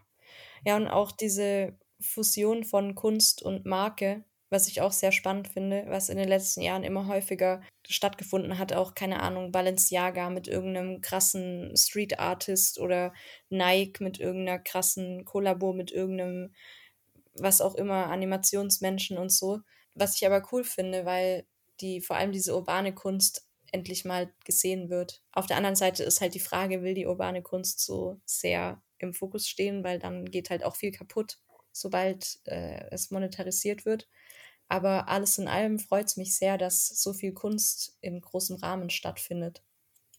Ja, 0.65 0.77
und 0.77 0.89
auch 0.89 1.13
diese 1.13 1.79
Fusion 2.01 2.65
von 2.65 2.95
Kunst 2.95 3.43
und 3.43 3.65
Marke, 3.65 4.25
was 4.53 4.69
ich 4.69 4.83
auch 4.83 4.93
sehr 4.93 5.13
spannend 5.13 5.49
finde, 5.49 5.87
was 5.89 6.11
in 6.11 6.19
den 6.19 6.29
letzten 6.29 6.61
Jahren 6.61 6.85
immer 6.85 7.07
häufiger 7.07 7.63
stattgefunden 7.89 8.59
hat. 8.59 8.75
Auch, 8.75 8.95
keine 8.95 9.21
Ahnung, 9.21 9.51
Balenciaga 9.51 10.29
mit 10.29 10.47
irgendeinem 10.47 11.01
krassen 11.01 11.75
Street 11.75 12.19
Artist 12.19 12.79
oder 12.79 13.15
Nike 13.49 14.03
mit 14.03 14.21
irgendeiner 14.21 14.59
krassen 14.59 15.25
Kollabo 15.25 15.73
mit 15.73 15.91
irgendeinem, 15.91 16.55
was 17.35 17.63
auch 17.63 17.75
immer, 17.75 18.09
Animationsmenschen 18.09 19.17
und 19.17 19.31
so. 19.33 19.61
Was 19.95 20.17
ich 20.17 20.27
aber 20.27 20.47
cool 20.53 20.65
finde, 20.65 21.07
weil 21.07 21.47
die, 21.81 22.03
vor 22.03 22.17
allem 22.17 22.33
diese 22.33 22.55
urbane 22.55 22.95
Kunst 22.95 23.49
endlich 23.73 24.05
mal 24.05 24.31
gesehen 24.45 24.91
wird. 24.91 25.23
Auf 25.33 25.47
der 25.47 25.57
anderen 25.57 25.77
Seite 25.77 26.05
ist 26.05 26.21
halt 26.21 26.35
die 26.35 26.41
Frage, 26.41 26.83
will 26.83 26.93
die 26.93 27.07
urbane 27.07 27.43
Kunst 27.43 27.81
so 27.81 28.21
sehr 28.27 28.83
im 28.99 29.15
Fokus 29.15 29.49
stehen, 29.49 29.83
weil 29.83 29.99
dann 29.99 30.27
geht 30.27 30.51
halt 30.51 30.63
auch 30.63 30.77
viel 30.77 30.93
kaputt 30.93 31.39
sobald 31.73 32.39
äh, 32.45 32.85
es 32.91 33.11
monetarisiert 33.11 33.85
wird. 33.85 34.09
Aber 34.73 35.07
alles 35.11 35.37
in 35.37 35.49
allem 35.49 35.79
freut 35.79 36.07
es 36.07 36.17
mich 36.17 36.35
sehr, 36.35 36.57
dass 36.57 36.87
so 36.87 37.13
viel 37.13 37.33
Kunst 37.35 37.99
in 38.01 38.19
großem 38.19 38.57
Rahmen 38.57 38.89
stattfindet. 38.89 39.63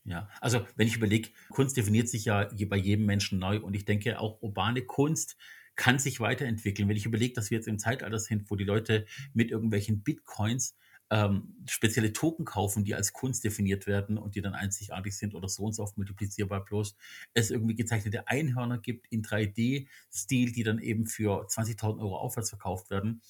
Ja, 0.03 0.29
also 0.41 0.63
wenn 0.75 0.85
ich 0.85 0.95
überlege, 0.95 1.29
Kunst 1.49 1.75
definiert 1.75 2.07
sich 2.07 2.25
ja 2.25 2.47
bei 2.69 2.77
jedem 2.77 3.07
Menschen 3.07 3.39
neu 3.39 3.59
und 3.59 3.73
ich 3.73 3.83
denke 3.83 4.19
auch 4.19 4.43
urbane 4.43 4.83
Kunst 4.83 5.37
kann 5.75 5.97
sich 5.97 6.19
weiterentwickeln. 6.19 6.87
Wenn 6.87 6.97
ich 6.97 7.07
überlege, 7.07 7.33
dass 7.33 7.49
wir 7.49 7.57
jetzt 7.57 7.67
im 7.67 7.79
Zeitalter 7.79 8.19
sind, 8.19 8.51
wo 8.51 8.55
die 8.55 8.63
Leute 8.63 9.07
mit 9.33 9.49
irgendwelchen 9.49 10.03
Bitcoins 10.03 10.75
ähm, 11.09 11.55
spezielle 11.67 12.13
Token 12.13 12.45
kaufen, 12.45 12.83
die 12.83 12.93
als 12.93 13.11
Kunst 13.11 13.43
definiert 13.43 13.87
werden 13.87 14.19
und 14.19 14.35
die 14.35 14.41
dann 14.41 14.53
einzigartig 14.53 15.17
sind 15.17 15.33
oder 15.33 15.49
so 15.49 15.63
und 15.63 15.73
so 15.73 15.81
oft 15.81 15.97
multiplizierbar, 15.97 16.63
bloß 16.63 16.95
es 17.33 17.49
irgendwie 17.49 17.73
gezeichnete 17.73 18.27
Einhörner 18.27 18.77
gibt 18.77 19.07
in 19.07 19.23
3D-Stil, 19.23 20.51
die 20.51 20.63
dann 20.63 20.77
eben 20.77 21.07
für 21.07 21.47
20.000 21.47 21.99
Euro 21.99 22.17
aufwärts 22.17 22.49
verkauft 22.49 22.91
werden, 22.91 23.23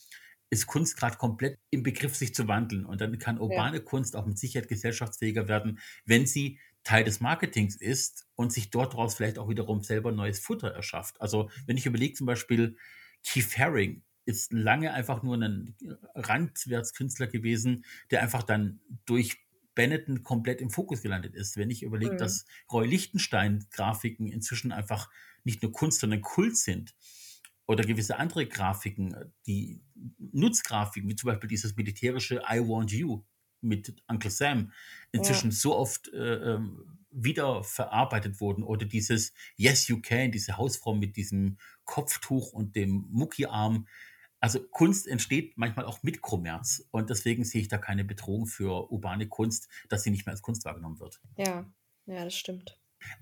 ist 0.54 0.68
Kunst 0.68 0.98
gerade 0.98 1.18
komplett 1.18 1.60
im 1.72 1.84
Begriff, 1.84 2.16
sich 2.16 2.34
zu 2.34 2.48
wandeln. 2.48 2.86
Und 2.86 3.02
dann 3.02 3.18
kann 3.18 3.40
urbane 3.40 3.78
ja. 3.78 3.84
Kunst 3.84 4.16
auch 4.16 4.26
mit 4.26 4.38
Sicherheit 4.38 4.70
gesellschaftsfähiger 4.70 5.48
werden, 5.48 5.80
wenn 6.06 6.26
sie 6.26 6.60
Teil 6.84 7.04
des 7.04 7.20
Marketings 7.20 7.76
ist 7.76 8.28
und 8.36 8.54
sich 8.54 8.70
dort 8.70 8.94
daraus 8.94 9.16
vielleicht 9.16 9.40
auch 9.40 9.50
wiederum 9.50 9.82
selber 9.82 10.12
neues 10.12 10.40
Futter 10.40 10.70
erschafft. 10.70 11.20
Also 11.22 11.50
wenn 11.66 11.78
ich 11.78 11.86
überlege 11.86 12.14
zum 12.14 12.28
Beispiel 12.28 12.78
Keith 13.26 13.58
Haring, 13.58 14.04
ist 14.26 14.54
lange 14.54 14.94
einfach 14.94 15.24
nur 15.24 15.36
ein 15.36 15.76
Randwärtskünstler 16.16 17.28
gewesen, 17.28 17.84
der 18.12 18.22
einfach 18.22 18.44
dann 18.44 18.80
durch 19.06 19.38
Benetton 19.76 20.24
komplett 20.24 20.62
im 20.62 20.70
Fokus 20.70 21.02
gelandet 21.02 21.36
ist. 21.36 21.58
Wenn 21.58 21.70
ich 21.70 21.84
überlege, 21.84 22.14
mhm. 22.14 22.18
dass 22.18 22.46
Roy 22.72 22.88
Lichtenstein-Grafiken 22.88 24.28
inzwischen 24.28 24.72
einfach 24.72 25.10
nicht 25.44 25.62
nur 25.62 25.72
Kunst, 25.72 26.00
sondern 26.00 26.22
Kult 26.22 26.58
sind, 26.58 26.96
oder 27.66 27.84
gewisse 27.84 28.18
andere 28.18 28.46
Grafiken, 28.46 29.34
die 29.48 29.82
Nutzgrafiken, 30.18 31.10
wie 31.10 31.16
zum 31.16 31.28
Beispiel 31.28 31.50
dieses 31.50 31.76
militärische 31.76 32.42
I 32.50 32.60
Want 32.60 32.92
You 32.92 33.24
mit 33.62 33.96
Uncle 34.08 34.30
Sam, 34.32 34.72
inzwischen 35.12 35.52
ja. 35.52 35.56
so 35.56 35.76
oft 35.76 36.12
äh, 36.14 36.56
ähm, 36.56 37.00
wieder 37.12 37.64
verarbeitet 37.64 38.42
wurden 38.42 38.64
oder 38.64 38.86
dieses 38.86 39.34
Yes 39.56 39.88
You 39.88 40.02
Can, 40.02 40.32
diese 40.32 40.58
Hausfrau 40.58 40.96
mit 40.96 41.16
diesem 41.16 41.58
Kopftuch 41.86 42.52
und 42.52 42.76
dem 42.76 43.06
Muckiarm, 43.10 43.88
also 44.40 44.62
Kunst 44.62 45.08
entsteht 45.08 45.58
manchmal 45.58 45.86
auch 45.86 46.04
mit 46.04 46.22
Kommerz 46.22 46.86
und 46.92 47.10
deswegen 47.10 47.46
sehe 47.46 47.62
ich 47.62 47.70
da 47.70 47.78
keine 47.78 48.04
Bedrohung 48.04 48.46
für 48.46 48.92
urbane 48.92 49.30
Kunst, 49.30 49.70
dass 49.88 50.04
sie 50.04 50.12
nicht 50.12 50.26
mehr 50.26 50.34
als 50.34 50.42
Kunst 50.42 50.66
wahrgenommen 50.66 51.00
wird. 51.00 51.22
Ja, 51.38 51.66
ja, 52.08 52.26
das 52.26 52.36
stimmt. 52.36 52.78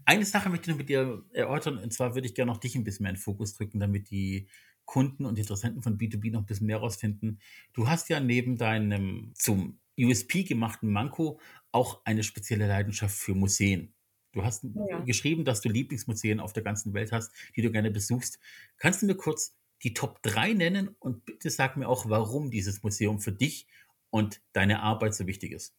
Eine 0.05 0.25
Sache 0.25 0.49
möchte 0.49 0.69
ich 0.69 0.69
noch 0.69 0.77
mit 0.77 0.89
dir 0.89 1.23
erörtern 1.33 1.77
und 1.77 1.93
zwar 1.93 2.15
würde 2.15 2.27
ich 2.27 2.35
gerne 2.35 2.51
noch 2.51 2.59
dich 2.59 2.75
ein 2.75 2.83
bisschen 2.83 3.03
mehr 3.03 3.11
in 3.11 3.15
den 3.15 3.21
Fokus 3.21 3.53
drücken, 3.55 3.79
damit 3.79 4.09
die 4.09 4.47
Kunden 4.85 5.25
und 5.25 5.37
Interessenten 5.37 5.81
von 5.81 5.97
B2B 5.97 6.31
noch 6.31 6.41
ein 6.41 6.45
bisschen 6.45 6.67
mehr 6.67 6.77
rausfinden. 6.77 7.39
Du 7.73 7.87
hast 7.87 8.09
ja 8.09 8.19
neben 8.19 8.57
deinem 8.57 9.31
zum 9.35 9.79
USP 9.97 10.43
gemachten 10.43 10.91
Manko 10.91 11.39
auch 11.71 12.01
eine 12.05 12.23
spezielle 12.23 12.67
Leidenschaft 12.67 13.15
für 13.15 13.35
Museen. 13.35 13.93
Du 14.33 14.43
hast 14.43 14.63
ja. 14.63 14.99
geschrieben, 15.01 15.45
dass 15.45 15.61
du 15.61 15.69
Lieblingsmuseen 15.69 16.39
auf 16.39 16.53
der 16.53 16.63
ganzen 16.63 16.93
Welt 16.93 17.11
hast, 17.11 17.31
die 17.55 17.61
du 17.61 17.71
gerne 17.71 17.91
besuchst. 17.91 18.39
Kannst 18.77 19.01
du 19.01 19.05
mir 19.05 19.15
kurz 19.15 19.57
die 19.83 19.93
Top 19.93 20.21
3 20.23 20.53
nennen 20.53 20.95
und 20.99 21.25
bitte 21.25 21.49
sag 21.49 21.75
mir 21.75 21.87
auch, 21.87 22.07
warum 22.09 22.51
dieses 22.51 22.83
Museum 22.83 23.19
für 23.19 23.31
dich 23.31 23.67
und 24.09 24.41
deine 24.53 24.81
Arbeit 24.81 25.15
so 25.15 25.27
wichtig 25.27 25.51
ist. 25.51 25.75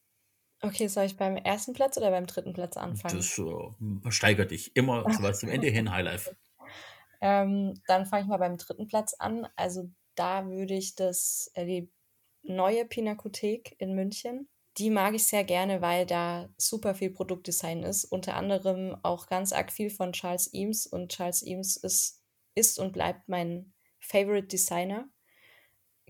Okay, 0.63 0.87
soll 0.87 1.03
ich 1.03 1.17
beim 1.17 1.35
ersten 1.35 1.73
Platz 1.73 1.97
oder 1.97 2.09
beim 2.09 2.25
dritten 2.25 2.53
Platz 2.53 2.77
anfangen? 2.77 3.17
Das 3.17 3.37
äh, 3.37 4.11
steigert 4.11 4.51
dich. 4.51 4.73
Immer 4.75 5.05
okay. 5.05 5.33
zum 5.33 5.49
Ende 5.49 5.67
hin 5.67 5.91
Highlife. 5.91 6.35
Ähm, 7.19 7.81
dann 7.85 8.05
fange 8.05 8.23
ich 8.23 8.29
mal 8.29 8.37
beim 8.37 8.57
dritten 8.57 8.87
Platz 8.87 9.13
an. 9.19 9.45
Also 9.57 9.91
da 10.15 10.47
würde 10.47 10.73
ich 10.73 10.95
das, 10.95 11.51
äh, 11.55 11.65
die 11.65 11.91
neue 12.43 12.85
Pinakothek 12.85 13.75
in 13.77 13.93
München. 13.93 14.47
Die 14.77 14.89
mag 14.89 15.13
ich 15.13 15.25
sehr 15.25 15.43
gerne, 15.43 15.81
weil 15.81 16.05
da 16.05 16.49
super 16.57 16.95
viel 16.95 17.11
Produktdesign 17.11 17.83
ist. 17.83 18.05
Unter 18.05 18.35
anderem 18.35 18.97
auch 19.03 19.27
ganz 19.27 19.51
arg 19.51 19.71
viel 19.71 19.89
von 19.89 20.13
Charles 20.13 20.53
Eames. 20.53 20.87
Und 20.87 21.11
Charles 21.11 21.43
Eames 21.45 21.75
ist, 21.75 22.21
ist 22.55 22.79
und 22.79 22.93
bleibt 22.93 23.27
mein 23.27 23.73
Favorite 23.99 24.47
Designer. 24.47 25.09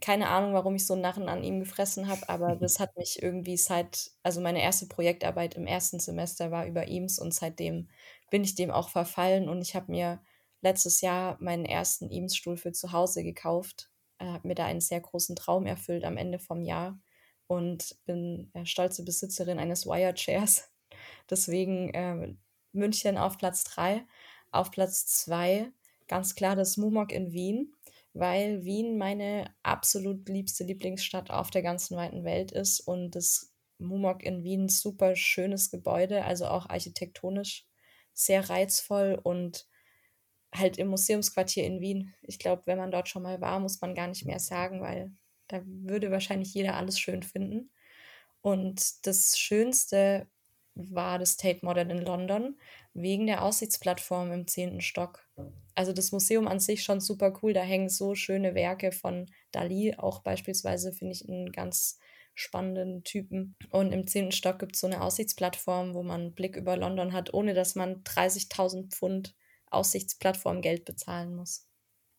Keine 0.04 0.28
Ahnung, 0.28 0.54
warum 0.54 0.76
ich 0.76 0.86
so 0.86 0.96
einen 0.96 1.02
Narren 1.02 1.30
an 1.30 1.46
ihm 1.46 1.62
gefressen 1.62 2.10
habe, 2.10 2.28
aber 2.28 2.56
das 2.60 2.78
hat 2.82 2.98
mich 2.98 3.24
irgendwie 3.24 3.56
seit, 3.56 4.12
also 4.22 4.42
meine 4.42 4.62
erste 4.62 4.86
Projektarbeit 4.86 5.56
im 5.56 5.66
ersten 5.66 5.98
Semester 5.98 6.52
war 6.52 6.66
über 6.66 6.89
Eames 6.89 7.20
und 7.20 7.34
seitdem 7.34 7.88
bin 8.30 8.44
ich 8.44 8.56
dem 8.56 8.70
auch 8.70 8.89
verfallen 8.89 9.48
und 9.48 9.62
ich 9.62 9.78
habe 9.78 9.89
mir 9.89 10.22
letztes 10.60 11.00
Jahr 11.00 11.38
meinen 11.39 11.63
ersten 11.63 12.12
Eames-Stuhl 12.12 12.58
für 12.58 12.74
zu 12.74 12.92
Hause 12.92 13.24
gekauft, 13.24 13.92
äh, 14.20 14.26
habe 14.26 14.46
mir 14.50 14.56
da 14.56 14.66
einen 14.66 14.82
sehr 14.82 15.00
großen 15.00 15.38
Traum 15.38 15.66
erfüllt 15.66 16.04
am 16.04 16.18
Ende 16.18 16.38
vom 16.38 16.63
Jahr 16.63 17.00
und 17.48 17.96
bin 18.06 18.52
äh, 18.54 18.66
stolze 18.66 19.06
Besitzerin 19.06 19.58
eines 19.58 19.86
Wire 19.86 20.16
Chairs. 20.16 20.70
Deswegen 21.30 21.94
äh, 21.94 22.36
München 22.74 23.18
auf 23.18 23.38
Platz 23.38 23.63
3. 23.63 24.06
Auf 24.52 24.70
Platz 24.70 25.06
2 25.06 25.72
ganz 26.10 26.36
klar 26.36 26.58
das 26.58 26.76
Mumok 26.76 27.13
in 27.13 27.32
Wien 27.32 27.74
weil 28.13 28.63
Wien 28.63 28.97
meine 28.97 29.54
absolut 29.63 30.28
liebste 30.30 30.63
Lieblingsstadt 30.63 31.32
auf 31.32 31.49
der 31.49 31.63
ganzen 31.63 31.97
weiten 31.97 32.23
Welt 32.23 32.52
ist 32.52 32.80
und 32.80 33.12
das 33.15 33.54
Mumok 33.80 34.23
in 34.23 34.43
Wien 34.43 34.69
super 34.69 35.15
schönes 35.15 35.71
Gebäude, 35.71 36.23
also 36.23 36.47
auch 36.47 36.69
architektonisch 36.69 37.65
sehr 38.13 38.49
reizvoll 38.49 39.19
und 39.21 39.67
halt 40.54 40.78
im 40.78 40.88
Museumsquartier 40.88 41.65
in 41.65 41.82
Wien. 41.82 42.13
Ich 42.21 42.39
glaube, 42.39 42.63
wenn 42.65 42.78
man 42.78 42.91
dort 42.91 43.10
schon 43.10 43.23
mal 43.23 43.41
war, 43.41 43.60
muss 43.60 43.82
man 43.82 43.95
gar 43.95 44.08
nicht 44.08 44.26
mehr 44.26 44.39
sagen, 44.39 44.82
weil 44.82 45.12
da 45.47 45.62
würde 45.65 46.12
wahrscheinlich 46.12 46.54
jeder 46.54 46.76
alles 46.76 46.99
schön 46.99 47.23
finden. 47.23 47.71
Und 48.41 49.06
das 49.08 49.38
Schönste 49.39 50.28
war 50.76 51.19
das 51.19 51.38
Tate 51.38 51.65
Modern 51.65 51.89
in 51.89 52.06
London 52.06 52.60
wegen 52.93 53.28
der 53.28 53.43
Aussichtsplattform 53.43 54.32
im 54.32 54.47
zehnten 54.47 54.82
Stock. 54.82 55.23
Also 55.76 55.91
das 55.91 56.12
Museum 56.12 56.48
an 56.48 56.60
sich 56.60 56.84
schon 56.84 57.00
super 57.00 57.39
cool. 57.41 57.54
Da 57.54 57.62
hängen 57.62 57.89
so 57.89 58.15
schöne 58.15 58.56
Werke 58.56 58.91
von 58.91 59.28
Dali, 59.52 59.96
auch 59.98 60.22
beispielsweise 60.22 60.93
finde 60.93 61.13
ich 61.13 61.28
einen 61.28 61.52
ganz 61.52 62.00
spannenden 62.36 63.04
Typen. 63.04 63.56
Und 63.69 63.91
im 63.91 64.08
zehnten 64.08 64.32
Stock 64.32 64.60
gibt 64.60 64.76
es 64.76 64.82
so 64.82 64.88
eine 64.88 65.02
Aussichtsplattform, 65.02 65.93
wo 65.93 66.04
man 66.04 66.22
einen 66.22 66.36
Blick 66.36 66.56
über 66.56 66.78
London 66.78 67.13
hat, 67.13 67.34
ohne 67.34 67.54
dass 67.54 67.76
man 67.76 68.04
30.000 68.04 68.91
Pfund 68.91 69.36
Aussichtsplattform 69.69 70.62
Geld 70.62 70.86
bezahlen 70.86 71.36
muss. 71.36 71.67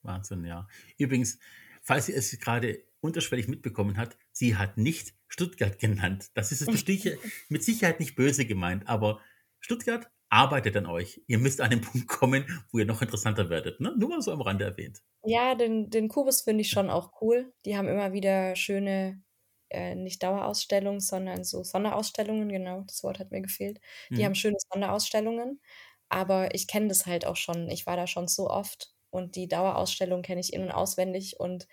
Wahnsinn, 0.03 0.45
ja. 0.45 0.69
Übrigens, 0.99 1.39
falls 1.83 2.09
ihr 2.09 2.17
es 2.17 2.37
gerade 2.39 2.85
unterschwellig 3.01 3.49
mitbekommen 3.49 3.97
hat, 3.97 4.17
sie 4.33 4.57
hat 4.57 4.77
nicht 4.77 5.15
Stuttgart 5.29 5.79
genannt. 5.79 6.31
Das 6.35 6.53
ist 6.53 6.67
mit 7.49 7.65
Sicherheit 7.65 8.01
nicht 8.01 8.17
böse 8.17 8.47
gemeint, 8.47 8.89
aber 8.89 9.21
Stuttgart 9.61 10.11
arbeitet 10.35 10.77
an 10.77 10.87
euch. 10.87 11.23
Ihr 11.29 11.39
müsst 11.39 11.61
an 11.61 11.71
den 11.71 11.81
Punkt 11.81 12.09
kommen, 12.09 12.45
wo 12.71 12.79
ihr 12.79 12.87
noch 12.87 13.01
interessanter 13.03 13.49
werdet. 13.51 13.81
Ne? 13.81 13.95
Nur 13.97 14.09
mal 14.09 14.21
so 14.21 14.33
am 14.33 14.43
Rande 14.43 14.65
erwähnt. 14.65 15.01
Ja, 15.25 15.55
den, 15.55 15.91
den 15.91 16.09
Kubus 16.09 16.43
finde 16.43 16.63
ich 16.63 16.71
schon 16.71 16.91
auch 16.91 17.13
cool. 17.21 17.53
Die 17.65 17.77
haben 17.77 17.89
immer 17.89 18.13
wieder 18.13 18.57
schöne, 18.57 19.23
äh, 19.71 19.95
nicht 19.95 20.23
Dauerausstellungen, 20.23 21.01
sondern 21.01 21.45
so 21.45 21.63
Sonderausstellungen, 21.63 22.49
genau, 22.49 22.83
das 22.83 23.05
Wort 23.05 23.21
hat 23.21 23.31
mir 23.31 23.43
gefehlt. 23.43 23.81
Die 24.11 24.17
mhm. 24.17 24.25
haben 24.25 24.35
schöne 24.35 24.57
Sonderausstellungen, 24.73 25.61
aber 26.09 26.53
ich 26.55 26.67
kenne 26.67 26.89
das 26.89 27.07
halt 27.07 27.27
auch 27.27 27.37
schon. 27.37 27.71
Ich 27.71 27.87
war 27.87 27.97
da 27.97 28.09
schon 28.09 28.27
so 28.27 28.51
oft 28.51 28.93
und 29.11 29.37
die 29.37 29.47
Dauerausstellung 29.47 30.23
kenne 30.23 30.41
ich 30.41 30.53
in- 30.53 30.65
und 30.65 30.73
auswendig 30.73 31.39
und 31.39 31.69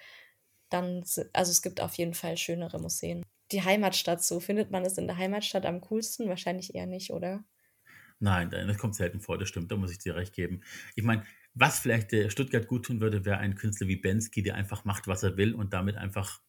dann, 0.69 1.03
also 1.33 1.51
es 1.51 1.61
gibt 1.63 1.81
auf 1.81 1.95
jeden 1.95 2.13
Fall 2.13 2.37
schönere 2.37 2.79
Museen. 2.79 3.25
Die 3.51 3.63
Heimatstadt, 3.63 4.23
so 4.23 4.39
findet 4.39 4.71
man 4.71 4.85
es 4.85 4.97
in 4.97 5.07
der 5.07 5.17
Heimatstadt 5.17 5.65
am 5.65 5.81
coolsten? 5.81 6.29
Wahrscheinlich 6.29 6.75
eher 6.75 6.85
nicht, 6.85 7.11
oder? 7.11 7.43
Nein, 8.21 8.51
das 8.51 8.77
kommt 8.77 8.95
selten 8.95 9.19
vor, 9.19 9.37
das 9.37 9.49
stimmt, 9.49 9.71
da 9.71 9.75
muss 9.75 9.91
ich 9.91 9.97
dir 9.97 10.15
recht 10.15 10.33
geben. 10.33 10.61
Ich 10.95 11.03
meine, 11.03 11.23
was 11.53 11.79
vielleicht 11.79 12.11
der 12.11 12.29
Stuttgart 12.29 12.67
gut 12.67 12.85
tun 12.85 13.01
würde, 13.01 13.25
wäre 13.25 13.39
ein 13.39 13.55
Künstler 13.55 13.87
wie 13.87 13.95
Bensky, 13.95 14.43
der 14.43 14.55
einfach 14.55 14.85
macht, 14.85 15.07
was 15.07 15.23
er 15.23 15.37
will 15.37 15.55
und 15.55 15.73
damit 15.73 15.97
einfach 15.97 16.39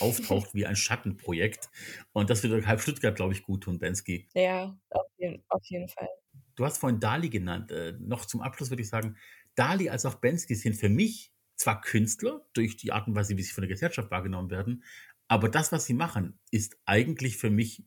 auftaucht 0.00 0.54
wie 0.54 0.66
ein 0.66 0.74
Schattenprojekt. 0.74 1.70
Und 2.12 2.30
das 2.30 2.42
würde 2.42 2.66
halb 2.66 2.80
Stuttgart, 2.80 3.14
glaube 3.14 3.34
ich, 3.34 3.42
gut 3.42 3.64
tun, 3.64 3.78
Bensky. 3.78 4.26
Ja, 4.34 4.76
auf 4.88 5.06
jeden, 5.18 5.44
auf 5.48 5.62
jeden 5.64 5.88
Fall. 5.88 6.08
Du 6.56 6.64
hast 6.64 6.78
vorhin 6.78 6.98
Dali 6.98 7.28
genannt. 7.28 7.70
Äh, 7.70 7.94
noch 8.00 8.24
zum 8.24 8.40
Abschluss 8.40 8.70
würde 8.70 8.82
ich 8.82 8.88
sagen, 8.88 9.16
Dali 9.54 9.90
als 9.90 10.06
auch 10.06 10.14
Bensky 10.14 10.54
sind 10.54 10.76
für 10.76 10.88
mich 10.88 11.32
zwar 11.56 11.82
Künstler 11.82 12.46
durch 12.54 12.78
die 12.78 12.90
Art 12.90 13.06
und 13.06 13.14
Weise, 13.14 13.36
wie 13.36 13.42
sie 13.42 13.52
von 13.52 13.62
der 13.62 13.68
Gesellschaft 13.68 14.10
wahrgenommen 14.10 14.50
werden, 14.50 14.82
aber 15.32 15.48
das, 15.48 15.72
was 15.72 15.86
sie 15.86 15.94
machen, 15.94 16.38
ist 16.50 16.76
eigentlich 16.84 17.38
für 17.38 17.48
mich 17.48 17.86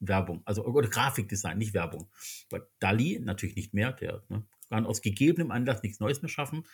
Werbung, 0.00 0.42
also 0.44 0.64
oder 0.64 0.88
Grafikdesign, 0.88 1.58
nicht 1.58 1.74
Werbung. 1.74 2.10
Weil 2.50 2.66
Dali 2.78 3.20
natürlich 3.22 3.56
nicht 3.56 3.74
mehr, 3.74 3.92
der 3.92 4.22
ne, 4.28 4.44
kann 4.68 4.86
aus 4.86 5.02
gegebenem 5.02 5.50
Anlass 5.50 5.82
nichts 5.82 6.00
Neues 6.00 6.22
mehr 6.22 6.28
schaffen. 6.28 6.64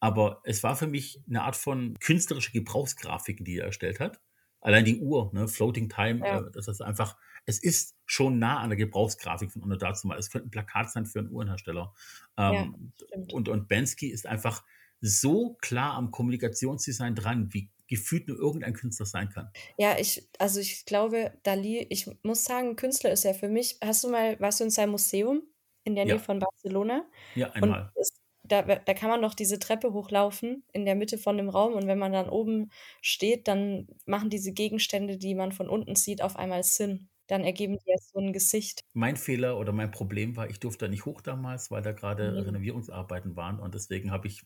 Aber 0.00 0.40
es 0.44 0.62
war 0.62 0.76
für 0.76 0.86
mich 0.86 1.22
eine 1.28 1.42
Art 1.42 1.56
von 1.56 1.98
künstlerische 1.98 2.52
Gebrauchsgrafiken, 2.52 3.44
die 3.44 3.58
er 3.58 3.66
erstellt 3.66 4.00
hat. 4.00 4.20
Allein 4.62 4.84
die 4.84 5.00
Uhr, 5.00 5.30
ne, 5.32 5.48
Floating 5.48 5.88
Time, 5.88 6.20
ja. 6.20 6.40
äh, 6.40 6.50
das 6.52 6.68
ist 6.68 6.82
einfach, 6.82 7.16
es 7.46 7.58
ist 7.58 7.96
schon 8.04 8.38
nah 8.38 8.60
an 8.60 8.70
der 8.70 8.76
Gebrauchsgrafik 8.76 9.52
von 9.52 9.62
Uno 9.62 9.76
dazu 9.76 10.06
mal. 10.06 10.18
Es 10.18 10.30
könnte 10.30 10.48
ein 10.48 10.50
Plakat 10.50 10.90
sein 10.90 11.06
für 11.06 11.20
einen 11.20 11.30
Uhrenhersteller. 11.30 11.94
Ähm, 12.36 12.92
ja, 13.12 13.18
und, 13.32 13.48
und 13.48 13.68
Bensky 13.68 14.08
ist 14.08 14.26
einfach 14.26 14.64
so 15.00 15.54
klar 15.60 15.94
am 15.94 16.10
Kommunikationsdesign 16.10 17.14
dran, 17.14 17.52
wie 17.54 17.70
gefühlt 17.88 18.28
nur 18.28 18.38
irgendein 18.38 18.74
Künstler 18.74 19.06
sein 19.06 19.30
kann. 19.30 19.50
Ja, 19.78 19.98
ich 19.98 20.28
also, 20.38 20.60
ich 20.60 20.84
glaube, 20.84 21.32
Dali 21.42 21.86
ich 21.90 22.06
muss 22.22 22.44
sagen, 22.44 22.76
Künstler 22.76 23.10
ist 23.12 23.24
er 23.24 23.34
für 23.34 23.48
mich 23.48 23.78
hast 23.82 24.04
du 24.04 24.08
mal 24.10 24.38
warst 24.40 24.60
du 24.60 24.64
in 24.64 24.70
seinem 24.70 24.90
Museum 24.90 25.42
in 25.84 25.94
der 25.94 26.04
Nähe 26.06 26.18
Ja. 26.18 26.20
von 26.20 26.38
Barcelona? 26.38 27.06
Ja, 27.36 27.52
einmal. 27.52 27.94
es 27.94 28.20
da 28.44 28.62
da 28.62 28.94
kann 28.94 29.10
man 29.10 29.22
doch 29.22 29.34
diese 29.34 29.58
Treppe 29.60 29.92
hochlaufen 29.92 30.64
in 30.72 30.84
der 30.84 30.96
Mitte 30.96 31.18
von 31.18 31.36
dem 31.36 31.48
Raum 31.48 31.74
und 31.74 31.86
wenn 31.86 31.98
man 31.98 32.12
dann 32.12 32.28
oben 32.28 32.70
steht, 33.02 33.48
dann 33.48 33.88
machen 34.06 34.30
diese 34.30 34.52
Gegenstände, 34.52 35.18
die 35.18 35.34
man 35.36 35.52
von 35.52 35.68
unten 35.68 35.94
sieht, 35.96 36.22
auf 36.22 36.36
einmal 36.36 36.64
Sinn. 36.64 37.09
Dann 37.30 37.44
ergeben 37.44 37.78
die 37.78 37.90
erst 37.92 38.10
so 38.12 38.18
'n 38.18 38.32
Gesicht. 38.32 38.82
Mein 38.96 39.16
Fehler 39.16 39.56
oder 39.56 39.70
mein 39.72 39.92
Problem 39.92 40.34
war, 40.36 40.50
ich 40.50 40.58
durfte 40.58 40.86
da 40.86 40.90
nicht 40.90 41.04
hoch 41.04 41.20
damals, 41.20 41.70
weil 41.70 41.80
da 41.80 41.92
grade 41.92 42.24
Mhm. 42.26 42.44
Renovierungsarbeiten 42.44 43.36
waren 43.36 43.60
und 43.60 43.72
deswegen 43.76 44.10
habe 44.10 44.26
ich 44.26 44.42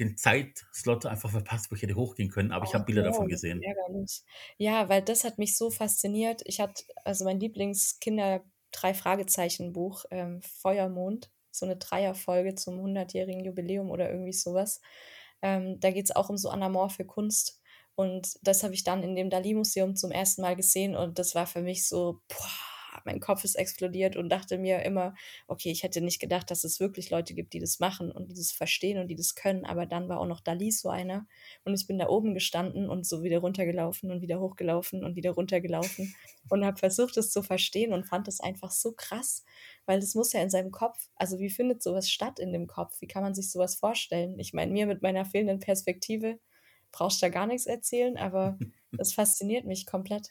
den 0.00 0.16
Zeitslot 0.16 1.06
einfach 1.06 1.30
verpasst, 1.30 1.70
wo 1.70 1.76
ich 1.76 1.82
hätte 1.82 1.94
hochgehen 1.94 2.28
können, 2.30 2.50
aber 2.50 2.64
ich 2.64 2.70
Ach 2.72 2.74
habe 2.74 2.86
Bilder 2.86 3.02
so, 3.02 3.04
davon 3.04 3.28
gesehen. 3.28 3.68
Ja, 4.58 4.88
weil 4.88 5.02
das 5.02 5.24
hat 5.24 5.38
mich 5.38 5.56
so 5.56 5.70
fasziniert. 5.70 6.42
Ich 6.44 6.60
hatte 6.60 6.84
also, 7.04 7.24
mein 7.24 7.40
Lieblings-Kinder-Drei-Fragezeichen-Buch, 7.40 10.04
ähm, 10.10 10.40
Feuermond, 10.42 11.30
so 11.50 11.66
'ne 11.66 11.76
Dreierfolge 11.76 12.54
zum 12.54 12.80
hundertjährigen 12.80 13.44
Jubiläum 13.44 13.90
oder 13.90 14.10
irgendwie 14.10 14.32
so 14.32 14.54
was. 14.54 14.80
Ähm, 15.42 15.80
da 15.80 15.90
geht's 15.90 16.10
auch 16.14 16.30
um 16.30 16.36
so 16.38 16.48
anamorphe 16.50 17.04
Kunst 17.04 17.60
und 17.96 18.34
das 18.42 18.62
habe 18.62 18.74
ich 18.74 18.84
dann 18.84 19.02
in 19.02 19.14
dem 19.16 19.30
Dali-Museum 19.30 19.96
zum 19.96 20.10
ersten 20.10 20.42
Mal 20.42 20.56
gesehen 20.56 20.96
und 20.96 21.18
das 21.18 21.34
war 21.34 21.46
für 21.46 21.62
mich 21.62 21.86
so, 21.88 22.20
boah, 22.28 23.02
mein 23.04 23.20
Kopf 23.20 23.44
ist 23.44 23.56
explodiert 23.56 24.16
und 24.16 24.28
dachte 24.30 24.58
mir 24.58 24.82
immer: 24.82 25.14
„Okay, 25.48 25.70
ich 25.70 25.82
hätte 25.82 26.00
nicht 26.00 26.20
gedacht, 26.20 26.50
dass 26.50 26.64
es 26.64 26.80
wirklich 26.80 27.10
Leute 27.10 27.34
gibt, 27.34 27.52
die 27.52 27.58
das 27.60 27.80
machen 27.80 28.10
und 28.12 28.30
die 28.30 28.34
das 28.34 28.52
verstehen 28.52 28.98
und 28.98 29.08
die 29.08 29.16
das 29.16 29.34
können.“ 29.34 29.64
Aber 29.64 29.86
dann 29.86 30.08
war 30.08 30.20
auch 30.20 30.26
noch 30.26 30.40
Dali 30.40 30.70
so 30.70 30.88
einer 30.88 31.26
und 31.64 31.74
ich 31.74 31.86
bin 31.86 31.98
da 31.98 32.08
oben 32.08 32.34
gestanden 32.34 32.88
und 32.88 33.06
so 33.06 33.22
wieder 33.22 33.38
runtergelaufen 33.38 34.10
und 34.10 34.20
wieder 34.22 34.40
hochgelaufen 34.40 35.04
und 35.04 35.16
wieder 35.16 35.32
runtergelaufen 35.32 36.14
und 36.48 36.64
habe 36.64 36.78
versucht, 36.78 37.16
das 37.16 37.30
zu 37.30 37.42
verstehen 37.42 37.92
und 37.92 38.04
fand 38.06 38.28
das 38.28 38.40
einfach 38.40 38.70
so 38.70 38.92
krass, 38.92 39.44
weil 39.86 40.00
das 40.00 40.14
muss 40.14 40.32
ja 40.32 40.42
in 40.42 40.50
seinem 40.50 40.70
Kopf 40.70 41.08
also, 41.16 41.38
wie 41.38 41.50
findet 41.50 41.82
so 41.82 41.94
was 41.94 42.10
statt 42.10 42.38
in 42.38 42.52
dem 42.52 42.66
Kopf? 42.66 43.00
Wie 43.00 43.06
kann 43.06 43.22
man 43.22 43.34
sich 43.34 43.50
so 43.50 43.58
was 43.58 43.76
vorstellen? 43.76 44.38
Ich 44.38 44.52
meine, 44.52 44.72
mir 44.72 44.86
mit 44.86 45.02
meiner 45.02 45.24
fehlenden 45.24 45.58
Perspektive 45.60 46.38
brauchst 46.94 47.22
da 47.22 47.28
gar 47.28 47.46
nix 47.46 47.66
erzählen, 47.66 48.16
aber 48.16 48.58
es 48.98 49.12
fasziniert 49.12 49.66
mich 49.66 49.86
komplett. 49.86 50.30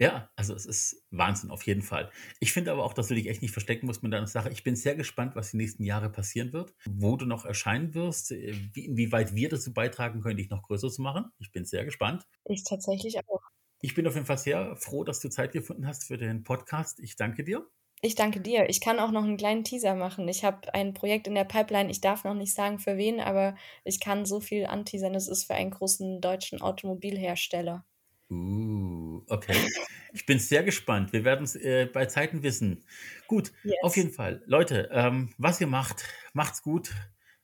Ja, 0.00 0.30
also, 0.36 0.54
es 0.54 0.64
ist 0.64 1.04
Wahnsinn 1.10 1.50
auf 1.50 1.64
jeden 1.64 1.82
Fall. 1.82 2.12
Ich 2.38 2.52
finde 2.52 2.70
aber 2.70 2.84
auch, 2.84 2.94
dass 2.94 3.08
du 3.08 3.14
dich 3.14 3.26
echt 3.26 3.42
nicht 3.42 3.50
verstecken 3.50 3.86
musst 3.86 4.04
mit 4.04 4.12
deiner 4.12 4.28
Sache. 4.28 4.48
Ich 4.50 4.62
bin 4.62 4.76
sehr 4.76 4.94
gespannt, 4.94 5.34
was 5.34 5.50
die 5.50 5.56
nächsten 5.56 5.82
Jahre 5.82 6.08
passieren 6.08 6.52
wird, 6.52 6.72
wo 6.88 7.16
du 7.16 7.26
noch 7.26 7.44
erscheinen 7.44 7.94
wirst, 7.94 8.30
äh, 8.30 8.54
wie 8.74 8.84
inwieweit 8.84 9.34
wir 9.34 9.48
dazu 9.48 9.72
beitragen 9.72 10.20
können, 10.20 10.36
dich 10.36 10.50
noch 10.50 10.62
größer 10.62 10.88
zu 10.88 11.02
machen. 11.02 11.24
Ich 11.38 11.50
bin 11.50 11.64
sehr 11.64 11.84
gespannt. 11.84 12.24
Ich 12.44 12.62
tatsächlich 12.62 13.18
auch. 13.26 13.42
Ich 13.80 13.94
bin 13.94 14.06
auf 14.06 14.14
jeden 14.14 14.26
Fall 14.26 14.38
sehr 14.38 14.76
froh, 14.76 15.02
dass 15.02 15.18
du 15.20 15.30
Zeit 15.30 15.52
gefunden 15.52 15.86
hast 15.86 16.04
für 16.04 16.16
den 16.16 16.44
Podcast. 16.44 17.00
Ich 17.00 17.16
danke 17.16 17.42
dir. 17.42 17.68
Ich 18.02 18.14
danke 18.14 18.40
dir. 18.40 18.68
Ich 18.70 18.80
kann 18.80 19.00
auch 19.00 19.10
noch 19.10 19.24
'n 19.24 19.36
kleinen 19.36 19.64
Teaser 19.64 19.94
machen. 19.96 20.28
Ich 20.28 20.44
habe 20.44 20.72
ein 20.72 20.94
Projekt 20.94 21.26
in 21.26 21.34
der 21.34 21.44
Pipeline. 21.44 21.90
Ich 21.90 22.00
darf 22.00 22.22
noch 22.24 22.34
nicht 22.34 22.54
sagen, 22.54 22.78
für 22.78 22.96
wen, 22.96 23.18
aber 23.20 23.56
ich 23.84 23.98
kann 23.98 24.24
so 24.24 24.40
viel 24.40 24.66
anteasern. 24.66 25.14
Es 25.16 25.26
ist 25.26 25.44
für 25.44 25.54
einen 25.54 25.70
großen 25.72 26.20
deutschen 26.20 26.60
Automobilhersteller. 26.62 27.84
Uh, 28.30 29.22
okay. 29.28 29.72
Ich 30.12 30.26
bin 30.26 30.38
sehr 30.38 30.62
gespannt. 30.62 31.12
Wir 31.12 31.24
werden's, 31.24 31.56
äh, 31.56 31.86
bei 31.86 32.06
Zeiten 32.06 32.42
wissen. 32.42 32.84
Gut, 33.26 33.52
auf 33.80 33.96
Yes. 33.96 33.96
jeden 33.96 34.10
Fall. 34.10 34.42
Leute, 34.46 34.88
ähm, 34.92 35.32
was 35.38 35.60
ihr 35.60 35.66
macht, 35.66 36.04
macht's 36.34 36.62
gut. 36.62 36.90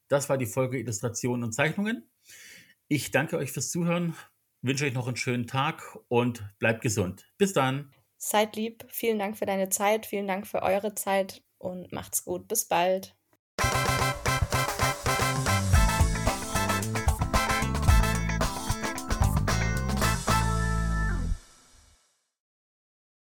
Das 0.08 0.28
war 0.28 0.36
die 0.38 0.46
Folge 0.46 0.78
Illustrationen 0.78 1.42
und 1.44 1.52
Zeichnungen. 1.52 2.10
Ich 2.88 3.10
danke 3.12 3.38
euch 3.38 3.52
fürs 3.52 3.70
Zuhören, 3.70 4.14
wünsche 4.62 4.86
euch 4.86 4.94
noch 4.94 5.08
'n 5.08 5.16
schönen 5.16 5.46
Tag 5.48 5.98
und 6.08 6.44
bleibt 6.58 6.82
gesund. 6.82 7.32
Bis 7.38 7.52
dann. 7.54 7.92
Seid 8.26 8.56
lieb. 8.56 8.86
Vielen 8.88 9.18
Dank 9.18 9.36
für 9.36 9.44
deine 9.44 9.68
Zeit. 9.68 10.06
Vielen 10.06 10.26
Dank 10.26 10.46
für 10.46 10.62
eure 10.62 10.94
Zeit 10.94 11.42
und 11.58 11.92
macht's 11.92 12.24
gut. 12.24 12.48
Bis 12.48 12.66
bald. 12.66 13.14